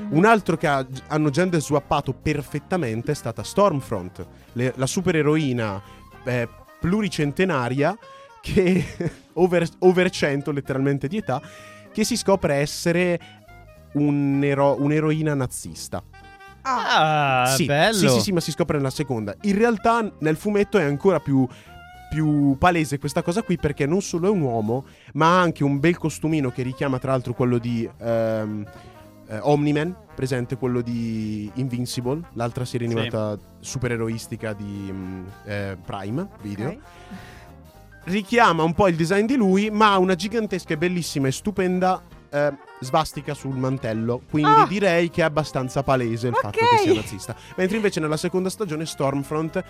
Mhm. 0.00 0.16
Un 0.16 0.24
altro 0.24 0.56
che 0.56 0.66
ha- 0.66 0.86
hanno 1.08 1.30
gender 1.30 1.60
swappato 1.60 2.12
perfettamente 2.14 3.12
è 3.12 3.14
stata 3.14 3.42
Stormfront, 3.42 4.26
le- 4.52 4.72
la 4.76 4.86
supereroina 4.86 5.80
eh, 6.24 6.48
pluricentenaria 6.80 7.96
che 8.40 8.84
over, 9.34 9.66
over 9.80 10.10
100 10.10 10.52
letteralmente 10.52 11.06
di 11.08 11.18
età, 11.18 11.40
che 11.92 12.04
si 12.04 12.16
scopre 12.16 12.54
essere 12.54 13.18
un 13.94 14.40
ero- 14.42 14.76
un'eroina 14.80 15.34
nazista. 15.34 16.02
Ah, 16.62 17.42
Ah, 17.42 17.46
sì, 17.46 17.64
bello. 17.66 17.94
sì, 17.96 18.08
sì, 18.08 18.20
sì, 18.20 18.32
ma 18.32 18.40
si 18.40 18.50
scopre 18.50 18.76
nella 18.76 18.90
seconda. 18.90 19.34
In 19.42 19.56
realtà 19.56 20.10
nel 20.20 20.36
fumetto 20.36 20.76
è 20.78 20.82
ancora 20.84 21.18
più, 21.18 21.46
più 22.08 22.56
palese 22.58 22.98
questa 22.98 23.22
cosa 23.22 23.42
qui 23.42 23.56
perché 23.56 23.86
non 23.86 24.00
solo 24.00 24.26
è 24.28 24.30
un 24.30 24.40
uomo, 24.40 24.84
ma 25.14 25.38
ha 25.38 25.40
anche 25.40 25.62
un 25.64 25.78
bel 25.78 25.96
costumino 25.98 26.50
che 26.50 26.62
richiama 26.62 26.98
tra 26.98 27.12
l'altro 27.12 27.34
quello 27.34 27.58
di 27.58 27.88
ehm, 27.98 28.64
eh, 29.28 29.38
Omni-Man, 29.42 29.94
presente 30.14 30.56
quello 30.56 30.80
di 30.80 31.50
Invincible, 31.54 32.22
l'altra 32.32 32.64
serie 32.64 32.88
Sì. 32.88 32.94
animata 32.94 33.38
supereroistica 33.60 34.52
di 34.54 34.88
mm, 34.90 35.24
eh, 35.44 35.76
Prime 35.84 36.28
Video. 36.40 36.68
ok. 36.68 36.78
Richiama 38.04 38.62
un 38.62 38.72
po' 38.72 38.88
il 38.88 38.96
design 38.96 39.26
di 39.26 39.36
lui, 39.36 39.68
ma 39.70 39.92
ha 39.92 39.98
una 39.98 40.14
gigantesca 40.14 40.72
e 40.72 40.78
bellissima 40.78 41.28
e 41.28 41.32
stupenda 41.32 42.00
eh, 42.30 42.52
svastica 42.80 43.34
sul 43.34 43.56
mantello. 43.56 44.22
Quindi 44.30 44.50
Ah! 44.50 44.66
direi 44.66 45.10
che 45.10 45.20
è 45.20 45.24
abbastanza 45.24 45.82
palese 45.82 46.28
il 46.28 46.32
Ok. 46.34 46.40
fatto 46.40 46.58
che 46.58 46.78
sia 46.82 46.94
nazista. 46.94 47.36
Mentre 47.56 47.76
invece 47.76 48.00
nella 48.00 48.16
seconda 48.16 48.48
stagione 48.48 48.86
Stormfront, 48.86 49.62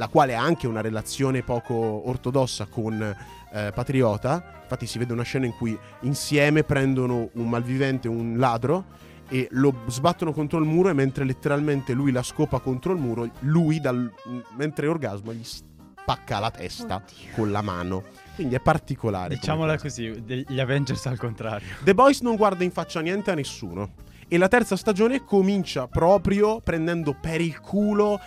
la 0.00 0.08
quale 0.08 0.34
ha 0.34 0.42
anche 0.42 0.66
una 0.66 0.80
relazione 0.80 1.42
poco 1.42 1.74
ortodossa 2.08 2.64
con 2.64 3.02
eh, 3.02 3.70
Patriota, 3.74 4.42
infatti 4.62 4.86
si 4.86 4.98
vede 4.98 5.12
una 5.12 5.24
scena 5.24 5.44
in 5.44 5.54
cui 5.54 5.78
insieme 6.00 6.64
prendono 6.64 7.28
un 7.34 7.48
malvivente, 7.50 8.08
un 8.08 8.38
ladro, 8.38 9.08
e 9.28 9.46
lo 9.50 9.82
sbattono 9.88 10.32
contro 10.32 10.58
il 10.58 10.64
muro 10.64 10.88
e 10.88 10.94
mentre 10.94 11.24
letteralmente 11.24 11.92
lui 11.92 12.12
la 12.12 12.22
scopa 12.22 12.60
contro 12.60 12.94
il 12.94 12.98
muro, 12.98 13.28
lui 13.40 13.78
dal, 13.78 14.10
mentre 14.56 14.86
orgasmo 14.86 15.34
gli 15.34 15.44
spacca 15.44 16.38
la 16.38 16.50
testa 16.50 16.96
Oddio. 16.96 17.34
con 17.34 17.50
la 17.50 17.60
mano. 17.60 18.02
Quindi 18.36 18.54
è 18.54 18.60
particolare. 18.60 19.34
Diciamola 19.34 19.76
così, 19.76 20.22
degli 20.24 20.58
Avengers 20.58 21.04
al 21.04 21.18
contrario. 21.18 21.68
The 21.84 21.94
Boys 21.94 22.22
non 22.22 22.36
guarda 22.36 22.64
in 22.64 22.70
faccia 22.70 23.00
niente 23.00 23.30
a 23.30 23.34
nessuno. 23.34 24.08
E 24.26 24.38
la 24.38 24.48
terza 24.48 24.76
stagione 24.76 25.24
comincia 25.24 25.88
proprio 25.88 26.60
prendendo 26.60 27.14
per 27.20 27.42
il 27.42 27.60
culo 27.60 28.18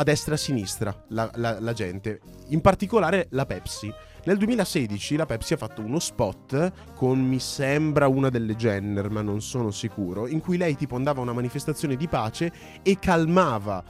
a 0.00 0.02
destra 0.02 0.32
e 0.32 0.34
a 0.36 0.38
sinistra 0.38 1.04
la, 1.08 1.30
la- 1.34 1.60
la 1.60 1.72
gente. 1.74 2.20
In 2.48 2.60
particolare 2.62 3.26
la 3.30 3.44
Pepsi. 3.44 3.92
Nel 4.24 4.36
2016 4.38 5.16
la 5.16 5.26
Pepsi 5.26 5.54
ha 5.54 5.56
fatto 5.58 5.82
uno 5.82 5.98
spot 5.98 6.72
con, 6.94 7.18
mi 7.20 7.38
sembra, 7.38 8.06
una 8.08 8.28
delle 8.30 8.54
Jenner, 8.56 9.10
ma 9.10 9.20
non 9.22 9.40
sono 9.42 9.70
sicuro, 9.70 10.26
in 10.26 10.40
cui 10.40 10.56
lei 10.56 10.76
tipo 10.76 10.96
andava 10.96 11.20
a 11.20 11.22
una 11.22 11.32
manifestazione 11.32 11.96
di 11.96 12.08
pace 12.08 12.52
e 12.82 12.98
calmava 12.98 13.82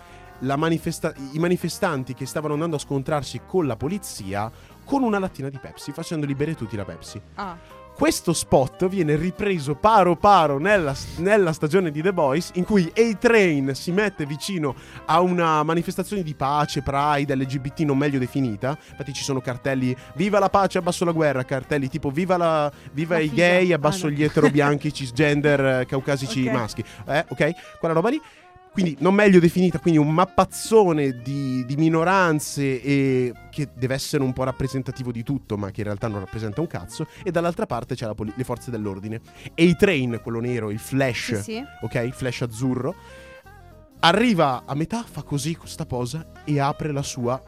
manifesta- 0.56 1.12
i 1.32 1.38
manifestanti 1.38 2.14
che 2.14 2.26
stavano 2.26 2.54
andando 2.54 2.76
a 2.76 2.78
scontrarsi 2.78 3.42
con 3.46 3.66
la 3.66 3.76
polizia 3.76 4.50
con 4.84 5.02
una 5.04 5.18
lattina 5.18 5.48
di 5.48 5.58
Pepsi, 5.58 5.92
facendoli 5.92 6.34
bere 6.34 6.54
tutti 6.56 6.76
la 6.76 6.84
Pepsi. 6.84 7.20
Ah, 7.34 7.56
Questo 7.94 8.32
spot 8.32 8.88
viene 8.88 9.14
ripreso 9.14 9.74
paro 9.74 10.16
paro 10.16 10.58
nella, 10.58 10.94
nella 11.16 11.52
stagione 11.52 11.90
di 11.90 12.00
The 12.00 12.14
Boys 12.14 12.50
in 12.54 12.64
cui 12.64 12.90
A-Train 12.96 13.74
si 13.74 13.92
mette 13.92 14.24
vicino 14.24 14.74
a 15.04 15.20
una 15.20 15.62
manifestazione 15.62 16.22
di 16.22 16.34
pace, 16.34 16.80
pride, 16.80 17.36
LGBT 17.36 17.80
non 17.80 17.98
meglio 17.98 18.18
definita. 18.18 18.78
Infatti 18.92 19.12
ci 19.12 19.22
sono 19.22 19.42
cartelli 19.42 19.94
viva 20.14 20.38
la 20.38 20.48
pace, 20.48 20.78
abbasso 20.78 21.04
la 21.04 21.12
guerra, 21.12 21.44
cartelli 21.44 21.88
tipo 21.88 22.08
viva, 22.10 22.38
la, 22.38 22.72
viva 22.92 23.16
La 23.16 23.20
i 23.20 23.28
figa. 23.28 23.42
gay, 23.42 23.72
Ah, 23.72 23.74
abbasso 23.74 24.06
no. 24.06 24.12
gli 24.12 24.22
etero 24.22 24.48
bianchi, 24.48 24.90
cisgender, 24.94 25.80
eh, 25.80 25.86
caucasici 25.86 26.46
Ok. 26.46 26.52
maschi. 26.54 26.84
Eh, 27.06 27.26
ok? 27.28 27.50
Quella 27.78 27.94
roba 27.94 28.08
lì. 28.08 28.20
Quindi 28.72 28.96
non 29.00 29.14
meglio 29.14 29.40
definita, 29.40 29.78
quindi 29.80 29.98
un 29.98 30.10
mappazzone 30.12 31.20
di, 31.22 31.64
di 31.66 31.76
minoranze 31.76 32.80
e 32.80 33.32
che 33.50 33.68
deve 33.74 33.94
essere 33.94 34.22
un 34.22 34.32
po' 34.32 34.44
rappresentativo 34.44 35.10
di 35.10 35.24
tutto, 35.24 35.56
ma 35.56 35.70
che 35.70 35.80
in 35.80 35.86
realtà 35.86 36.06
non 36.06 36.20
rappresenta 36.20 36.60
un 36.60 36.66
cazzo. 36.68 37.06
E 37.24 37.30
dall'altra 37.32 37.66
parte 37.66 37.94
c'è 37.96 38.06
la 38.06 38.14
poli- 38.14 38.32
le 38.34 38.44
forze 38.44 38.70
dell'ordine. 38.70 39.20
E 39.54 39.64
i 39.64 39.74
train, 39.76 40.20
quello 40.22 40.40
nero, 40.40 40.70
il 40.70 40.78
flash, 40.78 41.34
sì, 41.34 41.42
sì. 41.42 41.64
ok? 41.82 41.94
Il 42.06 42.12
flash 42.12 42.42
azzurro. 42.42 42.94
Arriva 44.00 44.62
a 44.64 44.74
metà, 44.74 45.02
fa 45.02 45.22
così 45.22 45.56
questa 45.56 45.84
posa 45.84 46.30
e 46.44 46.58
apre 46.58 46.92
la 46.92 47.02
sua 47.02 47.42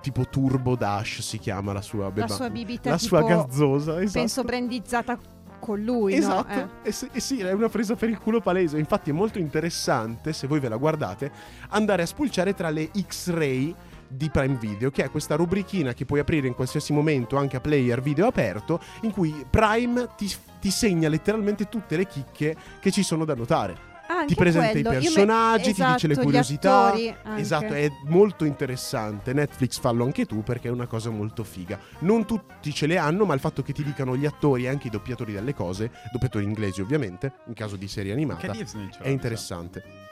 tipo 0.00 0.28
Turbo 0.28 0.76
Dash 0.76 1.20
si 1.20 1.38
chiama 1.38 1.72
la 1.72 1.80
sua 1.80 2.04
La 2.04 2.10
beba- 2.10 2.28
sua 2.34 2.50
bibita 2.50 2.90
la 2.90 2.98
sua 2.98 3.22
gazzosa, 3.22 4.02
esatto. 4.02 4.18
penso 4.18 4.42
brandizzata 4.44 5.18
con 5.64 5.82
lui, 5.82 6.14
Esatto, 6.14 6.54
no? 6.54 6.70
Eh. 6.82 6.88
e, 6.88 6.92
sì, 6.92 7.08
e 7.10 7.20
sì, 7.20 7.40
è 7.40 7.50
una 7.52 7.70
presa 7.70 7.94
per 7.94 8.10
il 8.10 8.18
culo 8.18 8.42
palese. 8.42 8.76
Infatti 8.76 9.08
è 9.08 9.12
molto 9.14 9.38
interessante, 9.38 10.34
se 10.34 10.46
voi 10.46 10.60
ve 10.60 10.68
la 10.68 10.76
guardate, 10.76 11.32
andare 11.70 12.02
a 12.02 12.06
spulciare 12.06 12.52
tra 12.52 12.68
le 12.68 12.90
X-Ray 12.94 13.74
di 14.06 14.28
Prime 14.28 14.56
Video, 14.56 14.90
che 14.90 15.04
è 15.04 15.10
questa 15.10 15.36
rubrichina 15.36 15.94
che 15.94 16.04
puoi 16.04 16.20
aprire 16.20 16.46
in 16.46 16.54
qualsiasi 16.54 16.92
momento, 16.92 17.38
anche 17.38 17.56
a 17.56 17.60
player 17.60 18.02
video 18.02 18.26
aperto, 18.26 18.78
in 19.02 19.10
cui 19.10 19.34
Prime 19.48 20.08
ti, 20.18 20.30
ti 20.60 20.70
segna 20.70 21.08
letteralmente 21.08 21.70
tutte 21.70 21.96
le 21.96 22.06
chicche 22.06 22.54
che 22.78 22.90
ci 22.90 23.02
sono 23.02 23.24
da 23.24 23.34
notare. 23.34 23.93
Ah, 24.06 24.24
ti 24.26 24.34
presenta 24.34 24.70
quello. 24.70 24.78
i 24.78 24.82
Io 24.82 24.90
me- 24.90 25.00
personaggi, 25.00 25.72
ti 25.72 25.82
dice 25.84 26.06
le 26.06 26.12
esatto, 26.12 26.26
curiosità. 26.26 26.94
Esatto, 27.36 27.72
è 27.72 27.90
molto 28.06 28.44
interessante. 28.44 29.32
Netflix 29.32 29.78
fallo 29.80 30.04
anche 30.04 30.26
tu 30.26 30.42
perché 30.42 30.68
è 30.68 30.70
una 30.70 30.86
cosa 30.86 31.10
molto 31.10 31.42
figa. 31.44 31.78
Non 32.00 32.26
tutti 32.26 32.72
ce 32.72 32.86
le 32.86 32.98
hanno, 32.98 33.24
ma 33.24 33.34
il 33.34 33.40
fatto 33.40 33.62
che 33.62 33.72
ti 33.72 33.82
dicano 33.82 34.16
gli 34.16 34.26
attori 34.26 34.64
e 34.64 34.68
anche 34.68 34.88
i 34.88 34.90
doppiatori 34.90 35.32
delle 35.32 35.54
cose, 35.54 35.90
doppiatori 36.12 36.44
inglesi 36.44 36.80
ovviamente, 36.80 37.32
in 37.46 37.54
caso 37.54 37.76
di 37.76 37.88
serie 37.88 38.12
animata, 38.12 38.54
è 39.00 39.08
interessante. 39.08 40.02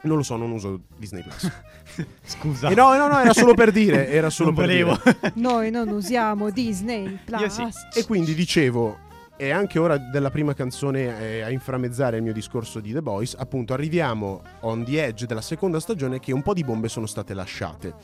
Non 0.00 0.16
lo 0.18 0.22
so, 0.22 0.36
non 0.36 0.52
uso 0.52 0.82
Disney 0.96 1.22
Plus. 1.24 1.50
Scusa. 2.22 2.68
e 2.68 2.74
no, 2.74 2.94
no, 2.96 3.08
no, 3.08 3.18
era 3.18 3.32
solo 3.32 3.54
per 3.54 3.72
dire, 3.72 4.08
era 4.08 4.30
solo 4.30 4.50
non 4.50 4.58
per 4.58 4.66
volevo. 4.68 5.00
dire. 5.02 5.32
Noi 5.36 5.70
non 5.72 5.88
usiamo 5.88 6.50
Disney 6.50 7.18
Plus. 7.24 7.40
Io 7.58 7.70
sì. 7.70 7.98
E 7.98 8.04
quindi 8.06 8.34
dicevo, 8.34 8.96
è 9.38 9.50
anche 9.50 9.78
ora 9.78 9.96
della 9.98 10.30
prima 10.30 10.52
canzone 10.52 11.20
eh, 11.20 11.40
a 11.42 11.50
inframmezzare 11.50 12.16
il 12.16 12.24
mio 12.24 12.32
discorso 12.32 12.80
di 12.80 12.92
The 12.92 13.00
Boys. 13.00 13.36
Appunto, 13.38 13.72
arriviamo 13.72 14.42
on 14.62 14.84
the 14.84 15.02
edge 15.02 15.26
della 15.26 15.40
seconda 15.40 15.78
stagione 15.78 16.18
che 16.18 16.32
un 16.32 16.42
po' 16.42 16.52
di 16.52 16.64
bombe 16.64 16.88
sono 16.88 17.06
state 17.06 17.34
lasciate. 17.34 17.94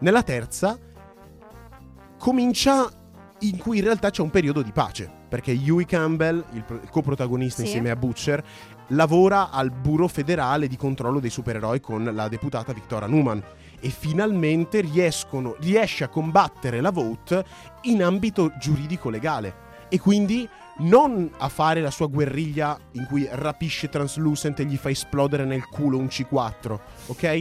Nella 0.00 0.24
terza 0.24 0.76
comincia 2.18 2.90
in 3.42 3.56
cui 3.56 3.78
in 3.78 3.84
realtà 3.84 4.10
c'è 4.10 4.20
un 4.20 4.30
periodo 4.30 4.62
di 4.62 4.72
pace, 4.72 5.08
perché 5.28 5.52
Huey 5.52 5.84
Campbell, 5.86 6.44
il, 6.52 6.64
pro- 6.64 6.80
il 6.82 6.90
coprotagonista 6.90 7.60
Sì. 7.60 7.66
insieme 7.66 7.90
a 7.90 7.96
Butcher, 7.96 8.44
lavora 8.88 9.50
al 9.50 9.70
Bureau 9.70 10.08
federale 10.08 10.66
di 10.66 10.76
controllo 10.76 11.20
dei 11.20 11.30
supereroi 11.30 11.80
con 11.80 12.02
la 12.12 12.26
deputata 12.28 12.72
Victoria 12.72 13.06
Newman 13.06 13.40
e 13.78 13.88
finalmente 13.90 14.80
riescono, 14.80 15.54
riesce 15.60 16.02
a 16.02 16.08
combattere 16.08 16.80
la 16.80 16.90
Vote 16.90 17.44
in 17.82 18.02
ambito 18.02 18.52
giuridico 18.58 19.08
legale 19.08 19.68
e 19.88 19.98
quindi 19.98 20.46
non 20.80 21.30
a 21.38 21.48
fare 21.48 21.80
la 21.80 21.90
sua 21.90 22.06
guerriglia 22.06 22.78
in 22.92 23.06
cui 23.06 23.28
rapisce 23.30 23.88
Translucent 23.88 24.60
e 24.60 24.64
gli 24.64 24.76
fa 24.76 24.90
esplodere 24.90 25.44
nel 25.44 25.66
culo 25.66 25.98
un 25.98 26.06
C4, 26.06 26.78
ok? 27.06 27.40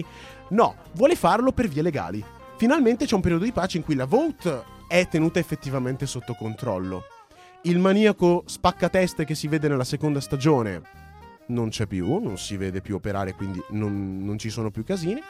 No, 0.49 0.75
vuole 0.93 1.15
farlo 1.15 1.51
per 1.51 1.67
vie 1.67 1.81
legali. 1.81 2.23
Finalmente 2.57 3.05
c'è 3.05 3.15
un 3.15 3.21
periodo 3.21 3.43
di 3.43 3.51
pace 3.51 3.77
in 3.77 3.83
cui 3.83 3.95
la 3.95 4.05
Vote 4.05 4.63
è 4.87 5.07
tenuta 5.07 5.39
effettivamente 5.39 6.05
sotto 6.05 6.33
controllo. 6.33 7.03
Il 7.63 7.79
maniaco 7.79 8.43
spaccateste 8.45 9.25
che 9.25 9.35
si 9.35 9.47
vede 9.47 9.67
nella 9.67 9.83
seconda 9.83 10.19
stagione 10.19 10.81
non 11.47 11.69
c'è 11.69 11.87
più, 11.87 12.19
non 12.19 12.37
si 12.37 12.57
vede 12.57 12.81
più 12.81 12.95
operare, 12.95 13.33
quindi 13.33 13.61
non, 13.71 14.23
non 14.23 14.37
ci 14.37 14.49
sono 14.49 14.71
più 14.71 14.83
casini. 14.83 15.21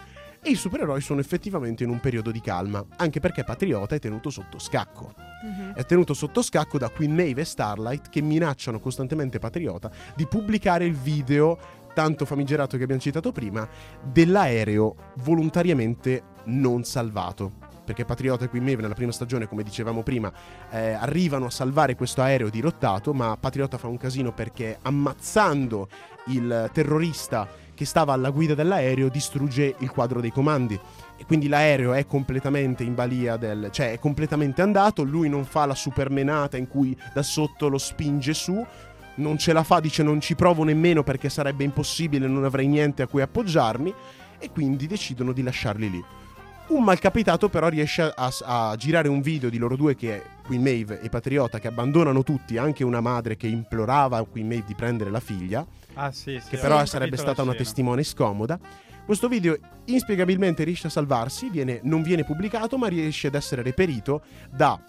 E 0.42 0.52
i 0.52 0.56
supereroi 0.56 1.02
sono 1.02 1.20
effettivamente 1.20 1.84
in 1.84 1.90
un 1.90 2.00
periodo 2.00 2.32
di 2.32 2.40
calma, 2.40 2.84
anche 2.96 3.20
perché 3.20 3.44
Patriota 3.44 3.96
è 3.96 4.00
tenuto 4.00 4.30
sotto 4.30 4.58
scacco. 4.58 5.14
Mhm. 5.44 5.74
È 5.74 5.86
tenuto 5.86 6.14
sotto 6.14 6.42
scacco 6.42 6.78
da 6.78 6.90
Queen 6.90 7.14
Maeve 7.14 7.42
e 7.42 7.46
Starlight 7.46 8.10
che 8.10 8.22
minacciano 8.22 8.80
costantemente 8.80 9.38
Patriota 9.38 9.92
di 10.16 10.26
pubblicare 10.28 10.86
il 10.86 10.96
video, 10.96 11.58
tanto 11.94 12.26
famigerato 12.26 12.78
che 12.78 12.84
abbiamo 12.84 13.02
citato 13.02 13.34
prima, 13.34 13.68
dell'aereo 14.02 14.96
volontariamente 15.18 16.24
non 16.46 16.86
salvato. 16.86 17.68
Perché 17.84 18.06
Patriota 18.06 18.46
e 18.46 18.50
Queen 18.50 18.64
Maeve 18.64 18.84
nella 18.84 18.94
prima 18.94 19.12
stagione, 19.12 19.48
come 19.48 19.64
dicevamo 19.64 20.04
prima, 20.04 20.32
eh, 20.70 20.92
arrivano 20.92 21.48
a 21.48 21.50
salvare 21.50 21.96
questo 21.96 22.22
aereo 22.22 22.50
dirottato, 22.50 23.14
ma 23.14 23.36
Patriota 23.38 23.78
fa 23.78 23.88
un 23.88 23.98
casino 23.98 24.32
perché 24.32 24.78
ammazzando 24.82 25.90
il 26.28 26.70
terrorista 26.72 27.48
che 27.80 27.86
stava 27.86 28.12
alla 28.12 28.30
guida 28.30 28.56
dell'aereo 28.56 29.08
distrugge 29.08 29.74
il 29.78 29.90
quadro 29.90 30.20
dei 30.20 30.34
comandi 30.34 30.78
E 31.16 31.26
quindi 31.26 31.48
l'aereo 31.48 31.94
è 31.94 32.06
completamente 32.06 32.84
in 32.84 32.94
balia 32.94 33.38
del... 33.38 33.70
cioè 33.72 33.94
è 33.94 34.00
completamente 34.00 34.62
andato, 34.62 35.02
lui 35.04 35.30
non 35.30 35.46
fa 35.46 35.66
la 35.66 35.76
supermenata 35.76 36.58
in 36.58 36.68
cui 36.68 36.94
da 37.14 37.24
sotto 37.24 37.70
lo 37.70 37.78
spinge 37.78 38.34
su, 38.34 38.62
non 39.16 39.38
ce 39.38 39.54
la 39.54 39.64
fa, 39.64 39.80
dice 39.80 40.04
non 40.04 40.20
ci 40.20 40.36
provo 40.36 40.66
nemmeno 40.66 41.04
perché 41.04 41.30
sarebbe 41.30 41.64
impossibile, 41.64 42.28
non 42.28 42.44
avrei 42.44 42.68
niente 42.68 43.02
a 43.02 43.08
cui 43.08 43.22
appoggiarmi 43.22 43.94
e 44.40 44.52
quindi 44.52 44.86
decidono 44.86 45.32
di 45.32 45.42
lasciarli 45.42 45.90
lì. 45.90 46.04
Un 46.70 46.84
malcapitato 46.84 47.50
però 47.50 47.68
riesce 47.68 48.02
a, 48.16 48.32
a 48.44 48.76
girare 48.76 49.08
un 49.08 49.22
video 49.22 49.50
di 49.50 49.58
loro 49.58 49.76
due 49.76 49.96
che 49.96 50.18
è 50.18 50.24
Queen 50.46 50.62
Maeve 50.62 51.02
e 51.02 51.10
Patriota 51.10 51.60
che 51.60 51.68
abbandonano 51.68 52.22
tutti, 52.22 52.58
anche 52.58 52.84
una 52.84 53.02
madre 53.02 53.36
che 53.38 53.48
implorava 53.48 54.18
a 54.18 54.24
Queen 54.24 54.48
Maeve 54.48 54.66
di 54.68 54.76
prendere 54.76 55.10
la 55.10 55.20
figlia, 55.20 55.66
Ah, 55.96 56.12
sì, 56.12 56.40
sì. 56.40 56.50
che 56.50 56.58
però 56.58 56.86
sarebbe 56.86 57.18
stata 57.18 57.42
una 57.42 57.56
testimone 57.56 58.04
scomoda. 58.04 58.60
Questo 59.04 59.28
video 59.28 59.58
inspiegabilmente 59.86 60.64
riesce 60.64 60.86
a 60.88 60.92
salvarsi, 60.92 61.50
viene- 61.50 61.80
non 61.84 62.04
viene 62.04 62.24
pubblicato 62.24 62.78
ma 62.78 62.88
riesce 62.88 63.28
ad 63.28 63.34
essere 63.36 63.64
reperito 63.64 64.22
da, 64.52 64.80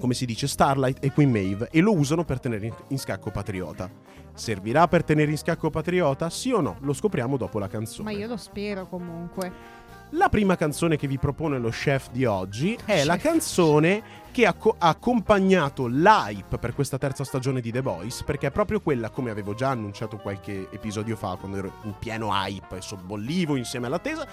come 0.00 0.14
si 0.14 0.26
dice, 0.26 0.48
Starlight 0.48 1.04
e 1.04 1.12
Queen 1.12 1.30
Maeve 1.30 1.68
e 1.70 1.80
lo 1.80 1.94
usano 1.96 2.24
per 2.24 2.40
tenere 2.40 2.66
in, 2.66 2.74
in 2.88 2.98
scacco 2.98 3.30
Patriota. 3.30 3.88
Servirà 4.34 4.86
per 4.88 5.04
tenere 5.04 5.30
in 5.30 5.38
scacco 5.38 5.70
Patriota? 5.70 6.28
Sì 6.28 6.50
o 6.50 6.60
no? 6.60 6.76
Lo 6.80 6.92
scopriamo 6.92 7.36
dopo 7.38 7.58
la 7.60 7.68
canzone. 7.68 8.12
Ma 8.12 8.18
io 8.18 8.26
lo 8.26 8.36
spero 8.36 8.86
comunque. 8.88 9.84
La 10.10 10.28
prima 10.28 10.56
canzone 10.56 10.96
che 10.96 11.08
vi 11.08 11.18
propone 11.18 11.58
lo 11.58 11.68
chef 11.70 12.10
di 12.10 12.24
oggi 12.24 12.78
è 12.84 13.04
la 13.04 13.16
Chef. 13.16 13.22
canzone 13.24 14.02
che 14.30 14.46
ha, 14.46 14.52
co- 14.52 14.76
ha 14.78 14.88
accompagnato 14.88 15.86
l'hype 15.86 16.58
per 16.58 16.74
questa 16.74 16.96
terza 16.96 17.24
stagione 17.24 17.60
di 17.60 17.72
The 17.72 17.80
Voice, 17.80 18.22
perché 18.24 18.46
è 18.46 18.50
proprio 18.50 18.80
quella, 18.80 19.10
come 19.10 19.30
avevo 19.30 19.54
già 19.54 19.70
annunciato 19.70 20.16
qualche 20.18 20.68
episodio 20.70 21.16
fa, 21.16 21.36
quando 21.40 21.58
ero 21.58 21.72
in 21.82 21.94
pieno 21.98 22.28
hype 22.32 22.76
e 22.76 22.80
sobbollivo 22.82 23.56
insieme 23.56 23.86
all'attesa. 23.86 24.26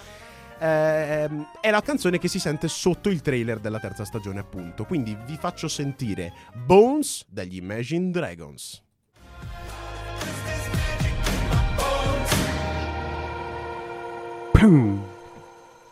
ehm, 0.60 1.48
è 1.60 1.72
la 1.72 1.82
canzone 1.82 2.20
che 2.20 2.28
si 2.28 2.40
sente 2.40 2.68
sotto 2.68 3.10
il 3.10 3.22
trailer 3.22 3.60
della 3.60 3.80
terza 3.80 4.06
stagione, 4.06 4.40
appunto. 4.40 4.86
Quindi 4.86 5.18
vi 5.26 5.38
faccio 5.38 5.68
sentire 5.68 6.32
Bones 6.54 7.26
dagli 7.30 7.56
Imagine 7.56 8.12
Dragons. 8.12 8.82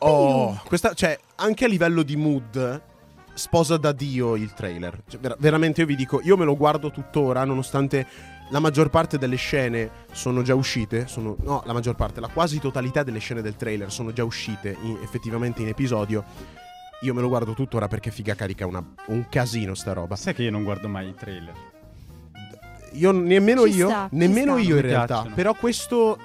Oh, 0.03 0.59
questa, 0.65 0.93
cioè, 0.93 1.17
anche 1.35 1.65
a 1.65 1.67
livello 1.67 2.01
di 2.03 2.15
mood, 2.15 2.81
sposa 3.33 3.77
da 3.77 3.91
Dio 3.91 4.35
il 4.35 4.53
trailer. 4.53 5.03
Cioè, 5.07 5.19
ver- 5.19 5.37
veramente 5.39 5.81
io 5.81 5.87
vi 5.87 5.95
dico, 5.95 6.21
io 6.23 6.35
me 6.37 6.45
lo 6.45 6.57
guardo 6.57 6.89
tuttora, 6.91 7.43
nonostante 7.43 8.07
la 8.49 8.59
maggior 8.59 8.89
parte 8.89 9.17
delle 9.17 9.35
scene 9.35 9.89
sono 10.11 10.41
già 10.41 10.55
uscite. 10.55 11.07
Sono, 11.07 11.35
no, 11.43 11.61
la 11.65 11.73
maggior 11.73 11.95
parte, 11.95 12.19
la 12.19 12.27
quasi 12.29 12.59
totalità 12.59 13.03
delle 13.03 13.19
scene 13.19 13.41
del 13.41 13.55
trailer 13.55 13.91
sono 13.91 14.11
già 14.11 14.23
uscite 14.23 14.75
in- 14.81 14.97
effettivamente 15.03 15.61
in 15.61 15.67
episodio. 15.67 16.23
Io 17.03 17.13
me 17.13 17.21
lo 17.21 17.29
guardo 17.29 17.53
tuttora 17.53 17.87
perché 17.87 18.11
figa 18.11 18.35
carica 18.35 18.65
una- 18.65 18.83
un 19.07 19.25
casino 19.29 19.73
sta 19.75 19.93
roba. 19.93 20.15
Sai 20.15 20.33
che 20.33 20.43
io 20.43 20.51
non 20.51 20.63
guardo 20.63 20.87
mai 20.87 21.09
i 21.09 21.15
trailer. 21.15 21.53
Io 22.93 23.11
nemmeno 23.11 23.65
Ci 23.67 23.75
io, 23.75 23.87
sta, 23.87 24.07
nemmeno 24.11 24.57
sta. 24.57 24.67
io 24.67 24.75
in 24.75 24.81
realtà. 24.81 25.05
piacciono. 25.15 25.35
Però 25.35 25.53
questo, 25.53 26.17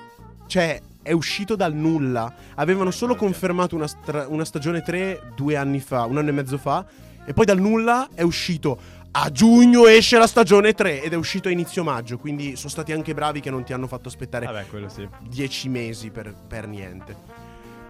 cioè, 0.46 0.80
è 1.06 1.12
uscito 1.12 1.54
dal 1.54 1.72
nulla. 1.72 2.32
Avevano 2.56 2.90
solo 2.90 3.14
confermato 3.14 3.76
una, 3.76 3.86
stra- 3.86 4.26
una 4.28 4.44
stagione 4.44 4.82
3 4.82 5.30
due 5.36 5.56
anni 5.56 5.78
fa, 5.78 6.04
un 6.04 6.18
anno 6.18 6.30
e 6.30 6.32
mezzo 6.32 6.58
fa. 6.58 6.84
E 7.24 7.32
poi 7.32 7.44
dal 7.44 7.60
nulla 7.60 8.08
è 8.12 8.22
uscito. 8.22 8.78
A 9.12 9.30
giugno 9.30 9.86
esce 9.86 10.18
la 10.18 10.26
stagione 10.26 10.74
3 10.74 11.02
ed 11.02 11.12
è 11.12 11.16
uscito 11.16 11.48
a 11.48 11.52
inizio 11.52 11.84
maggio. 11.84 12.18
Quindi 12.18 12.56
sono 12.56 12.70
stati 12.70 12.92
anche 12.92 13.14
bravi 13.14 13.40
che 13.40 13.50
non 13.50 13.62
ti 13.62 13.72
hanno 13.72 13.86
fatto 13.86 14.08
aspettare 14.08 14.46
Vabbè, 14.46 14.66
quello 14.66 14.88
sì. 14.88 15.08
10 15.28 15.68
mesi 15.68 16.10
per, 16.10 16.34
per 16.46 16.66
niente. 16.66 17.16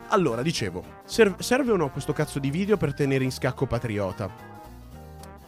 Allora, 0.08 0.42
dicevo, 0.42 0.84
serv- 1.04 1.40
serve 1.40 1.72
o 1.72 1.76
no 1.76 1.90
questo 1.90 2.12
cazzo 2.12 2.38
di 2.38 2.50
video 2.50 2.76
per 2.76 2.94
tenere 2.94 3.24
in 3.24 3.32
scacco 3.32 3.66
Patriota? 3.66 4.55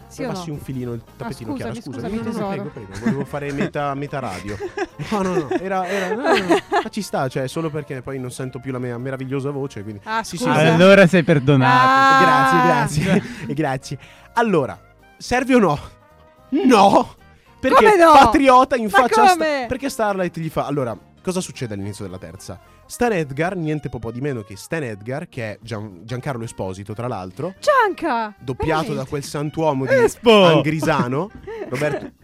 Sì 0.08 0.24
o 0.24 0.28
Passi 0.28 0.48
no? 0.48 0.54
un 0.54 0.60
filino 0.60 0.92
il 0.94 1.02
tappetino 1.16 1.52
scusami, 1.54 1.72
chiaro, 1.80 1.90
scusami, 1.92 2.14
No, 2.16 2.22
no, 2.22 2.24
no, 2.24 2.30
tesoro. 2.32 2.48
prego, 2.48 2.68
prego, 2.70 2.98
volevo 3.00 3.24
fare 3.26 3.52
meta, 3.52 3.94
meta 3.94 4.18
radio. 4.18 4.56
No, 5.10 5.22
no, 5.22 5.32
no, 5.34 5.48
era, 5.50 5.86
era 5.86 6.14
no, 6.14 6.22
no, 6.22 6.32
no, 6.32 6.56
ma 6.82 6.88
ci 6.90 7.02
sta, 7.02 7.28
cioè, 7.28 7.46
solo 7.46 7.70
perché 7.70 8.02
poi 8.02 8.18
non 8.18 8.30
sento 8.30 8.58
più 8.58 8.72
la 8.72 8.78
mia 8.78 8.98
meravigliosa 8.98 9.50
voce, 9.50 9.82
quindi 9.82 10.00
Ah, 10.04 10.22
Sì, 10.24 10.36
scusa. 10.36 10.58
sì. 10.58 10.66
Allora 10.66 11.06
sei 11.06 11.22
perdonato. 11.22 11.88
Ah. 11.88 12.20
Grazie, 12.20 13.02
grazie. 13.04 13.22
e 13.46 13.54
grazie. 13.54 13.98
Allora, 14.34 14.78
serve 15.16 15.54
o 15.54 15.58
no? 15.58 15.78
No! 16.50 17.14
Perché 17.60 17.84
Come 17.90 17.96
no? 17.96 18.12
Patriota 18.12 18.76
in 18.76 18.84
Ma 18.84 18.90
faccia 18.90 19.22
a 19.22 19.26
Sta- 19.28 19.44
perché 19.66 19.88
Starlight 19.88 20.38
gli 20.38 20.48
fa 20.48 20.66
Allora, 20.66 20.96
cosa 21.22 21.40
succede 21.40 21.74
all'inizio 21.74 22.04
della 22.04 22.18
terza? 22.18 22.58
Stan 22.88 23.12
Edgar, 23.12 23.54
niente 23.54 23.90
po' 23.98 24.10
di 24.10 24.22
meno 24.22 24.42
che 24.42 24.56
Stan 24.56 24.82
Edgar, 24.82 25.28
che 25.28 25.42
è 25.52 25.58
Gian- 25.60 26.00
Giancarlo 26.04 26.42
Esposito, 26.42 26.94
tra 26.94 27.06
l'altro, 27.06 27.54
Gianca! 27.60 28.34
doppiato 28.38 28.80
da 28.80 29.04
veramente? 29.04 29.10
quel 29.10 29.22
santuomo 29.24 29.84
di 29.84 29.92
Espo! 29.92 30.44
Angrisano. 30.44 31.30
Roberto 31.68 32.12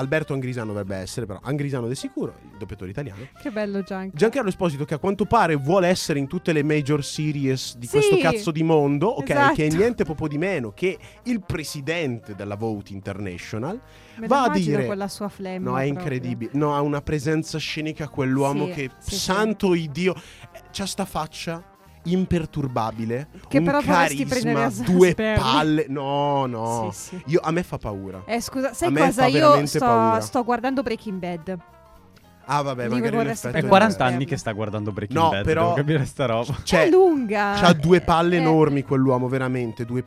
Alberto 0.00 0.32
Angrisano 0.32 0.68
dovrebbe 0.72 0.96
essere, 0.96 1.26
però 1.26 1.38
Angrisano 1.42 1.86
di 1.88 1.94
sicuro, 1.94 2.34
il 2.50 2.56
doppiatore 2.58 2.90
italiano. 2.90 3.28
Che 3.40 3.50
bello 3.50 3.82
Gianca. 3.82 4.16
Giancarlo 4.16 4.48
Esposito 4.48 4.84
che 4.84 4.94
a 4.94 4.98
quanto 4.98 5.26
pare 5.26 5.54
vuole 5.56 5.88
essere 5.88 6.18
in 6.18 6.26
tutte 6.26 6.52
le 6.52 6.62
major 6.62 7.04
series 7.04 7.76
di 7.76 7.86
Sì, 7.86 7.92
questo 7.92 8.16
cazzo 8.16 8.50
di 8.50 8.62
mondo, 8.62 9.08
ok? 9.08 9.30
esatto. 9.30 9.54
Che 9.54 9.66
è 9.66 9.70
niente 9.70 10.04
po' 10.14 10.26
di 10.28 10.38
meno 10.38 10.72
che 10.72 10.98
il 11.24 11.42
presidente 11.44 12.34
della 12.34 12.56
Vote 12.56 12.92
International. 12.92 13.78
Me 14.16 14.26
va 14.26 14.44
a 14.44 14.48
dire- 14.50 14.86
con 14.86 14.96
la 14.96 15.08
sua 15.08 15.28
flemma. 15.28 15.70
No, 15.70 15.78
è 15.78 15.84
proprio. 15.86 15.92
incredibile. 16.02 16.50
No, 16.54 16.74
ha 16.74 16.80
una 16.80 17.00
presenza 17.02 17.58
scenica 17.58 18.08
quell'uomo 18.08 18.66
Sì, 18.66 18.72
che 18.72 18.90
sì, 18.98 19.10
sì. 19.10 19.16
santo 19.20 19.74
Dio, 19.90 20.14
eh, 20.14 20.60
c'ha 20.72 20.86
sta 20.86 21.04
faccia 21.04 21.62
imperturbabile, 22.04 23.28
Che 23.48 23.58
un 23.58 23.64
però 23.64 23.80
vorresti 23.80 24.24
prendere 24.26 24.54
carisma, 24.54 24.84
a 24.84 24.86
due 24.90 25.10
sperma. 25.10 25.42
palle. 25.42 25.86
No, 25.88 26.46
no. 26.46 26.90
Sì, 26.92 27.16
sì. 27.16 27.22
Io, 27.26 27.40
a 27.42 27.50
me 27.50 27.62
fa 27.62 27.78
paura. 27.78 28.22
Eh, 28.26 28.40
scusa, 28.40 28.72
sai 28.72 28.88
A 28.88 28.90
me 28.90 29.00
cosa? 29.00 29.22
fa 29.22 29.26
Io 29.28 29.32
veramente 29.40 29.66
sto, 29.66 29.78
paura. 29.84 30.20
sto 30.20 30.44
guardando 30.44 30.82
Breaking 30.82 31.18
Bad. 31.18 31.58
Ah, 32.52 32.62
vabbè, 32.62 32.84
Dico, 32.88 32.94
magari 32.96 33.16
l'effetto 33.16 33.48
È 33.48 33.50
prendere- 33.50 33.68
40 33.68 34.04
a 34.04 34.06
anni 34.08 34.24
che 34.24 34.36
sta 34.36 34.52
guardando 34.52 34.90
Breaking 34.92 35.18
No, 35.20 35.28
Bad. 35.30 35.44
però- 35.44 35.62
Devo 35.62 35.74
capire 35.74 36.04
sta 36.04 36.26
roba. 36.26 36.56
Cioè, 36.64 36.82
è 36.84 36.88
lunga. 36.90 37.54
C'ha 37.56 37.72
due 37.74 38.00
palle 38.00 38.36
Eh, 38.36 38.40
enormi 38.40 38.82
quell'uomo, 38.82 39.28
veramente. 39.28 39.84
Due, 39.84 40.04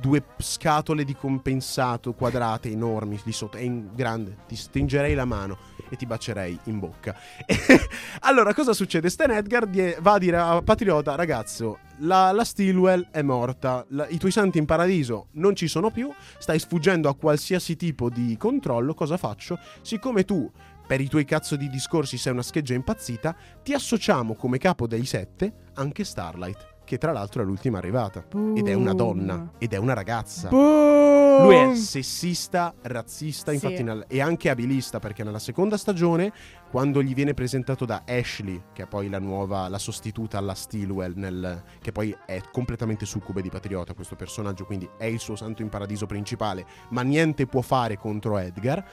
due 0.00 0.22
scatole 0.38 1.04
di 1.04 1.14
compensato 1.14 2.14
quadrate 2.14 2.70
enormi 2.70 3.20
lì 3.24 3.32
sotto. 3.32 3.58
È 3.58 3.60
in 3.60 3.90
grande. 3.94 4.36
Ti 4.48 4.56
stringerei 4.56 5.12
la 5.14 5.26
mano 5.26 5.58
e 5.92 5.96
ti 5.96 6.06
bacerei 6.06 6.58
in 6.64 6.78
bocca. 6.78 7.14
allora, 8.20 8.54
cosa 8.54 8.72
succede? 8.72 9.10
Stan 9.10 9.30
Edgar 9.30 9.66
die- 9.66 9.98
va 10.00 10.14
a 10.14 10.18
dire 10.18 10.38
a 10.38 10.62
Patriota, 10.62 11.14
ragazzo, 11.14 11.80
la, 11.98 12.32
la 12.32 12.44
Stilwell 12.44 13.08
è 13.10 13.20
morta. 13.20 13.84
la- 13.90 14.08
I 14.08 14.16
tuoi 14.16 14.32
santi 14.32 14.56
in 14.56 14.64
paradiso 14.64 15.26
non 15.32 15.54
ci 15.54 15.68
sono 15.68 15.90
più. 15.90 16.10
Stai 16.38 16.58
sfuggendo 16.58 17.10
a 17.10 17.14
qualsiasi 17.14 17.76
tipo 17.76 18.08
di 18.08 18.36
controllo. 18.38 18.94
Cosa 18.94 19.18
faccio? 19.18 19.58
Siccome 19.82 20.24
tu 20.24 20.50
per 20.86 21.00
i 21.00 21.08
tuoi 21.08 21.24
cazzo 21.26 21.56
di 21.56 21.68
discorsi 21.68 22.16
sei 22.16 22.32
una 22.32 22.42
scheggia 22.42 22.74
impazzita, 22.74 23.36
ti 23.62 23.72
associamo 23.74 24.34
come 24.34 24.58
capo 24.58 24.86
dei 24.86 25.04
sette 25.04 25.70
anche 25.74 26.04
Starlight, 26.04 26.71
che 26.84 26.98
tra 26.98 27.12
l'altro 27.12 27.42
è 27.42 27.44
l'ultima 27.44 27.78
arrivata. 27.78 28.24
Ed 28.54 28.68
è 28.68 28.74
una 28.74 28.92
donna, 28.92 29.52
ed 29.58 29.72
è 29.72 29.76
una 29.76 29.94
ragazza. 29.94 30.48
Boom. 30.48 31.42
Lui 31.42 31.54
è 31.54 31.74
sessista, 31.74 32.74
razzista, 32.82 33.52
Sì. 33.52 33.66
infatti, 33.66 34.04
e 34.08 34.20
anche 34.20 34.50
abilista, 34.50 34.98
perché 34.98 35.24
nella 35.24 35.38
seconda 35.38 35.76
stagione, 35.76 36.32
quando 36.70 37.02
gli 37.02 37.14
viene 37.14 37.32
presentato 37.34 37.84
da 37.84 38.02
Ashley, 38.06 38.60
che 38.72 38.82
è 38.82 38.86
poi 38.86 39.08
la 39.08 39.18
nuova, 39.18 39.68
la 39.68 39.78
sostituta 39.78 40.38
alla 40.38 40.54
Stilwell, 40.54 41.14
nel- 41.16 41.62
che 41.80 41.90
poi 41.90 42.14
è 42.26 42.40
completamente 42.52 43.06
succube 43.06 43.40
di 43.42 43.48
Patriota, 43.48 43.94
questo 43.94 44.14
personaggio, 44.14 44.66
quindi 44.66 44.88
è 44.98 45.06
il 45.06 45.18
suo 45.20 45.34
santo 45.34 45.62
in 45.62 45.68
paradiso 45.70 46.06
principale, 46.06 46.64
ma 46.90 47.02
niente 47.02 47.46
può 47.46 47.62
fare 47.62 47.96
contro 47.96 48.36
Edgar, 48.38 48.84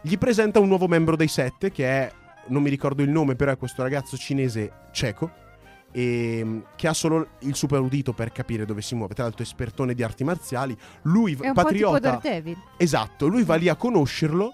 gli 0.00 0.16
presenta 0.18 0.58
un 0.60 0.68
nuovo 0.68 0.88
membro 0.88 1.14
dei 1.16 1.28
sette, 1.28 1.70
che 1.70 1.86
è, 1.86 2.12
non 2.48 2.62
mi 2.62 2.70
ricordo 2.70 3.02
il 3.02 3.10
nome, 3.10 3.34
però 3.36 3.52
è 3.52 3.56
questo 3.58 3.82
ragazzo 3.82 4.16
cinese 4.16 4.72
cieco, 4.92 5.30
e, 5.96 6.62
che 6.76 6.88
ha 6.88 6.92
solo 6.92 7.28
il 7.40 7.54
super 7.54 7.80
udito 7.80 8.12
per 8.12 8.30
capire 8.30 8.66
dove 8.66 8.82
si 8.82 8.94
muove, 8.94 9.14
tra 9.14 9.22
l'altro 9.22 9.42
espertone 9.42 9.94
di 9.94 10.02
arti 10.02 10.24
marziali, 10.24 10.76
lui, 11.02 11.34
È 11.40 11.48
un 11.48 11.54
Patriota... 11.54 12.20
Esatto, 12.76 13.26
lui 13.28 13.44
va 13.44 13.54
lì 13.54 13.70
a 13.70 13.76
conoscerlo 13.76 14.50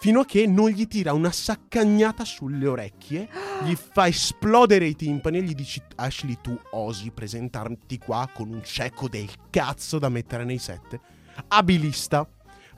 fino 0.00 0.20
a 0.20 0.24
che 0.24 0.46
non 0.46 0.70
gli 0.70 0.86
tira 0.86 1.12
una 1.12 1.30
saccagnata 1.30 2.24
sulle 2.24 2.66
orecchie, 2.66 3.28
gli 3.64 3.74
fa 3.76 4.06
esplodere 4.06 4.86
i 4.86 4.96
timpani 4.96 5.36
e 5.36 5.42
gli 5.42 5.54
dici 5.54 5.82
Ashley 5.96 6.38
tu 6.40 6.58
osi 6.70 7.10
presentarti 7.10 7.98
qua 7.98 8.26
con 8.32 8.48
un 8.48 8.64
cieco 8.64 9.06
del 9.06 9.28
cazzo 9.50 9.98
da 9.98 10.08
mettere 10.08 10.44
nei 10.44 10.58
sette. 10.58 10.98
Abilista. 11.48 12.26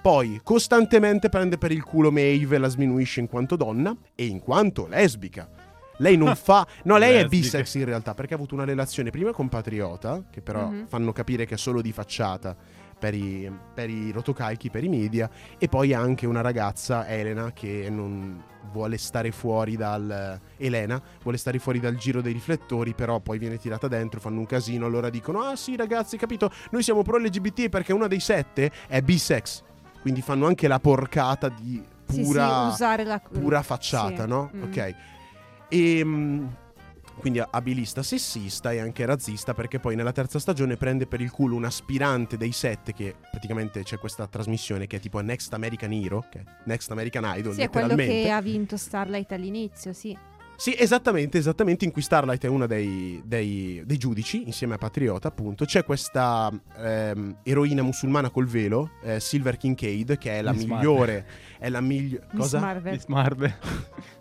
Poi 0.03 0.41
costantemente 0.43 1.29
prende 1.29 1.57
per 1.57 1.71
il 1.71 1.85
culo 1.85 2.11
Maeve 2.11 2.57
e 2.57 2.59
la 2.59 2.69
sminuisce 2.69 3.21
in 3.21 3.29
quanto 3.29 3.55
donna 3.55 3.97
e 4.17 4.27
in 4.27 4.41
quanto 4.41 4.89
lesbica. 4.89 5.58
Lei 5.99 6.17
non 6.17 6.35
fa. 6.37 6.67
No, 6.85 6.97
lei 6.97 7.17
è 7.17 7.27
bisex 7.27 7.75
in 7.75 7.85
realtà 7.85 8.15
perché 8.15 8.35
ha 8.35 8.37
avuto 8.37 8.55
una 8.55 8.65
relazione 8.65 9.11
prima 9.11 9.33
con 9.33 9.49
Patriota, 9.49 10.25
che 10.31 10.41
però 10.41 10.69
Mhm. 10.69 10.87
fanno 10.89 11.13
capire 11.13 11.45
che 11.47 11.55
è 11.55 11.59
solo 11.59 11.81
di 11.81 11.93
facciata 11.93 12.57
per 12.99 13.15
i, 13.15 13.51
per 13.75 13.89
i 13.91 14.11
rotocalchi, 14.11 14.71
per 14.71 14.83
i 14.85 14.89
media, 14.89 15.31
e 15.59 15.69
poi 15.69 15.95
anche 15.95 16.27
una 16.27 16.41
ragazza, 16.41 17.07
Elena, 17.07 17.53
che 17.53 17.87
non 17.91 18.43
vuole 18.73 18.99
stare 18.99 19.31
fuori 19.31 19.77
dal... 19.77 20.39
Elena 20.57 21.01
vuole 21.23 21.39
stare 21.39 21.59
fuori 21.59 21.79
dal 21.81 21.95
giro 21.95 22.21
dei 22.21 22.33
riflettori, 22.33 22.95
però 22.95 23.21
poi 23.21 23.39
viene 23.39 23.57
tirata 23.57 23.87
dentro, 23.89 24.19
fanno 24.21 24.41
un 24.41 24.47
casino, 24.47 24.85
allora 24.87 25.11
dicono, 25.11 25.43
ah 25.43 25.55
sì 25.57 25.77
ragazzi, 25.77 26.17
capito, 26.17 26.51
noi 26.71 26.83
siamo 26.83 27.03
pro 27.03 27.19
LGBT 27.19 27.69
perché 27.69 27.93
una 27.93 28.09
dei 28.09 28.21
sette 28.21 28.71
è 28.89 29.01
bisex, 29.01 29.63
quindi 30.01 30.21
fanno 30.21 30.47
anche 30.47 30.67
la 30.69 30.81
porcata 30.81 31.49
di 31.49 31.81
Sì, 32.09 32.21
pura, 32.23 32.65
sì, 32.67 32.73
usare 32.75 33.05
la 33.05 33.21
pura 33.21 33.63
facciata, 33.63 34.25
sì. 34.25 34.29
no? 34.29 34.51
Mm. 34.55 34.63
Ok. 34.65 34.95
E 35.69 36.05
mm, 36.05 36.47
quindi 37.19 37.41
abilista 37.41 38.03
sessista 38.03 38.73
e 38.73 38.79
anche 38.79 39.05
razzista 39.05 39.53
perché 39.53 39.79
poi 39.81 39.97
nella 39.97 40.13
terza 40.13 40.39
stagione 40.39 40.77
prende 40.77 41.07
per 41.07 41.21
il 41.21 41.31
culo 41.31 41.57
un 41.57 41.65
aspirante 41.65 42.37
dei 42.37 42.53
sette 42.53 42.93
che 42.93 43.15
praticamente 43.31 43.83
c'è 43.83 43.99
questa 43.99 44.27
trasmissione 44.27 44.87
che 44.87 44.97
è 44.97 45.01
tipo 45.01 45.21
Next 45.21 45.53
American 45.53 45.93
Hero, 45.93 46.25
che 46.31 46.39
è 46.39 46.43
Next 46.65 46.91
American 46.91 47.25
Idol 47.37 47.55
Sì, 47.55 47.63
è 47.63 47.69
quello 47.69 47.95
che 47.95 48.31
ha 48.31 48.41
vinto 48.41 48.77
Starlight 48.77 49.33
all'inizio, 49.33 49.93
sì. 49.93 50.17
Sì, 50.61 50.75
esattamente, 50.77 51.39
esattamente 51.39 51.85
in 51.85 51.93
cui 51.93 52.03
Starlight 52.03 52.45
è 52.45 52.49
una 52.49 52.67
dei, 52.67 53.23
dei- 53.25 53.81
dei 53.87 53.97
giudici, 53.97 54.43
insieme 54.45 54.75
a 54.75 54.77
Patriota, 54.77 55.29
appunto. 55.29 55.65
C'è 55.65 55.85
questa 55.85 56.51
ehm, 56.79 57.37
eroina 57.45 57.83
musulmana 57.83 58.29
col 58.29 58.47
velo, 58.47 58.91
eh, 59.05 59.21
Silver 59.21 59.57
Kincaid, 59.57 60.19
che 60.19 60.33
è 60.33 60.43
la 60.43 60.51
Miss 60.53 60.65
migliore. 60.65 61.27
È 61.61 61.69
la 61.69 61.81
migliore. 61.81 62.27
Miss 62.33 62.41
Cosa? 62.41 62.59
Marvel. 62.59 62.93
Miss 62.93 63.07
Marvel. 63.07 63.55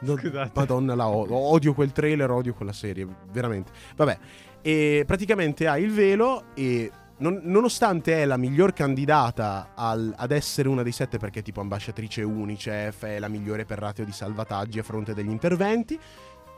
No, 0.02 0.16
Scusate. 0.22 0.52
Madonna, 0.54 0.94
la 0.94 1.08
odio. 1.08 1.36
odio 1.36 1.74
quel 1.74 1.92
trailer, 1.92 2.30
odio 2.30 2.54
quella 2.54 2.72
serie, 2.72 3.08
veramente. 3.32 3.72
Vabbè, 3.96 4.18
e 4.62 5.04
praticamente 5.08 5.68
ha 5.68 5.80
il 5.80 5.92
velo 5.92 6.54
e 6.54 6.92
non- 7.18 7.42
nonostante 7.44 8.22
è 8.22 8.26
la 8.26 8.38
miglior 8.38 8.74
candidata 8.74 9.72
al- 9.76 10.14
ad 10.16 10.32
essere 10.32 10.70
una 10.70 10.84
dei 10.84 10.92
sette 10.92 11.18
perché 11.18 11.40
è 11.40 11.44
tipo 11.44 11.62
ambasciatrice 11.62 12.22
Unicef, 12.24 13.04
è 13.06 13.20
la 13.20 13.28
migliore 13.28 13.66
per 13.66 13.80
ratio 13.80 14.06
di 14.06 14.12
salvataggi 14.12 14.80
a 14.80 14.84
fronte 14.84 15.14
degli 15.14 15.30
interventi, 15.30 16.00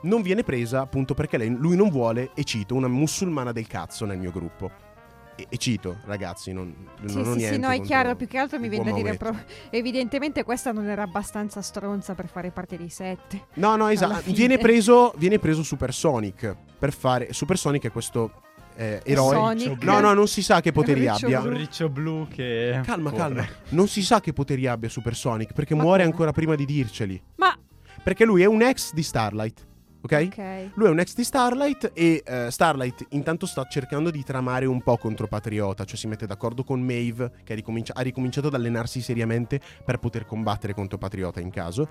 non 0.01 0.21
viene 0.21 0.43
presa 0.43 0.81
appunto 0.81 1.13
perché 1.13 1.37
lei- 1.37 1.49
lui 1.55 1.75
non 1.75 1.89
vuole, 1.89 2.31
e 2.33 2.43
cito, 2.43 2.75
una 2.75 2.87
musulmana 2.87 3.51
del 3.51 3.67
cazzo 3.67 4.05
nel 4.05 4.17
mio 4.17 4.31
gruppo. 4.31 4.87
E, 5.35 5.45
e 5.49 5.55
cito, 5.57 5.99
ragazzi, 6.05 6.51
non, 6.51 6.73
Sì, 7.05 7.15
non 7.15 7.27
ho 7.27 7.31
sì, 7.31 7.37
niente 7.37 7.53
sì, 7.55 7.59
no, 7.61 7.69
è 7.69 7.79
chiaro, 7.81 8.15
più 8.17 8.27
che 8.27 8.37
altro 8.37 8.59
mi 8.59 8.67
viene 8.67 8.91
da 8.91 8.91
dire, 8.91 9.15
pro- 9.15 9.37
evidentemente 9.69 10.43
questa 10.43 10.73
non 10.73 10.87
era 10.87 11.03
abbastanza 11.03 11.61
stronza 11.61 12.13
per 12.13 12.27
fare 12.27 12.51
parte 12.51 12.75
dei 12.75 12.89
sette. 12.89 13.45
No, 13.55 13.77
no, 13.77 13.87
esatto. 13.87 14.29
Viene 14.31 14.57
preso, 14.57 15.13
viene 15.15 15.39
preso 15.39 15.63
Supersonic 15.63 16.55
per 16.77 16.91
fare. 16.91 17.31
Supersonic 17.31 17.85
è 17.85 17.91
questo 17.91 18.31
eh, 18.79 19.01
eroe. 19.03 19.33
Sonic. 19.35 19.83
No, 19.83 19.99
no, 19.99 20.13
non 20.13 20.27
si 20.27 20.41
sa 20.41 20.61
che 20.61 20.71
poteri 20.71 21.01
Riccio 21.01 21.25
abbia. 21.25 21.41
blu. 21.41 21.57
Riccio 21.57 21.89
blu 21.89 22.27
che... 22.29 22.79
Calma, 22.85 23.09
corre. 23.09 23.21
calma. 23.21 23.47
Non 23.69 23.87
si 23.89 24.01
sa 24.01 24.21
che 24.21 24.31
poteri 24.31 24.67
abbia 24.67 24.87
Supersonic 24.87 25.51
perché 25.51 25.75
Ma 25.75 25.83
muore 25.83 25.99
come? 26.03 26.11
ancora 26.11 26.31
prima 26.31 26.55
di 26.55 26.63
dirceli. 26.65 27.21
Ma, 27.35 27.57
Perché 28.01 28.23
lui 28.23 28.41
è 28.41 28.45
un 28.45 28.61
ex 28.61 28.93
di 28.93 29.03
Starlight. 29.03 29.67
Ok? 30.01 30.27
ok. 30.31 30.69
Lui 30.75 30.87
è 30.87 30.89
un 30.89 30.99
ex 30.99 31.13
di 31.13 31.25
Starlight 31.25 31.91
e 31.93 32.23
eh, 32.25 32.47
Starlight 32.49 33.07
intanto 33.09 33.45
sta 33.45 33.65
cercando 33.69 34.09
di 34.09 34.23
tramare 34.23 34.65
un 34.65 34.81
po' 34.81 34.95
contro 34.95 35.27
Patriota, 35.27 35.83
cioè 35.83 35.97
si 35.97 36.07
mette 36.07 36.25
d'accordo 36.25 36.63
con 36.63 36.79
Maeve 36.79 37.31
che 37.43 37.51
ha, 37.51 37.55
ricominci- 37.57 37.91
ha 37.93 37.99
ricominciato 37.99 38.47
ad 38.47 38.53
allenarsi 38.53 39.01
seriamente 39.01 39.59
per 39.83 39.97
poter 39.97 40.25
combattere 40.25 40.73
contro 40.73 40.97
Patriota 40.97 41.41
in 41.41 41.49
caso. 41.49 41.89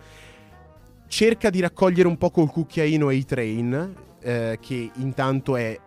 Cerca 1.06 1.50
di 1.50 1.60
raccogliere 1.60 2.08
un 2.08 2.16
po' 2.16 2.30
col 2.30 2.50
cucchiaino 2.50 3.08
A-Train, 3.08 3.94
eh, 4.22 4.58
che 4.60 4.90
intanto 4.96 5.56
è... 5.56 5.78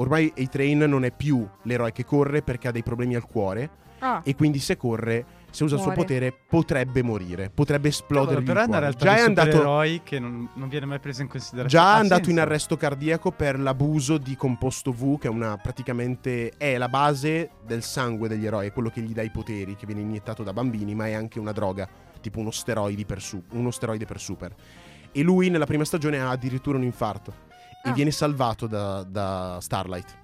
Ormai 0.00 0.32
A-Train 0.36 0.78
non 0.78 1.04
è 1.04 1.12
più 1.12 1.46
l'eroe 1.62 1.92
che 1.92 2.04
corre 2.04 2.42
perché 2.42 2.68
ha 2.68 2.72
dei 2.72 2.82
problemi 2.82 3.14
al 3.14 3.26
cuore 3.26 3.78
Ah, 4.00 4.22
e 4.24 4.34
quindi 4.34 4.58
se 4.58 4.76
corre, 4.76 5.24
se 5.50 5.62
usa 5.62 5.74
il 5.74 5.80
suo 5.82 5.90
Muore. 5.90 6.06
potere, 6.06 6.34
potrebbe 6.48 7.02
morire, 7.02 7.50
potrebbe 7.50 7.88
esplodere. 7.88 8.40
Però 8.42 8.62
è 8.62 8.64
una 8.64 8.78
realtà 8.78 9.04
Già 9.04 9.16
è 9.16 9.20
andato... 9.20 9.50
supereroi 9.50 10.00
che 10.02 10.18
non, 10.18 10.48
non 10.54 10.68
viene 10.68 10.86
mai 10.86 10.98
preso 11.00 11.20
in 11.22 11.28
considerazione. 11.28 11.84
Già 11.84 11.96
è 11.96 12.00
andato 12.00 12.20
in 12.30 12.36
senso. 12.36 12.40
arresto 12.40 12.76
cardiaco 12.76 13.30
per 13.30 13.58
l'abuso 13.60 14.16
di 14.16 14.36
composto 14.36 14.92
V, 14.92 15.18
che 15.18 15.28
è 15.28 15.30
una 15.30 15.56
praticamente 15.58 16.52
è 16.56 16.78
la 16.78 16.88
base 16.88 17.50
del 17.64 17.82
sangue 17.82 18.28
degli 18.28 18.46
eroi, 18.46 18.68
è 18.68 18.72
quello 18.72 18.88
che 18.88 19.02
gli 19.02 19.12
dà 19.12 19.22
i 19.22 19.30
poteri, 19.30 19.76
che 19.76 19.84
viene 19.84 20.00
iniettato 20.00 20.42
da 20.42 20.54
bambini, 20.54 20.94
ma 20.94 21.06
è 21.06 21.12
anche 21.12 21.38
una 21.38 21.52
droga, 21.52 21.86
tipo 22.22 22.38
uno 22.40 22.50
steroide 22.50 23.04
per, 23.04 23.20
su- 23.20 23.42
uno 23.50 23.70
steroide 23.70 24.06
per 24.06 24.18
super. 24.18 24.54
E 25.12 25.22
lui 25.22 25.50
nella 25.50 25.66
prima 25.66 25.84
stagione 25.84 26.20
ha 26.20 26.30
addirittura 26.30 26.78
un 26.78 26.84
infarto 26.84 27.48
e 27.82 27.88
Ah. 27.88 27.92
viene 27.92 28.10
salvato 28.10 28.66
da, 28.66 29.02
da 29.02 29.58
Starlight. 29.60 30.18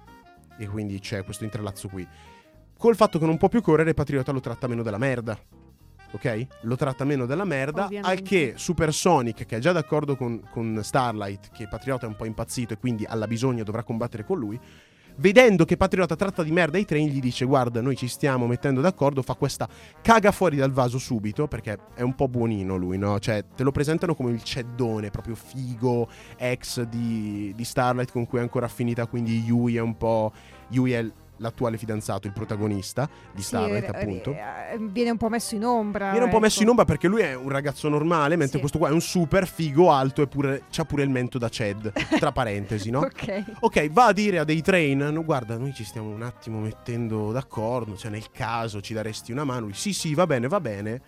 E 0.57 0.67
quindi 0.67 0.99
c'è 0.99 1.23
questo 1.23 1.43
intralazzo 1.43 1.87
qui. 1.87 2.07
Col 2.77 2.95
fatto 2.95 3.17
che 3.19 3.25
non 3.25 3.37
può 3.37 3.47
più 3.49 3.61
correre, 3.61 3.93
Patriota 3.93 4.31
lo 4.31 4.39
tratta 4.39 4.67
meno 4.67 4.83
della 4.83 4.97
merda. 4.97 5.37
Ok? 6.11 6.47
Lo 6.61 6.75
tratta 6.75 7.03
meno 7.03 7.25
della 7.25 7.43
merda. 7.43 7.85
Ovviamente. 7.85 8.09
Al 8.17 8.21
che 8.25 8.53
Supersonic, 8.55 9.45
che 9.45 9.57
è 9.57 9.59
già 9.59 9.71
d'accordo 9.71 10.15
con, 10.15 10.41
con 10.49 10.79
Starlight, 10.81 11.49
che 11.51 11.67
Patriota 11.67 12.05
è 12.05 12.09
un 12.09 12.15
po' 12.15 12.25
impazzito 12.25 12.73
e 12.73 12.77
quindi 12.77 13.03
alla 13.05 13.27
bisogna 13.27 13.63
dovrà 13.63 13.83
combattere 13.83 14.23
con 14.23 14.37
lui. 14.39 14.59
Vedendo 15.19 15.65
che 15.65 15.77
Patriota 15.77 16.15
tratta 16.15 16.43
di 16.43 16.51
merda 16.51 16.77
i 16.77 16.85
treni, 16.85 17.09
gli 17.09 17.19
dice: 17.19 17.45
Guarda, 17.45 17.81
noi 17.81 17.95
ci 17.95 18.07
stiamo 18.07 18.45
mettendo 18.45 18.81
d'accordo. 18.81 19.23
Fa 19.23 19.33
questa 19.33 19.67
caga 20.01 20.31
fuori 20.31 20.57
dal 20.57 20.71
vaso 20.71 20.99
subito. 20.99 21.47
Perché 21.47 21.77
è 21.95 22.01
un 22.01 22.13
po' 22.13 22.27
buonino 22.27 22.75
lui, 22.75 22.97
no? 22.97 23.19
Cioè, 23.19 23.43
te 23.55 23.63
lo 23.63 23.71
presentano 23.71 24.13
come 24.13 24.31
il 24.31 24.43
ceddone, 24.43 25.09
proprio 25.09 25.35
figo, 25.35 26.07
ex 26.37 26.83
di, 26.83 27.51
di 27.55 27.63
Starlight 27.63 28.11
con 28.11 28.27
cui 28.27 28.37
è 28.37 28.41
ancora 28.41 28.67
affinità. 28.67 29.07
Quindi 29.07 29.41
Yui 29.41 29.77
è 29.77 29.81
un 29.81 29.97
po'. 29.97 30.31
Yui 30.69 30.91
è 30.91 31.05
l'attuale 31.37 31.77
fidanzato, 31.77 32.27
il 32.27 32.33
protagonista 32.33 33.09
di 33.31 33.41
sì, 33.41 33.47
Starlight, 33.47 33.83
eh, 33.83 33.97
appunto. 33.97 34.31
eh, 34.31 34.77
viene 34.79 35.09
un 35.11 35.17
po' 35.17 35.29
messo 35.29 35.55
in 35.55 35.63
ombra. 35.65 36.09
Viene 36.11 36.25
un 36.25 36.31
po' 36.31 36.39
messo 36.39 36.57
in 36.57 36.61
ecco. 36.63 36.71
ombra 36.71 36.85
perché 36.85 37.07
lui 37.07 37.21
è 37.21 37.35
un 37.35 37.49
ragazzo 37.49 37.89
normale, 37.89 38.35
mentre 38.35 38.55
Sì. 38.55 38.59
questo 38.59 38.77
qua 38.77 38.89
è 38.89 38.91
un 38.91 39.01
super 39.01 39.47
figo 39.47 39.91
alto 39.91 40.21
e 40.21 40.27
pure, 40.27 40.63
c'ha 40.71 40.85
pure 40.85 41.03
il 41.03 41.09
mento 41.09 41.37
da 41.37 41.49
Ched, 41.49 41.91
tra 42.19 42.31
parentesi, 42.31 42.89
no? 42.89 42.99
Ok. 43.07 43.43
Ok, 43.61 43.89
va 43.91 44.05
a 44.07 44.13
dire 44.13 44.39
a 44.39 44.43
dei 44.43 44.61
train, 44.61 44.97
no, 44.99 45.23
guarda, 45.23 45.57
noi 45.57 45.73
ci 45.73 45.83
stiamo 45.83 46.09
un 46.09 46.21
attimo 46.23 46.59
mettendo 46.59 47.31
d'accordo, 47.31 47.95
cioè 47.95 48.11
nel 48.11 48.31
caso 48.31 48.81
ci 48.81 48.93
daresti 48.93 49.31
una 49.31 49.43
mano. 49.43 49.61
Lui, 49.65 49.73
sì, 49.73 49.93
sì, 49.93 50.13
va 50.13 50.25
bene, 50.27 50.47
va 50.47 50.59
bene. 50.59 51.01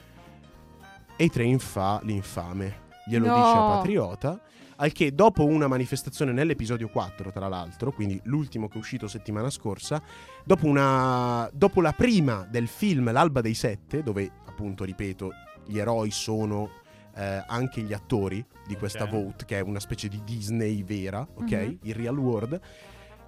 E 1.15 1.23
i 1.25 1.30
train 1.30 1.59
fa 1.59 1.99
l'infame, 2.03 2.77
glielo 3.05 3.27
No. 3.27 3.34
dice 3.34 3.57
a 3.57 3.61
Patriota, 3.63 4.39
al 4.82 4.91
che 4.93 5.13
dopo 5.13 5.45
una 5.45 5.67
manifestazione 5.67 6.32
nell'episodio 6.32 6.88
4, 6.88 7.32
tra 7.32 7.47
l'altro, 7.47 7.91
quindi 7.91 8.19
l'ultimo 8.23 8.67
che 8.67 8.75
è 8.75 8.77
uscito 8.77 9.07
settimana 9.07 9.49
scorsa, 9.49 10.01
dopo, 10.45 10.67
una, 10.67 11.49
dopo 11.53 11.82
la 11.82 11.91
prima 11.91 12.47
del 12.49 12.67
film 12.67 13.11
L'alba 13.11 13.41
dei 13.41 13.53
sette, 13.53 14.03
dove 14.03 14.30
appunto, 14.45 14.86
ripeto, 14.86 15.32
gli 15.65 15.77
eroi 15.80 16.11
sono 16.11 16.69
eh, 17.15 17.43
anche 17.47 17.82
gli 17.82 17.91
attori 17.91 18.43
di 18.65 18.75
questa 18.77 19.03
Ok. 19.03 19.09
vote, 19.09 19.45
che 19.45 19.57
è 19.57 19.61
una 19.61 19.82
specie 19.82 20.07
di 20.07 20.21
Disney 20.23 20.84
vera, 20.84 21.27
ok? 21.34 21.51
Mhm. 21.51 21.77
Il 21.84 21.95
real 21.95 22.17
world. 22.17 22.59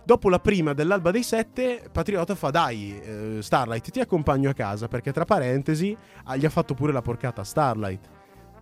Dopo 0.03 0.29
la 0.29 0.39
prima 0.39 0.73
dell'alba 0.73 1.11
dei 1.11 1.21
sette, 1.23 1.89
Patriota 1.91 2.33
fa 2.33 2.49
dai, 2.49 2.97
eh, 2.99 3.37
Starlight 3.41 3.91
ti 3.91 3.99
accompagno 3.99 4.49
a 4.49 4.53
casa 4.53 4.87
perché 4.87 5.11
tra 5.11 5.25
parentesi 5.25 5.95
ah, 6.23 6.35
gli 6.37 6.45
ha 6.45 6.49
fatto 6.49 6.73
pure 6.73 6.93
la 6.93 7.01
porcata 7.01 7.41
a 7.41 7.43
Starlight. 7.43 8.09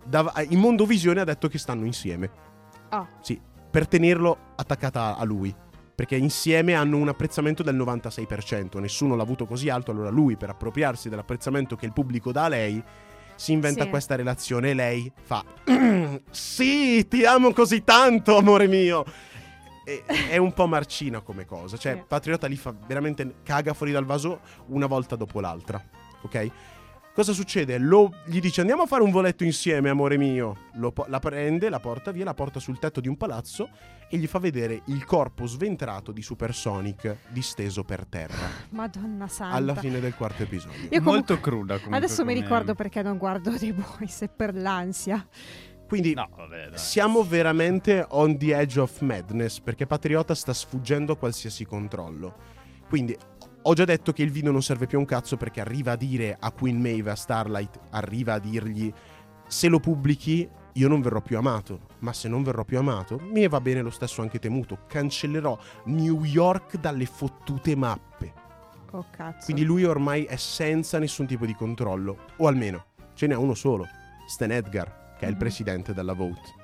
Dav- 0.04 0.46
in 0.50 0.58
Mondo 0.58 0.84
Visione 0.86 1.20
ha 1.20 1.24
detto 1.24 1.46
che 1.48 1.58
stanno 1.58 1.84
insieme. 1.86 2.48
Ah. 2.90 3.06
Sì, 3.20 3.40
per 3.70 3.88
tenerlo 3.88 4.36
attaccata 4.56 5.16
a 5.16 5.24
lui. 5.24 5.54
Perché 5.94 6.16
insieme 6.16 6.74
hanno 6.74 6.96
un 6.96 7.08
apprezzamento 7.08 7.62
del 7.62 7.76
96%. 7.76 8.78
Nessuno 8.78 9.16
l'ha 9.16 9.22
avuto 9.22 9.44
così 9.46 9.68
alto. 9.68 9.90
Allora 9.90 10.08
lui, 10.08 10.36
per 10.36 10.48
appropriarsi 10.48 11.10
dell'apprezzamento 11.10 11.76
che 11.76 11.84
il 11.84 11.92
pubblico 11.92 12.32
dà 12.32 12.44
a 12.44 12.48
lei, 12.48 12.82
si 13.34 13.52
inventa 13.52 13.84
Sì. 13.84 13.90
questa 13.90 14.14
relazione 14.14 14.70
e 14.70 14.74
lei 14.74 15.12
fa: 15.22 15.44
Sì, 16.30 17.06
ti 17.06 17.24
amo 17.26 17.52
così 17.52 17.84
tanto, 17.84 18.38
amore 18.38 18.66
mio. 18.66 19.04
E- 19.84 20.04
è 20.30 20.36
un 20.38 20.52
po' 20.54 20.66
marcina 20.66 21.20
come 21.20 21.44
cosa. 21.44 21.76
Cioè. 21.76 22.02
Patriota 22.06 22.46
lì 22.46 22.56
fa 22.56 22.74
veramente 22.86 23.36
caga 23.42 23.74
fuori 23.74 23.92
dal 23.92 24.06
vaso 24.06 24.40
una 24.68 24.86
volta 24.86 25.16
dopo 25.16 25.38
l'altra. 25.40 25.82
Ok? 26.22 26.50
Cosa 27.12 27.32
succede? 27.32 27.76
Lo- 27.78 28.12
gli 28.24 28.38
dice 28.40 28.60
andiamo 28.60 28.82
a 28.82 28.86
fare 28.86 29.02
un 29.02 29.10
voletto 29.10 29.42
insieme, 29.44 29.88
amore 29.90 30.16
mio. 30.16 30.68
Lo 30.74 30.92
la 31.08 31.18
prende, 31.18 31.68
la 31.68 31.80
porta 31.80 32.12
via, 32.12 32.24
la 32.24 32.34
porta 32.34 32.60
sul 32.60 32.78
tetto 32.78 33.00
di 33.00 33.08
un 33.08 33.16
palazzo 33.16 33.68
e 34.08 34.16
gli 34.16 34.26
fa 34.26 34.38
vedere 34.38 34.82
il 34.86 35.04
corpo 35.04 35.46
sventrato 35.46 36.12
di 36.12 36.22
Supersonic 36.22 37.16
disteso 37.28 37.82
per 37.84 38.06
terra. 38.06 38.48
Madonna 38.70 39.26
santa. 39.28 39.56
alla 39.56 39.74
fine 39.74 40.00
del 40.00 40.14
quarto 40.14 40.44
episodio. 40.44 40.78
Io 40.78 40.88
comunque- 40.88 41.12
Molto 41.12 41.40
cruda 41.40 41.74
comunque. 41.74 41.96
Adesso 41.98 42.24
mi 42.24 42.32
ricordo 42.34 42.74
perché 42.74 43.02
non 43.02 43.18
guardo 43.18 43.50
The 43.58 43.72
Boys, 43.74 44.20
è 44.22 44.28
per 44.28 44.54
l'ansia. 44.54 45.26
Quindi 45.88 46.14
No, 46.14 46.28
vabbè, 46.34 46.70
siamo 46.76 47.24
veramente 47.24 48.06
on 48.10 48.38
the 48.38 48.56
edge 48.56 48.78
of 48.78 49.00
madness 49.00 49.58
perché 49.58 49.86
Patriota 49.86 50.36
sta 50.36 50.52
sfuggendo 50.52 51.14
a 51.14 51.16
qualsiasi 51.16 51.64
controllo. 51.66 52.34
Quindi 52.88 53.16
ho 53.62 53.74
già 53.74 53.84
detto 53.84 54.12
che 54.12 54.22
il 54.22 54.30
video 54.30 54.52
non 54.52 54.62
serve 54.62 54.86
più 54.86 54.96
a 54.98 55.00
un 55.00 55.06
cazzo 55.06 55.36
perché 55.36 55.60
arriva 55.60 55.92
a 55.92 55.96
dire 55.96 56.36
a 56.38 56.50
Queen 56.50 56.80
Maeve, 56.80 57.10
a 57.10 57.14
Starlight, 57.16 57.78
arriva 57.90 58.34
a 58.34 58.38
dirgli 58.38 58.92
se 59.46 59.68
lo 59.68 59.80
pubblichi 59.80 60.48
io 60.74 60.88
non 60.88 61.00
verrò 61.02 61.20
più 61.20 61.36
amato, 61.36 61.80
ma 61.98 62.12
se 62.12 62.28
non 62.28 62.42
verrò 62.44 62.64
più 62.64 62.78
amato 62.78 63.18
mi 63.20 63.46
va 63.48 63.60
bene 63.60 63.82
lo 63.82 63.90
stesso 63.90 64.22
anche 64.22 64.38
temuto, 64.38 64.84
cancellerò 64.86 65.58
New 65.86 66.24
York 66.24 66.76
dalle 66.78 67.06
fottute 67.06 67.74
mappe. 67.76 68.32
Oh 68.92 69.04
cazzo. 69.10 69.44
Quindi 69.44 69.64
lui 69.64 69.84
ormai 69.84 70.24
è 70.24 70.36
senza 70.36 70.98
nessun 70.98 71.26
tipo 71.26 71.44
di 71.46 71.54
controllo. 71.54 72.16
O 72.38 72.46
almeno, 72.46 72.86
ce 73.14 73.26
n'è 73.26 73.34
uno 73.36 73.54
solo. 73.54 73.86
Stan 74.26 74.50
Edgar, 74.52 75.14
che 75.18 75.24
è 75.24 75.28
il 75.28 75.34
Mhm. 75.34 75.38
presidente 75.38 75.92
della 75.94 76.12
Vote. 76.12 76.54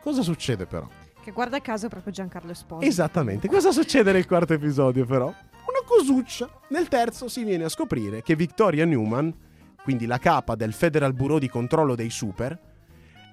Cosa 0.00 0.22
succede 0.22 0.66
però? 0.66 0.86
Che 1.20 1.30
guarda 1.32 1.60
caso 1.60 1.86
è 1.86 1.88
proprio 1.88 2.12
Giancarlo 2.12 2.52
Esposito. 2.52 2.88
Esattamente. 2.88 3.48
Cosa 3.48 3.70
succede 3.72 4.12
nel 4.12 4.26
quarto 4.26 4.54
episodio, 4.54 5.04
però? 5.04 5.32
Una 5.68 5.84
cosuccia. 5.84 6.48
Nel 6.68 6.88
terzo 6.88 7.28
si 7.28 7.44
viene 7.44 7.64
a 7.64 7.68
scoprire 7.68 8.22
che 8.22 8.34
Victoria 8.34 8.86
Newman, 8.86 9.34
quindi 9.82 10.06
la 10.06 10.18
capa 10.18 10.54
del 10.54 10.72
Federal 10.72 11.12
Bureau 11.12 11.38
di 11.38 11.48
controllo 11.48 11.94
dei 11.94 12.08
super, 12.08 12.58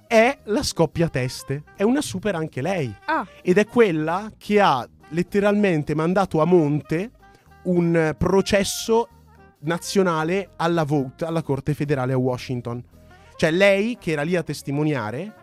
è 0.05 0.39
la 0.43 0.61
scoppiateste. 0.61 1.63
È 1.77 1.83
una 1.83 2.01
super 2.01 2.35
anche 2.35 2.61
lei. 2.61 2.93
Ah, 3.05 3.25
Ed 3.41 3.57
è 3.57 3.65
quella 3.65 4.31
che 4.37 4.59
ha 4.59 4.85
letteralmente 5.09 5.95
mandato 5.95 6.41
a 6.41 6.45
monte 6.45 7.11
un 7.63 8.13
processo 8.17 9.07
nazionale 9.59 10.49
alla 10.57 10.83
Vote, 10.83 11.23
alla 11.23 11.41
Corte 11.41 11.73
federale 11.73 12.11
a 12.11 12.17
Washington. 12.17 12.83
Cioè 13.37 13.51
lei 13.51 13.97
che 13.97 14.11
era 14.11 14.23
lì 14.23 14.35
a 14.35 14.43
testimoniare, 14.43 15.33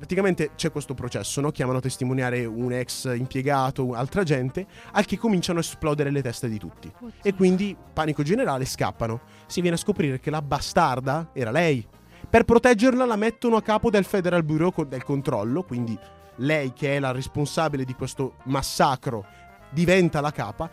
praticamente 0.00 0.52
c'è 0.56 0.72
questo 0.72 0.94
processo, 0.94 1.42
no? 1.42 1.50
chiamano 1.50 1.76
a 1.76 1.80
testimoniare 1.82 2.46
un 2.46 2.72
ex 2.72 3.14
impiegato, 3.14 3.92
altra 3.92 4.22
gente, 4.22 4.66
al 4.92 5.04
che 5.04 5.18
cominciano 5.18 5.58
a 5.58 5.62
esplodere 5.62 6.10
le 6.10 6.22
teste 6.22 6.48
di 6.48 6.58
tutti. 6.58 6.90
oddio. 6.96 7.20
E 7.22 7.34
quindi, 7.34 7.76
panico 7.92 8.22
generale, 8.22 8.64
scappano. 8.64 9.20
Si 9.46 9.60
viene 9.60 9.76
a 9.76 9.78
scoprire 9.78 10.18
che 10.18 10.30
la 10.30 10.40
bastarda 10.40 11.28
era 11.34 11.50
lei. 11.50 11.86
Per 12.28 12.44
proteggerla 12.44 13.04
la 13.04 13.16
mettono 13.16 13.56
a 13.56 13.62
capo 13.62 13.90
del 13.90 14.04
Federal 14.04 14.42
Bureau 14.42 14.72
del 14.86 15.04
controllo, 15.04 15.64
quindi 15.64 15.98
lei 16.36 16.72
che 16.72 16.96
è 16.96 16.98
la 16.98 17.12
responsabile 17.12 17.84
di 17.84 17.92
questo 17.92 18.36
massacro 18.44 19.26
diventa 19.68 20.22
la 20.22 20.30
capa. 20.30 20.70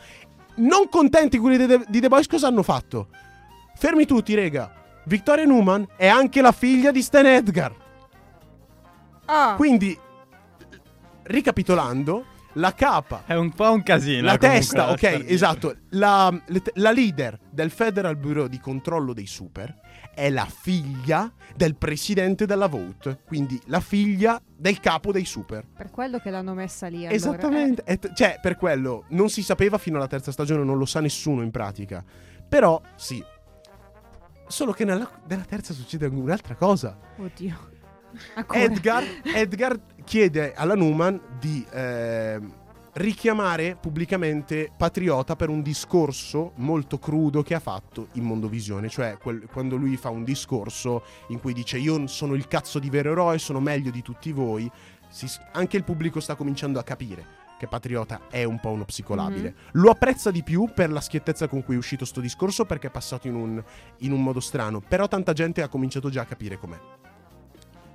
Non 0.56 0.88
contenti 0.88 1.38
quelli 1.38 1.84
di 1.88 2.00
The 2.00 2.08
Boys 2.08 2.28
cosa 2.28 2.48
hanno 2.48 2.64
fatto? 2.64 3.10
Fermi 3.76 4.06
tutti, 4.06 4.34
rega. 4.36 4.72
Victoria 5.04 5.44
Newman 5.44 5.86
è 5.98 6.08
anche 6.08 6.40
la 6.40 6.54
figlia 6.54 6.92
di 6.92 7.02
Stan 7.02 7.26
Edgar. 7.26 7.87
Ah, 9.28 9.54
Quindi, 9.56 9.98
ricapitolando, 11.24 12.26
la 12.54 12.74
capa 12.74 13.24
È 13.26 13.36
un 13.36 13.52
po' 13.52 13.72
un 13.72 13.84
casino. 13.84 14.24
la 14.26 14.38
comunque, 14.38 14.60
testa, 14.60 14.90
ok, 14.92 14.98
star 14.98 15.18
dire. 15.18 15.28
esatto. 15.28 15.76
La, 15.90 16.42
la 16.76 16.92
leader 16.92 17.38
del 17.52 17.70
Federal 17.70 18.16
Bureau 18.18 18.48
di 18.48 18.60
controllo 18.60 19.14
dei 19.14 19.28
super 19.28 19.86
è 20.16 20.32
la 20.32 20.46
figlia 20.46 21.32
del 21.56 21.76
presidente 21.76 22.48
della 22.48 22.66
Vote, 22.68 23.20
quindi 23.28 23.62
la 23.66 23.80
figlia 23.80 24.42
del 24.48 24.80
capo 24.80 25.12
dei 25.12 25.26
super. 25.26 25.64
per 25.76 25.92
quello 25.92 26.18
che 26.18 26.32
l'hanno 26.32 26.56
messa 26.56 26.88
lì. 26.88 27.02
allora. 27.02 27.14
Esattamente. 27.14 27.84
E 27.86 28.00
t- 28.00 28.14
cioè, 28.14 28.40
per 28.42 28.56
quello 28.58 29.04
non 29.10 29.30
si 29.30 29.44
sapeva 29.44 29.78
fino 29.78 29.98
alla 29.98 30.08
terza 30.08 30.32
stagione, 30.32 30.64
non 30.64 30.78
lo 30.80 30.86
sa 30.86 31.00
nessuno 31.02 31.44
in 31.44 31.52
pratica. 31.52 32.04
Però, 32.50 32.82
sì. 32.96 33.24
Solo 34.48 34.72
che 34.72 34.86
nella, 34.86 35.08
nella 35.28 35.44
terza 35.44 35.74
succede 35.74 36.08
un'altra 36.08 36.56
cosa. 36.56 36.98
Eh, 37.18 37.22
Oddio. 37.24 37.70
Edgar, 38.52 39.04
Edgar 39.24 39.80
chiede 40.04 40.54
alla 40.54 40.76
Newman 40.76 41.20
di 41.40 41.66
eh, 41.72 42.40
richiamare 42.94 43.78
pubblicamente 43.80 44.72
Patriota 44.76 45.36
per 45.36 45.50
un 45.50 45.62
discorso 45.62 46.54
molto 46.56 46.98
crudo 46.98 47.44
che 47.44 47.54
ha 47.54 47.60
fatto 47.60 48.08
in 48.14 48.24
Mondovisione, 48.24 48.90
cioè 48.90 49.18
quel- 49.22 49.48
quando 49.52 49.76
lui 49.76 49.98
fa 49.98 50.10
un 50.10 50.24
discorso 50.24 51.04
in 51.28 51.40
cui 51.40 51.54
dice 51.54 51.78
io 51.78 52.08
sono 52.08 52.34
il 52.34 52.48
cazzo 52.48 52.80
di 52.80 52.90
vero 52.90 53.12
eroe, 53.12 53.38
sono 53.38 53.60
meglio 53.60 53.92
di 53.92 54.02
tutti 54.02 54.32
voi, 54.32 54.70
si 55.10 55.28
anche 55.54 55.78
il 55.78 55.84
pubblico 55.84 56.20
sta 56.20 56.36
cominciando 56.36 56.80
a 56.80 56.84
capire 56.84 57.46
che 57.58 57.68
Patriota 57.68 58.22
è 58.30 58.44
un 58.44 58.60
po' 58.60 58.70
uno 58.70 58.86
psicolabile. 58.86 59.56
Lo 59.74 59.90
apprezza 59.90 60.30
di 60.30 60.44
più 60.44 60.70
per 60.74 60.92
la 60.92 61.02
schiettezza 61.02 61.48
con 61.48 61.64
cui 61.64 61.74
è 61.74 61.78
uscito 61.78 62.06
sto 62.06 62.22
discorso 62.22 62.66
perché 62.66 62.88
è 62.88 62.92
passato 62.92 63.28
in 63.28 63.36
un, 63.36 63.64
in 64.00 64.12
un 64.12 64.22
modo 64.22 64.40
strano, 64.40 64.80
però 64.80 65.08
tanta 65.08 65.34
gente 65.34 65.64
ha 65.64 65.68
cominciato 65.68 66.10
già 66.10 66.22
a 66.22 66.26
capire 66.26 66.58
com'è. 66.58 66.80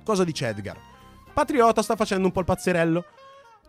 Cosa 0.03 0.23
dice 0.23 0.47
Edgar? 0.47 0.77
Patriota 1.33 1.81
sta 1.81 1.95
facendo 1.95 2.27
un 2.27 2.31
po' 2.31 2.39
il 2.39 2.45
pazzerello. 2.45 3.05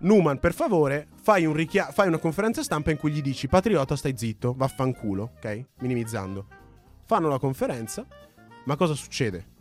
Numan, 0.00 0.38
per 0.40 0.52
favore, 0.52 1.08
fai, 1.22 1.46
un 1.46 1.54
richia- 1.54 1.92
fai 1.92 2.08
una 2.08 2.18
conferenza 2.18 2.62
stampa 2.62 2.90
in 2.90 2.98
cui 2.98 3.12
gli 3.12 3.22
dici 3.22 3.46
Patriota 3.46 3.96
stai 3.96 4.14
zitto, 4.16 4.52
vaffanculo, 4.56 5.32
ok? 5.36 5.64
Minimizzando. 5.78 6.46
Fanno 7.06 7.28
la 7.28 7.38
conferenza, 7.38 8.04
ma 8.64 8.76
cosa 8.76 8.94
succede? 8.94 9.52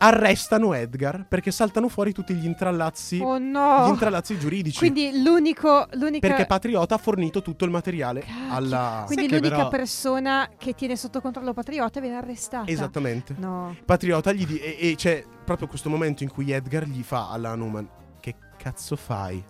Arrestano 0.00 0.74
Edgar 0.74 1.26
perché 1.26 1.50
saltano 1.50 1.88
fuori 1.88 2.12
tutti 2.12 2.32
gli 2.34 2.44
intrallazzi, 2.44 3.18
Oh 3.20 3.38
no. 3.38 3.86
gli 3.86 3.90
intrallazzi 3.90 4.38
giuridici. 4.38 4.78
Quindi 4.78 5.22
l'unico, 5.22 5.86
l'unica... 5.92 6.26
perché 6.26 6.46
Patriota 6.46 6.94
ha 6.94 6.98
fornito 6.98 7.42
tutto 7.42 7.64
il 7.64 7.70
materiale 7.70 8.20
Cacchio. 8.20 8.54
alla... 8.54 9.02
Quindi 9.06 9.28
l'unica 9.28 9.56
però- 9.56 9.68
persona 9.68 10.48
che 10.56 10.74
tiene 10.74 10.96
sotto 10.96 11.20
controllo 11.20 11.52
Patriota 11.52 12.00
viene 12.00 12.16
arrestata. 12.16 12.70
Esattamente. 12.70 13.34
No. 13.38 13.74
Patriota 13.84 14.32
gli 14.32 14.46
di- 14.46 14.58
e, 14.58 14.76
e 14.90 14.94
c'è 14.94 15.24
proprio 15.44 15.66
questo 15.66 15.88
momento 15.90 16.22
in 16.22 16.30
cui 16.30 16.50
Edgar 16.52 16.84
gli 16.84 17.02
fa 17.02 17.30
alla 17.30 17.54
Numan 17.54 17.88
Che 18.20 18.34
cazzo 18.56 18.94
fai? 18.96 19.42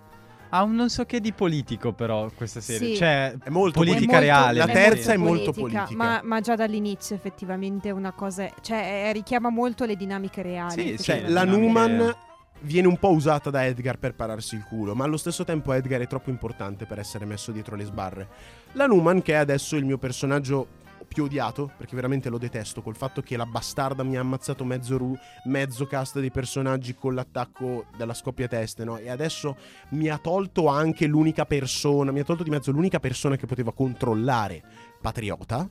Ha 0.51 0.63
un 0.63 0.75
non 0.75 0.89
so 0.89 1.05
che 1.05 1.21
di 1.21 1.33
politico, 1.33 1.93
però, 1.93 2.31
questa 2.35 2.61
serie. 2.61 2.91
Sì. 2.91 2.97
Cioè, 2.97 3.37
È 3.43 3.51
molto 3.51 3.81
politica 3.81 4.05
È 4.05 4.07
molto- 4.07 4.21
reale. 4.21 4.59
La 4.59 4.67
terza 4.67 5.13
è 5.13 5.17
molto 5.17 5.53
politica. 5.53 5.89
Ma, 5.95 6.21
ma 6.23 6.41
già 6.41 6.55
dall'inizio 6.55 7.15
effettivamente 7.17 7.89
è 7.89 7.93
una 7.93 8.13
cosa... 8.13 8.49
Cioè 8.61 9.11
richiama 9.13 9.51
molto 9.51 9.85
le 9.85 9.97
dinamiche 9.97 10.43
reali. 10.43 10.97
Sì, 10.97 11.03
Cioè, 11.03 11.29
la 11.29 11.45
Numan 11.45 12.17
viene 12.61 12.89
un 12.89 12.97
po' 12.99 13.11
usata 13.11 13.51
da 13.51 13.65
Edgar 13.67 13.99
per 13.99 14.15
pararsi 14.15 14.55
il 14.55 14.65
culo, 14.65 14.95
ma 14.95 15.05
allo 15.05 15.17
stesso 15.17 15.45
tempo 15.45 15.73
Edgar 15.73 16.01
è 16.01 16.07
troppo 16.07 16.31
importante 16.31 16.87
per 16.87 16.99
essere 16.99 17.25
messo 17.25 17.53
dietro 17.53 17.77
le 17.77 17.85
sbarre. 17.85 18.29
La 18.73 18.87
Numan, 18.87 19.23
che 19.23 19.35
è 19.35 19.37
adesso 19.37 19.77
il 19.77 19.85
mio 19.85 19.99
personaggio 19.99 20.67
più 21.09 21.25
odiato, 21.25 21.73
perché 21.77 21.97
veramente 21.97 22.29
lo 22.29 22.39
detesto, 22.39 22.83
col 22.83 22.95
fatto 22.95 23.23
che 23.23 23.37
la 23.37 23.47
bastarda 23.47 24.03
mi 24.03 24.17
ha 24.17 24.21
ammazzato 24.21 24.65
mezzo, 24.65 24.99
ru- 24.99 25.19
mezzo 25.45 25.87
cast 25.87 26.21
dei 26.21 26.31
personaggi 26.31 26.95
con 26.95 27.15
l'attacco 27.15 27.87
della 27.97 28.15
scoppia 28.15 28.47
teste, 28.47 28.85
no? 28.85 28.99
E 28.99 29.09
adesso 29.09 29.57
mi 29.91 30.09
ha 30.09 30.19
tolto 30.19 30.69
anche 30.69 31.07
l'unica 31.07 31.47
persona, 31.47 32.13
mi 32.13 32.21
ha 32.21 32.25
tolto 32.25 32.43
di 32.43 32.51
mezzo 32.51 32.71
l'unica 32.71 33.01
persona 33.01 33.37
che 33.37 33.47
poteva 33.47 33.73
controllare 33.73 34.63
Patriota. 35.01 35.69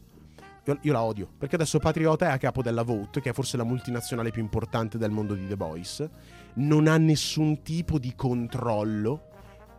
Io, 0.65 0.77
io 0.81 0.91
la 0.91 1.03
odio, 1.03 1.29
perché 1.38 1.55
adesso 1.55 1.79
Patriota 1.79 2.27
è 2.27 2.31
a 2.31 2.38
capo 2.38 2.61
della 2.61 2.83
Vote, 2.83 3.21
che 3.21 3.29
è 3.29 3.33
forse 3.33 3.55
la 3.55 3.63
multinazionale 3.63 4.31
più 4.31 4.41
importante 4.41 4.97
del 4.97 5.11
mondo 5.11 5.33
di 5.33 5.47
The 5.47 5.55
Boys. 5.55 6.09
Non 6.55 6.88
ha 6.88 6.97
nessun 6.97 7.61
tipo 7.61 7.99
di 7.99 8.13
controllo 8.15 9.29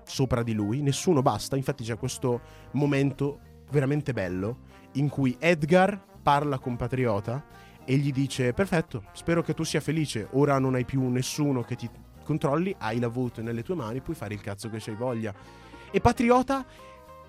sopra 0.05 0.43
di 0.43 0.55
lui, 0.55 0.81
nessuno 0.81 1.21
basta. 1.21 1.57
Infatti 1.57 1.85
c'è 1.85 1.99
questo 1.99 2.41
momento 2.71 3.41
veramente 3.71 4.15
bello 4.15 4.61
in 4.93 5.09
cui 5.09 5.37
Edgar 5.39 6.03
parla 6.23 6.59
con 6.59 6.77
Patriota 6.77 7.45
e 7.85 7.97
gli 7.97 8.13
dice: 8.13 8.53
Perfetto, 8.53 9.05
spero 9.13 9.43
che 9.43 9.55
tu 9.55 9.65
sia 9.65 9.81
felice. 9.81 10.29
Ora 10.33 10.59
non 10.59 10.75
hai 10.75 10.85
più 10.85 11.07
nessuno 11.09 11.63
che 11.63 11.77
ti 11.77 11.89
controlli, 12.23 12.75
hai 12.79 12.99
la 13.01 13.09
Vote 13.09 13.41
nelle 13.41 13.63
tue 13.63 13.75
mani, 13.75 14.01
puoi 14.01 14.15
fare 14.15 14.35
il 14.35 14.41
cazzo 14.41 14.69
che 14.69 14.79
c'hai 14.79 14.95
voglia. 14.95 15.35
E 15.91 16.01
Patriota 16.01 16.67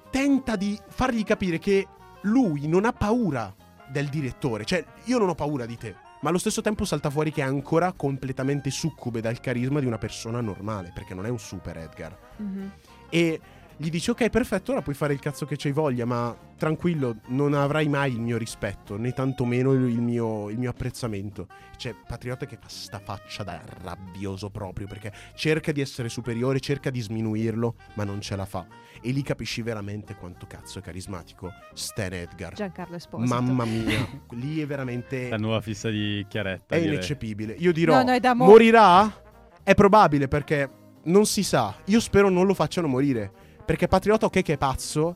tenta 0.09 0.55
di 0.55 0.77
fargli 0.87 1.23
capire 1.23 1.59
che 1.59 1.87
lui 2.23 2.67
non 2.67 2.83
ha 2.83 2.91
paura 2.91 3.53
del 3.89 4.07
direttore, 4.07 4.65
cioè 4.65 4.83
io 5.05 5.17
non 5.17 5.29
ho 5.29 5.35
paura 5.35 5.65
di 5.65 5.77
te, 5.77 5.95
ma 6.21 6.29
allo 6.29 6.37
stesso 6.37 6.61
tempo 6.61 6.83
salta 6.83 7.09
fuori 7.09 7.31
che 7.31 7.41
è 7.41 7.45
ancora 7.45 7.93
completamente 7.93 8.69
succube 8.69 9.21
dal 9.21 9.39
carisma 9.39 9.79
di 9.79 9.85
una 9.85 9.97
persona 9.97 10.41
normale, 10.41 10.91
perché 10.93 11.13
non 11.13 11.25
è 11.25 11.29
un 11.29 11.39
super 11.39 11.77
Edgar. 11.77 12.17
Mhm. 12.37 12.71
E 13.09 13.39
gli 13.81 13.89
dice 13.89 14.11
ok 14.11 14.29
perfetto, 14.29 14.73
ora 14.73 14.81
puoi 14.81 14.93
fare 14.93 15.13
il 15.13 15.19
cazzo 15.19 15.45
che 15.45 15.55
c'hai 15.57 15.71
voglia, 15.71 16.03
ma 16.03 16.35
tranquillo, 16.57 17.15
non 17.27 17.53
avrai 17.53 17.87
mai 17.87 18.11
il 18.11 18.19
mio 18.19 18.37
rispetto, 18.37 18.97
né 18.97 19.13
tantomeno 19.13 19.71
il 19.71 19.87
il 19.89 20.01
mio, 20.01 20.49
il 20.49 20.57
mio 20.57 20.69
apprezzamento. 20.69 21.47
C'è 21.77 21.95
Patriota 22.05 22.45
che 22.45 22.57
fa 22.59 22.67
sta 22.67 22.99
faccia 22.99 23.43
da 23.43 23.61
rabbioso 23.81 24.49
proprio, 24.49 24.85
perché 24.85 25.13
cerca 25.33 25.71
di 25.71 25.79
essere 25.79 26.09
superiore, 26.09 26.59
cerca 26.59 26.89
di 26.89 26.99
sminuirlo, 26.99 27.75
ma 27.93 28.03
non 28.03 28.19
ce 28.19 28.35
la 28.35 28.45
fa. 28.45 28.67
E 29.01 29.11
lì 29.11 29.21
capisci 29.21 29.61
veramente 29.61 30.13
quanto 30.15 30.45
cazzo 30.45 30.79
è 30.79 30.81
carismatico 30.81 31.53
Stan 31.73 32.11
Edgar. 32.11 32.53
Giancarlo 32.55 32.97
Esposito. 32.97 33.33
Mamma 33.33 33.63
mia, 33.63 34.05
lì 34.31 34.59
è 34.59 34.65
veramente... 34.65 35.29
La 35.29 35.37
nuova 35.37 35.61
fissa 35.61 35.89
di 35.89 36.25
Chiaretta. 36.27 36.75
È 36.75 36.79
direi. 36.79 36.95
ineccepibile. 36.95 37.53
Io 37.53 37.71
dirò, 37.71 37.95
No, 37.95 38.03
no, 38.03 38.11
è 38.11 38.19
da 38.19 38.33
mo- 38.33 38.43
morirà? 38.45 39.23
È 39.63 39.73
probabile 39.73 40.27
perché 40.27 40.69
non 41.03 41.25
si 41.25 41.43
sa. 41.43 41.73
Io 41.85 42.01
spero 42.01 42.27
non 42.29 42.45
lo 42.45 42.53
facciano 42.53 42.87
morire. 42.89 43.38
Perché 43.69 43.87
Patriota 43.87 44.25
ok 44.25 44.41
che 44.41 44.53
è 44.53 44.57
pazzo, 44.57 45.15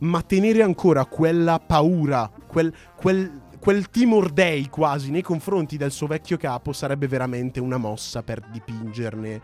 ma 0.00 0.20
tenere 0.20 0.62
ancora 0.62 1.06
quella 1.06 1.58
paura, 1.58 2.30
quel, 2.46 2.70
quel, 2.94 3.40
quel 3.58 3.88
timor 3.88 4.30
dei 4.30 4.68
quasi 4.68 5.10
nei 5.10 5.22
confronti 5.22 5.78
del 5.78 5.90
suo 5.90 6.06
vecchio 6.06 6.36
capo 6.36 6.74
sarebbe 6.74 7.08
veramente 7.08 7.60
una 7.60 7.78
mossa 7.78 8.22
per 8.22 8.42
dipingerne 8.50 9.40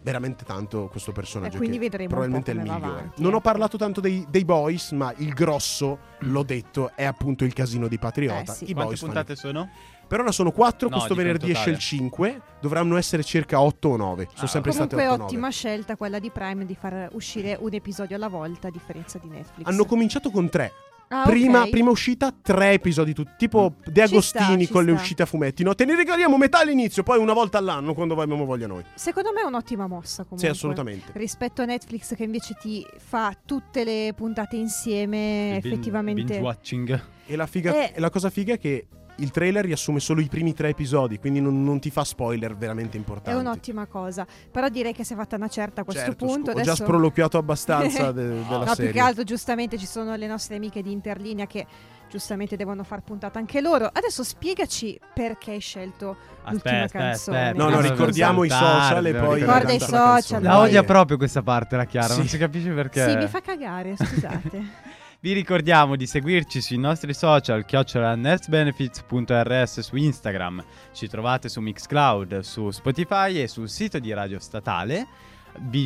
veramente 0.00 0.42
tanto 0.46 0.88
questo 0.88 1.12
personaggio. 1.12 1.56
E 1.56 1.58
quindi 1.58 1.76
che 1.76 1.82
vedremo 1.82 2.04
un 2.04 2.08
probabilmente 2.08 2.50
è 2.52 2.54
il 2.54 2.60
migliore. 2.60 2.98
avanti, 3.00 3.22
non 3.22 3.32
ho 3.32 3.36
ecco. 3.36 3.42
parlato 3.42 3.76
tanto 3.76 4.00
dei, 4.00 4.26
dei 4.26 4.46
boys, 4.46 4.92
ma 4.92 5.12
il 5.18 5.34
grosso, 5.34 5.98
l'ho 6.20 6.42
detto, 6.44 6.92
è 6.94 7.04
appunto 7.04 7.44
il 7.44 7.52
casino 7.52 7.88
di 7.88 7.98
Patriota. 7.98 8.52
Eh 8.52 8.54
sì. 8.54 8.70
I 8.70 8.72
Quante 8.72 8.84
boys 8.84 9.00
fanno- 9.00 9.12
puntate 9.12 9.36
sono? 9.36 9.68
Per 10.12 10.20
ora 10.20 10.30
sono 10.30 10.52
4, 10.52 10.90
No, 10.90 10.96
questo 10.96 11.14
venerdì 11.14 11.44
esce 11.52 11.70
il 11.70 11.76
totale. 11.76 11.78
5, 11.78 12.40
dovranno 12.60 12.98
essere 12.98 13.24
circa 13.24 13.62
8 13.62 13.88
o 13.88 13.96
9. 13.96 14.28
Sono 14.34 14.44
Ah, 14.44 14.46
sempre 14.46 14.72
state 14.72 14.88
Comunque 14.94 15.04
8 15.06 15.14
o 15.14 15.16
9. 15.16 15.22
ottima 15.24 15.48
scelta 15.48 15.96
quella 15.96 16.18
di 16.18 16.30
Prime 16.30 16.66
di 16.66 16.74
far 16.78 17.08
uscire 17.12 17.56
un 17.58 17.72
episodio 17.72 18.16
alla 18.16 18.28
volta 18.28 18.68
a 18.68 18.70
differenza 18.70 19.16
di 19.18 19.28
Netflix. 19.28 19.66
Hanno 19.66 19.86
cominciato 19.86 20.30
con 20.30 20.50
3. 20.50 20.70
Ah, 21.08 21.22
prima, 21.24 21.62
ok. 21.62 21.70
prima 21.70 21.88
uscita, 21.88 22.30
3 22.30 22.72
episodi 22.72 23.14
tutti. 23.14 23.30
Tipo 23.38 23.72
De 23.86 24.06
Ci 24.06 24.20
sta, 24.20 24.40
Agostini 24.40 24.66
ci 24.66 24.72
con 24.72 24.84
le 24.84 24.90
sta. 24.92 25.00
uscite 25.00 25.22
a 25.22 25.26
fumetti. 25.26 25.62
No, 25.62 25.74
te 25.74 25.86
ne 25.86 25.96
regaliamo 25.96 26.36
metà 26.36 26.58
all'inizio, 26.58 27.02
poi 27.02 27.16
una 27.18 27.32
volta 27.32 27.56
all'anno 27.56 27.94
quando 27.94 28.12
abbiamo 28.20 28.44
voglia 28.44 28.66
noi. 28.66 28.84
Secondo 28.94 29.32
me 29.32 29.40
è 29.40 29.44
un'ottima 29.44 29.86
mossa 29.86 30.24
comunque. 30.24 30.46
Sì, 30.46 30.52
assolutamente. 30.52 31.10
Rispetto 31.14 31.62
a 31.62 31.64
Netflix 31.64 32.14
che 32.14 32.24
invece 32.24 32.54
ti 32.60 32.86
fa 32.98 33.34
tutte 33.46 33.82
le 33.82 34.12
puntate 34.14 34.56
insieme, 34.56 35.58
Il 35.58 35.66
effettivamente. 35.66 36.22
Binge 36.22 36.38
watching. 36.38 37.02
E 37.24 37.34
la, 37.36 37.46
figa- 37.46 37.72
Eh. 37.72 37.92
e 37.94 38.00
la 38.00 38.10
cosa 38.10 38.28
figa 38.28 38.52
è 38.54 38.58
che 38.58 38.88
il 39.16 39.30
trailer 39.30 39.64
riassume 39.64 40.00
solo 40.00 40.20
i 40.20 40.26
primi 40.28 40.54
3 40.54 40.68
episodi, 40.68 41.18
quindi 41.18 41.40
non, 41.40 41.62
non 41.62 41.78
ti 41.80 41.90
fa 41.90 42.02
spoiler 42.04 42.56
veramente 42.56 42.94
È 42.96 42.98
importanti. 42.98 43.38
un'ottima 43.38 43.86
cosa. 43.86 44.26
Però 44.50 44.68
direi 44.68 44.92
che 44.92 45.04
si 45.04 45.12
è 45.12 45.16
fatta 45.16 45.36
una 45.36 45.48
certa 45.48 45.82
a 45.82 45.84
questo 45.84 46.02
Certo, 46.04 46.24
punto. 46.26 46.50
scu- 46.50 46.56
Ho 46.56 46.60
Adesso... 46.60 46.74
già 46.76 46.82
sproloquiato 46.84 47.38
abbastanza 47.38 48.10
de- 48.12 48.22
della 48.28 48.40
no, 48.64 48.66
serie. 48.74 48.90
più 48.90 48.92
che 48.92 49.00
altro, 49.00 49.24
giustamente 49.24 49.78
ci 49.78 49.86
sono 49.86 50.14
le 50.16 50.26
nostre 50.26 50.56
amiche 50.56 50.82
di 50.82 50.92
Interlinea 50.92 51.46
che 51.46 51.66
giustamente 52.10 52.56
devono 52.56 52.84
far 52.84 53.00
puntata 53.02 53.38
anche 53.38 53.60
loro. 53.60 53.88
Adesso 53.92 54.22
spiegaci 54.22 54.98
perché 55.14 55.52
hai 55.52 55.60
scelto 55.60 56.16
l'ultima 56.48 56.82
Aspetta, 56.82 56.98
canzone. 56.98 57.48
aspetta. 57.48 57.64
No, 57.64 57.70
no, 57.70 57.80
ricordiamo 57.80 58.44
i 58.44 58.50
social 58.50 59.06
e 59.06 59.14
poi... 59.14 59.42
Guarda 59.42 59.72
i 59.72 59.80
social. 59.80 60.42
La 60.42 60.58
odia 60.58 60.82
proprio 60.84 61.16
questa 61.16 61.42
parte, 61.42 61.76
la 61.76 61.84
Chiara, 61.86 62.14
non 62.14 62.24
Sì. 62.24 62.30
si 62.30 62.38
capisce 62.38 62.70
perché. 62.70 63.08
Sì, 63.08 63.16
mi 63.16 63.26
fa 63.28 63.40
cagare, 63.40 63.94
scusate. 63.96 64.90
Vi 65.22 65.32
ricordiamo 65.34 65.94
di 65.94 66.04
seguirci 66.04 66.60
sui 66.60 66.78
nostri 66.78 67.14
social 67.14 67.64
chiocciola 67.64 68.16
nerdbenefits.rs 68.16 69.78
su 69.78 69.94
Instagram. 69.94 70.64
Ci 70.92 71.06
trovate 71.06 71.48
su 71.48 71.60
Mixcloud, 71.60 72.40
su 72.40 72.72
Spotify 72.72 73.40
e 73.40 73.46
sul 73.46 73.68
sito 73.68 74.00
di 74.00 74.12
Radio 74.12 74.40
Statale. 74.40 75.06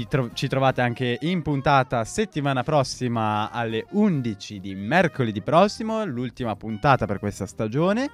Tro- 0.09 0.31
ci 0.33 0.49
trovate 0.49 0.81
anche 0.81 1.19
in 1.21 1.43
puntata 1.43 2.03
settimana 2.05 2.63
prossima 2.63 3.51
alle 3.51 3.85
11 3.91 4.59
di 4.59 4.75
mercoledì 4.75 5.43
prossimo, 5.43 6.03
l'ultima 6.07 6.57
puntata 6.57 7.05
per 7.05 7.19
questa 7.19 7.45
stagione. 7.45 8.11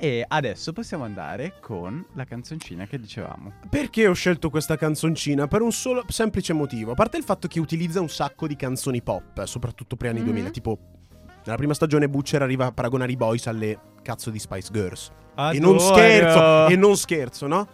E 0.00 0.24
adesso 0.26 0.72
possiamo 0.72 1.02
andare 1.04 1.54
con 1.60 2.04
la 2.14 2.24
canzoncina 2.24 2.86
che 2.86 3.00
dicevamo. 3.00 3.52
Perché 3.68 4.06
ho 4.06 4.12
scelto 4.12 4.48
questa 4.48 4.76
canzoncina? 4.76 5.48
Per 5.48 5.60
un 5.60 5.72
solo 5.72 6.04
semplice 6.08 6.52
motivo. 6.52 6.92
A 6.92 6.94
parte 6.94 7.16
il 7.16 7.24
fatto 7.24 7.48
che 7.48 7.58
utilizza 7.58 8.00
un 8.00 8.08
sacco 8.08 8.46
di 8.46 8.54
canzoni 8.54 9.02
pop, 9.02 9.42
soprattutto 9.44 9.96
pre-anni 9.96 10.20
Mhm. 10.20 10.24
2000. 10.24 10.50
Tipo, 10.50 10.78
nella 11.44 11.56
prima 11.56 11.74
stagione 11.74 12.08
Butcher 12.08 12.42
arriva 12.42 12.66
a 12.66 12.72
paragonare 12.72 13.10
i 13.10 13.16
boys 13.16 13.46
alle 13.48 13.76
cazzo 14.02 14.30
di 14.30 14.38
Spice 14.38 14.68
Girls. 14.72 15.10
E 15.52 15.58
non 15.58 15.78
scherzo, 15.80 16.66
e 16.68 16.76
non 16.76 16.96
scherzo, 16.96 17.46
no? 17.46 17.68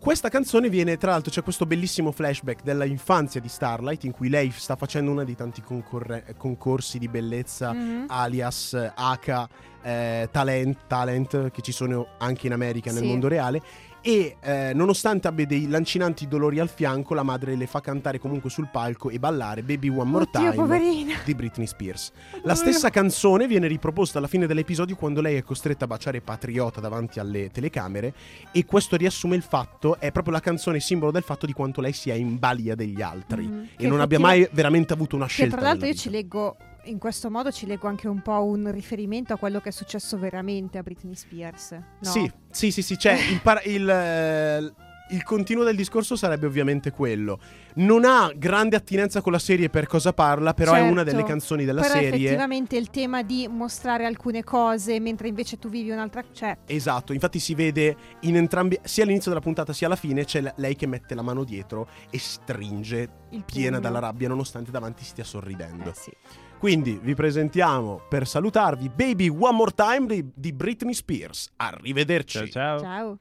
Questa 0.00 0.28
canzone 0.28 0.68
viene, 0.68 0.96
tra 0.96 1.10
l'altro, 1.10 1.30
c'è 1.32 1.42
questo 1.42 1.66
bellissimo 1.66 2.12
flashback 2.12 2.62
della 2.62 2.84
infanzia 2.84 3.40
di 3.40 3.48
Starlight 3.48 4.04
in 4.04 4.12
cui 4.12 4.28
lei 4.28 4.50
sta 4.52 4.76
facendo 4.76 5.10
uno 5.10 5.24
dei 5.24 5.34
tanti 5.34 5.60
concorre- 5.60 6.34
concorsi 6.36 6.98
di 6.98 7.08
bellezza 7.08 7.72
Mhm. 7.72 8.04
alias 8.06 8.74
H 8.94 9.48
eh, 9.82 10.28
talent, 10.30 10.86
talent 10.86 11.50
che 11.50 11.62
ci 11.62 11.72
sono 11.72 12.08
anche 12.18 12.46
in 12.46 12.52
America 12.52 12.90
nel 12.92 13.02
Sì. 13.02 13.08
mondo 13.08 13.26
reale 13.28 13.60
e 14.00 14.36
eh, 14.40 14.72
nonostante 14.74 15.28
abbia 15.28 15.46
dei 15.46 15.68
lancinanti 15.68 16.28
dolori 16.28 16.58
al 16.60 16.68
fianco 16.68 17.14
la 17.14 17.22
madre 17.22 17.56
le 17.56 17.66
fa 17.66 17.80
cantare 17.80 18.18
comunque 18.18 18.48
sul 18.50 18.68
palco 18.70 19.10
e 19.10 19.18
ballare 19.18 19.62
Baby 19.62 19.88
One 19.88 20.04
More 20.10 20.24
Oddio, 20.24 20.40
Time 20.40 20.54
poverina. 20.54 21.14
di 21.24 21.34
Britney 21.34 21.66
Spears. 21.66 22.12
La 22.42 22.54
stessa 22.54 22.90
canzone 22.90 23.46
viene 23.46 23.66
riproposta 23.66 24.18
alla 24.18 24.28
fine 24.28 24.46
dell'episodio 24.46 24.96
quando 24.96 25.20
lei 25.20 25.36
è 25.36 25.42
costretta 25.42 25.84
a 25.84 25.88
baciare 25.88 26.20
Patriota 26.20 26.80
davanti 26.80 27.18
alle 27.18 27.50
telecamere 27.50 28.12
e 28.52 28.64
questo 28.64 28.96
riassume 28.96 29.36
il 29.36 29.42
fatto, 29.42 29.98
è 29.98 30.12
proprio 30.12 30.32
la 30.34 30.40
canzone 30.40 30.80
simbolo 30.80 31.10
del 31.10 31.22
fatto 31.22 31.46
di 31.46 31.52
quanto 31.52 31.80
lei 31.80 31.92
sia 31.92 32.14
in 32.14 32.38
balia 32.38 32.74
degli 32.74 33.02
altri 33.02 33.46
Mhm. 33.46 33.62
e 33.72 33.76
Che 33.76 33.88
non 33.88 34.00
abbia 34.00 34.18
mai 34.18 34.48
veramente 34.52 34.92
avuto 34.92 35.16
una 35.16 35.26
Che 35.26 35.32
scelta. 35.32 35.56
tra 35.56 35.66
l'altro 35.66 35.86
io 35.86 35.94
ci 35.94 36.10
leggo, 36.10 36.56
in 36.84 36.98
questo 36.98 37.30
modo 37.30 37.50
ci 37.50 37.66
leggo 37.66 37.86
anche 37.88 38.08
un 38.08 38.22
po' 38.22 38.44
un 38.44 38.70
riferimento 38.72 39.32
a 39.32 39.36
quello 39.36 39.60
che 39.60 39.68
è 39.68 39.72
successo 39.72 40.18
veramente 40.18 40.78
a 40.78 40.82
Britney 40.82 41.14
Spears. 41.14 41.72
No? 41.72 42.10
Sì, 42.10 42.30
sì, 42.50 42.70
sì, 42.70 42.82
sì, 42.82 42.96
c'è 42.96 43.12
il, 43.12 43.40
par- 43.42 43.66
il, 43.66 43.88
eh, 43.88 44.72
il 45.10 45.22
continuo 45.22 45.64
del 45.64 45.76
discorso 45.76 46.16
sarebbe 46.16 46.46
ovviamente 46.46 46.90
quello. 46.90 47.38
Non 47.76 48.04
ha 48.04 48.32
grande 48.34 48.76
attinenza 48.76 49.20
con 49.20 49.32
la 49.32 49.38
serie 49.38 49.68
per 49.70 49.86
cosa 49.86 50.12
parla, 50.12 50.54
però 50.54 50.72
è 50.74 50.80
una 50.80 51.02
Certo, 51.04 51.10
delle 51.10 51.22
canzoni 51.24 51.64
della 51.64 51.82
Però 51.82 51.94
serie. 51.94 52.08
effettivamente 52.26 52.76
il 52.76 52.90
tema 52.90 53.22
di 53.22 53.46
mostrare 53.48 54.04
alcune 54.04 54.42
cose 54.42 54.98
mentre 54.98 55.28
invece 55.28 55.58
tu 55.58 55.68
vivi 55.68 55.90
un'altra... 55.90 56.24
Cioè, 56.32 56.58
Esatto, 56.66 57.12
infatti 57.12 57.38
si 57.38 57.54
vede 57.54 57.96
in 58.20 58.36
entrambi, 58.36 58.78
sia 58.82 59.04
all'inizio 59.04 59.30
della 59.30 59.42
puntata 59.42 59.72
sia 59.72 59.86
alla 59.86 59.96
fine, 59.96 60.24
c'è 60.24 60.52
lei 60.56 60.74
che 60.74 60.86
mette 60.86 61.14
la 61.14 61.22
mano 61.22 61.44
dietro 61.44 61.88
e 62.10 62.18
stringe, 62.18 63.08
il 63.30 63.44
piena 63.44 63.78
dalla 63.78 63.98
rabbia, 63.98 64.28
nonostante 64.28 64.70
davanti 64.70 65.04
stia 65.04 65.24
sorridendo. 65.24 65.90
Eh 65.90 65.94
sì. 65.94 66.10
Quindi 66.58 66.98
vi 67.00 67.14
presentiamo 67.14 68.00
per 68.08 68.26
salutarvi 68.26 68.88
Baby 68.88 69.28
One 69.28 69.56
More 69.56 69.72
Time 69.72 70.24
di, 70.34 70.52
Britney 70.52 70.92
Spears. 70.92 71.52
Arrivederci. 71.56 72.38
Ciao 72.38 72.48
ciao. 72.48 72.80
Ciao. 72.80 73.18